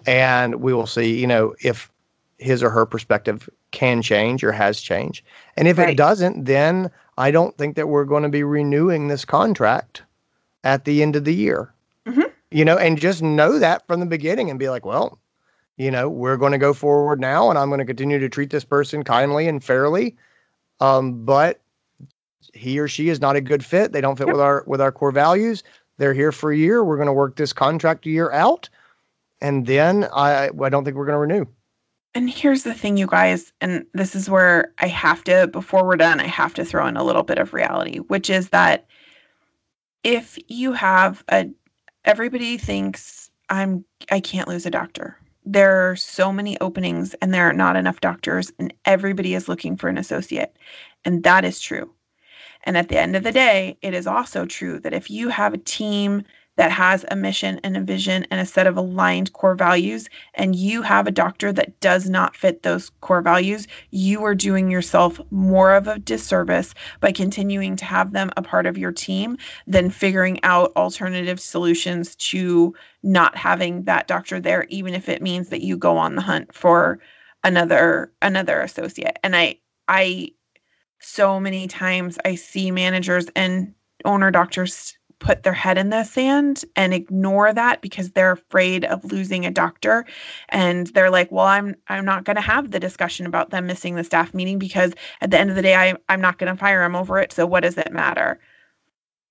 And 0.07 0.57
we 0.57 0.73
will 0.75 0.87
see, 0.87 1.19
you 1.19 1.27
know, 1.27 1.55
if 1.63 1.91
his 2.39 2.63
or 2.63 2.71
her 2.71 2.87
perspective 2.87 3.49
can 3.71 4.03
change 4.03 4.43
or 4.43 4.51
has 4.53 4.81
changed. 4.81 5.25
And 5.57 5.69
if 5.69 5.79
it 5.79 5.97
doesn't, 5.97 6.45
then 6.45 6.91
I 7.19 7.31
don't 7.31 7.57
think 7.57 7.77
that 7.77 7.89
we're 7.89 8.05
going 8.05 8.23
to 8.23 8.29
be 8.29 8.43
renewing 8.43 9.09
this 9.09 9.25
contract 9.25 10.03
at 10.65 10.85
the 10.85 11.03
end 11.03 11.17
of 11.17 11.25
the 11.25 11.35
year. 11.35 11.73
Mhm. 12.07 12.31
You 12.51 12.65
know, 12.65 12.77
and 12.77 12.99
just 12.99 13.23
know 13.23 13.59
that 13.59 13.87
from 13.87 14.01
the 14.01 14.07
beginning 14.07 14.51
and 14.51 14.59
be 14.59 14.69
like, 14.71 14.85
well, 14.85 15.19
you 15.77 15.91
know, 15.91 16.09
we're 16.09 16.37
going 16.37 16.53
to 16.53 16.59
go 16.59 16.75
forward 16.75 17.21
now 17.21 17.49
and 17.51 17.59
I'm 17.59 17.69
going 17.69 17.79
to 17.79 17.85
continue 17.85 18.19
to 18.19 18.29
treat 18.29 18.51
this 18.51 18.65
person 18.65 19.05
kindly 19.05 19.47
and 19.47 19.63
fairly. 19.63 20.17
Um, 20.81 21.25
but 21.25 21.60
he 22.55 22.79
or 22.79 22.89
she 22.89 23.09
is 23.09 23.21
not 23.21 23.37
a 23.37 23.41
good 23.41 23.65
fit. 23.65 23.93
They 23.93 24.01
don't 24.01 24.17
fit 24.17 24.29
Yep. 24.29 24.33
with 24.33 24.41
our 24.41 24.65
with 24.67 24.81
our 24.81 24.93
core 24.93 25.13
values. 25.13 25.63
They're 25.99 26.15
here 26.15 26.33
for 26.33 26.53
a 26.53 26.57
year. 26.57 26.85
We're 26.85 26.97
going 26.97 27.07
to 27.07 27.13
work 27.13 27.37
this 27.37 27.53
contract 27.53 28.07
a 28.07 28.11
year 28.11 28.31
out. 28.33 28.69
And 29.41 29.67
then 29.67 30.07
I 30.15 30.51
I 30.63 30.69
don't 30.69 30.85
think 30.85 30.97
we're 30.97 31.07
going 31.07 31.15
to 31.17 31.35
renew. 31.35 31.47
And 32.15 32.29
here's 32.29 32.65
the 32.65 32.75
thing, 32.75 32.97
you 32.97 33.07
guys, 33.07 33.53
and 33.61 33.87
this 33.95 34.17
is 34.17 34.29
where 34.29 34.73
I 34.79 34.89
have 34.89 35.23
to, 35.25 35.47
before 35.47 35.85
we're 35.87 35.97
done, 35.97 36.19
I 36.21 36.27
have 36.27 36.55
to 36.55 36.65
throw 36.65 36.87
in 36.89 36.97
a 36.97 37.05
little 37.05 37.23
bit 37.23 37.39
of 37.39 37.55
reality, 37.55 37.99
which 37.99 38.29
is 38.29 38.49
that 38.49 38.87
if 40.03 40.37
you 40.49 40.73
have 40.73 41.23
a, 41.31 41.49
everybody 42.05 42.59
thinks 42.59 43.31
I'm, 43.49 43.85
I 44.11 44.19
can't 44.21 44.49
lose 44.49 44.67
a 44.67 44.71
doctor. 44.73 45.17
There 45.45 45.91
are 45.91 45.97
so 45.97 46.33
many 46.33 46.59
openings 46.61 47.15
and 47.15 47.33
there 47.33 47.49
are 47.49 47.53
not 47.53 47.77
enough 47.77 48.01
doctors, 48.01 48.53
and 48.59 48.75
everybody 48.85 49.35
is 49.35 49.49
looking 49.49 49.77
for 49.77 49.89
an 49.89 49.99
associate. 49.99 50.57
And 51.05 51.23
that 51.23 51.45
is 51.45 51.61
true. 51.61 51.93
And 52.65 52.77
at 52.77 52.89
the 52.89 52.99
end 52.99 53.17
of 53.17 53.23
the 53.23 53.33
day, 53.33 53.79
it 53.83 53.95
is 53.95 54.07
also 54.07 54.47
true 54.47 54.79
that 54.81 54.95
if 54.95 55.11
you 55.11 55.29
have 55.29 55.55
a 55.55 55.59
team 55.59 56.25
that 56.57 56.71
has 56.71 57.07
a 57.11 57.17
mission 57.17 57.59
and 57.65 57.75
a 57.77 57.81
vision 57.81 58.27
and 58.31 58.39
a 58.39 58.45
set 58.45 58.67
of 58.67 58.77
aligned 58.77 59.33
core 59.33 59.55
values, 59.55 60.11
and 60.35 60.55
you 60.55 60.83
have 60.83 61.07
a 61.07 61.11
doctor 61.11 61.53
that 61.53 61.81
does 61.81 62.11
not 62.11 62.37
fit 62.37 62.63
those 62.63 62.91
core 63.01 63.23
values, 63.23 63.67
you 63.93 64.23
are 64.25 64.35
doing 64.35 64.71
yourself 64.71 65.19
more 65.31 65.73
of 65.75 65.89
a 65.89 65.99
disservice 65.99 66.75
by 67.01 67.13
continuing 67.13 67.77
to 67.77 67.87
have 67.87 68.13
them 68.13 68.31
a 68.37 68.43
part 68.43 68.67
of 68.67 68.77
your 68.77 68.93
team 68.93 69.39
than 69.67 69.89
figuring 69.89 70.39
out 70.43 70.71
alternative 70.77 71.41
solutions 71.41 72.15
to 72.17 72.75
not 73.03 73.37
having 73.37 73.85
that 73.85 74.07
doctor 74.07 74.39
there 74.39 74.65
even 74.69 74.93
if 74.93 75.09
it 75.09 75.23
means 75.23 75.49
that 75.49 75.63
you 75.63 75.79
go 75.79 75.97
on 75.97 76.15
the 76.15 76.21
hunt 76.23 76.53
for 76.55 76.99
another 77.43 78.13
another 78.21 78.61
associate. 78.61 79.19
And 79.23 79.35
I 79.35 79.57
I 79.89 80.33
so 81.01 81.41
many 81.41 81.67
times 81.67 82.19
I 82.25 82.35
see 82.35 82.71
managers 82.71 83.27
and 83.35 83.75
owner 84.05 84.31
doctors 84.31 84.97
put 85.21 85.43
their 85.43 85.53
head 85.53 85.79
in 85.79 85.91
the 85.91 86.03
sand 86.03 86.65
and 86.77 86.93
ignore 86.93 87.53
that 87.53 87.83
because 87.83 88.11
they're 88.11 88.33
afraid 88.33 88.85
of 88.87 89.05
losing 89.05 89.45
a 89.45 89.51
doctor. 89.51 90.05
And 90.49 90.89
they're 90.89 91.11
like 91.11 91.31
well 91.31 91.47
i'm 91.47 91.77
i'm 91.89 92.05
not 92.05 92.25
going 92.25 92.37
to 92.37 92.43
have 92.43 92.71
the 92.71 92.81
discussion 92.81 93.27
about 93.27 93.51
them 93.51 93.67
missing 93.67 93.95
the 93.95 94.05
staff 94.05 94.35
meeting 94.35 94.59
because 94.59 94.93
at 95.21 95.31
the 95.31 95.39
end 95.39 95.51
of 95.51 95.57
the 95.57 95.63
day 95.63 95.75
I, 95.75 95.95
i'm 96.09 96.21
not 96.21 96.39
going 96.39 96.53
to 96.53 96.59
fire 96.59 96.83
them 96.83 96.97
over 96.97 97.19
it. 97.19 97.33
So 97.33 97.47
what 97.47 97.63
does 97.63 97.79
it 97.79 97.93
matter? 97.93 98.41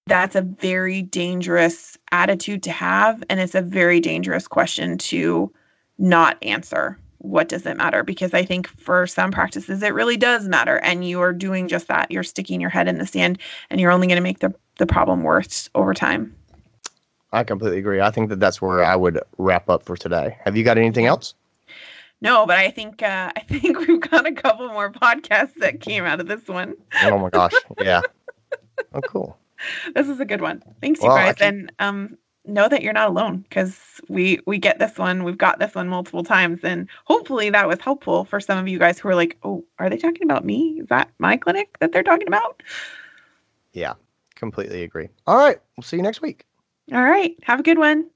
That's 0.05 0.35
a 0.35 0.41
very 0.41 1.01
dangerous 1.01 1.97
attitude 2.11 2.63
to 2.63 2.71
have 2.71 3.23
and 3.29 3.39
it's 3.39 3.55
a 3.55 3.61
very 3.61 3.99
dangerous 3.99 4.47
question 4.47 4.97
to 4.99 5.51
not 5.97 6.37
answer 6.43 6.97
what 7.19 7.49
does 7.49 7.65
it 7.65 7.75
matter 7.77 8.03
because 8.03 8.33
i 8.33 8.43
think 8.43 8.67
for 8.79 9.05
some 9.05 9.29
practices 9.31 9.83
it 9.83 9.93
really 9.93 10.17
does 10.17 10.47
matter 10.47 10.77
and 10.77 11.07
you 11.07 11.19
are 11.21 11.33
doing 11.33 11.67
just 11.67 11.87
that 11.87 12.09
you're 12.09 12.23
sticking 12.23 12.59
your 12.61 12.69
head 12.69 12.87
in 12.87 12.97
the 12.97 13.05
sand 13.05 13.37
and 13.69 13.79
you're 13.81 13.91
only 13.91 14.07
going 14.07 14.15
to 14.15 14.21
make 14.21 14.39
the, 14.39 14.53
the 14.77 14.87
problem 14.87 15.23
worse 15.23 15.69
over 15.75 15.93
time 15.93 16.33
I 17.31 17.43
completely 17.43 17.77
agree. 17.77 18.01
I 18.01 18.09
think 18.09 18.29
that 18.29 18.39
that's 18.39 18.59
where 18.59 18.83
I 18.83 18.95
would 18.95 19.19
wrap 19.37 19.69
up 19.69 19.83
for 19.83 19.95
today. 19.95 20.35
Have 20.45 20.57
you 20.57 20.63
got 20.63 20.79
anything 20.79 21.05
else? 21.05 21.35
no 22.21 22.45
but 22.47 22.57
i 22.57 22.71
think 22.71 23.03
uh, 23.03 23.31
i 23.35 23.39
think 23.41 23.77
we've 23.87 24.01
got 24.01 24.25
a 24.25 24.31
couple 24.31 24.67
more 24.69 24.91
podcasts 24.91 25.53
that 25.57 25.79
came 25.79 26.05
out 26.05 26.19
of 26.19 26.27
this 26.27 26.47
one 26.47 26.73
Oh 27.03 27.17
my 27.19 27.29
gosh. 27.29 27.53
Yeah. 27.79 28.01
Oh, 28.93 29.01
cool. 29.01 29.37
this 29.93 30.07
is 30.09 30.19
a 30.19 30.25
good 30.25 30.41
one 30.41 30.63
thanks 30.81 31.01
you 31.01 31.07
Well, 31.07 31.17
I 31.17 31.25
guys 31.27 31.35
can- 31.35 31.47
and 31.59 31.71
um 31.79 32.17
know 32.53 32.67
that 32.69 32.81
you're 32.83 32.93
not 32.93 33.09
alone 33.09 33.37
because 33.49 33.79
we 34.09 34.39
we 34.45 34.57
get 34.57 34.79
this 34.79 34.97
one 34.97 35.23
we've 35.23 35.37
got 35.37 35.59
this 35.59 35.75
one 35.75 35.87
multiple 35.87 36.23
times 36.23 36.59
and 36.63 36.87
hopefully 37.05 37.49
that 37.49 37.67
was 37.67 37.79
helpful 37.79 38.25
for 38.25 38.39
some 38.39 38.57
of 38.57 38.67
you 38.67 38.79
guys 38.79 38.99
who 38.99 39.07
are 39.07 39.15
like 39.15 39.37
oh 39.43 39.63
are 39.79 39.89
they 39.89 39.97
talking 39.97 40.23
about 40.23 40.45
me 40.45 40.79
is 40.81 40.87
that 40.87 41.09
my 41.19 41.37
clinic 41.37 41.77
that 41.79 41.91
they're 41.91 42.03
talking 42.03 42.27
about 42.27 42.61
Yeah. 43.73 43.93
Completely 44.35 44.83
agree. 44.83 45.09
All 45.27 45.35
right. 45.37 45.59
We'll 45.75 45.83
see 45.83 45.97
you 45.97 46.03
next 46.03 46.21
week. 46.21 46.45
all 46.93 47.03
right 47.03 47.35
have 47.43 47.59
a 47.59 47.63
good 47.63 47.77
one 47.77 48.09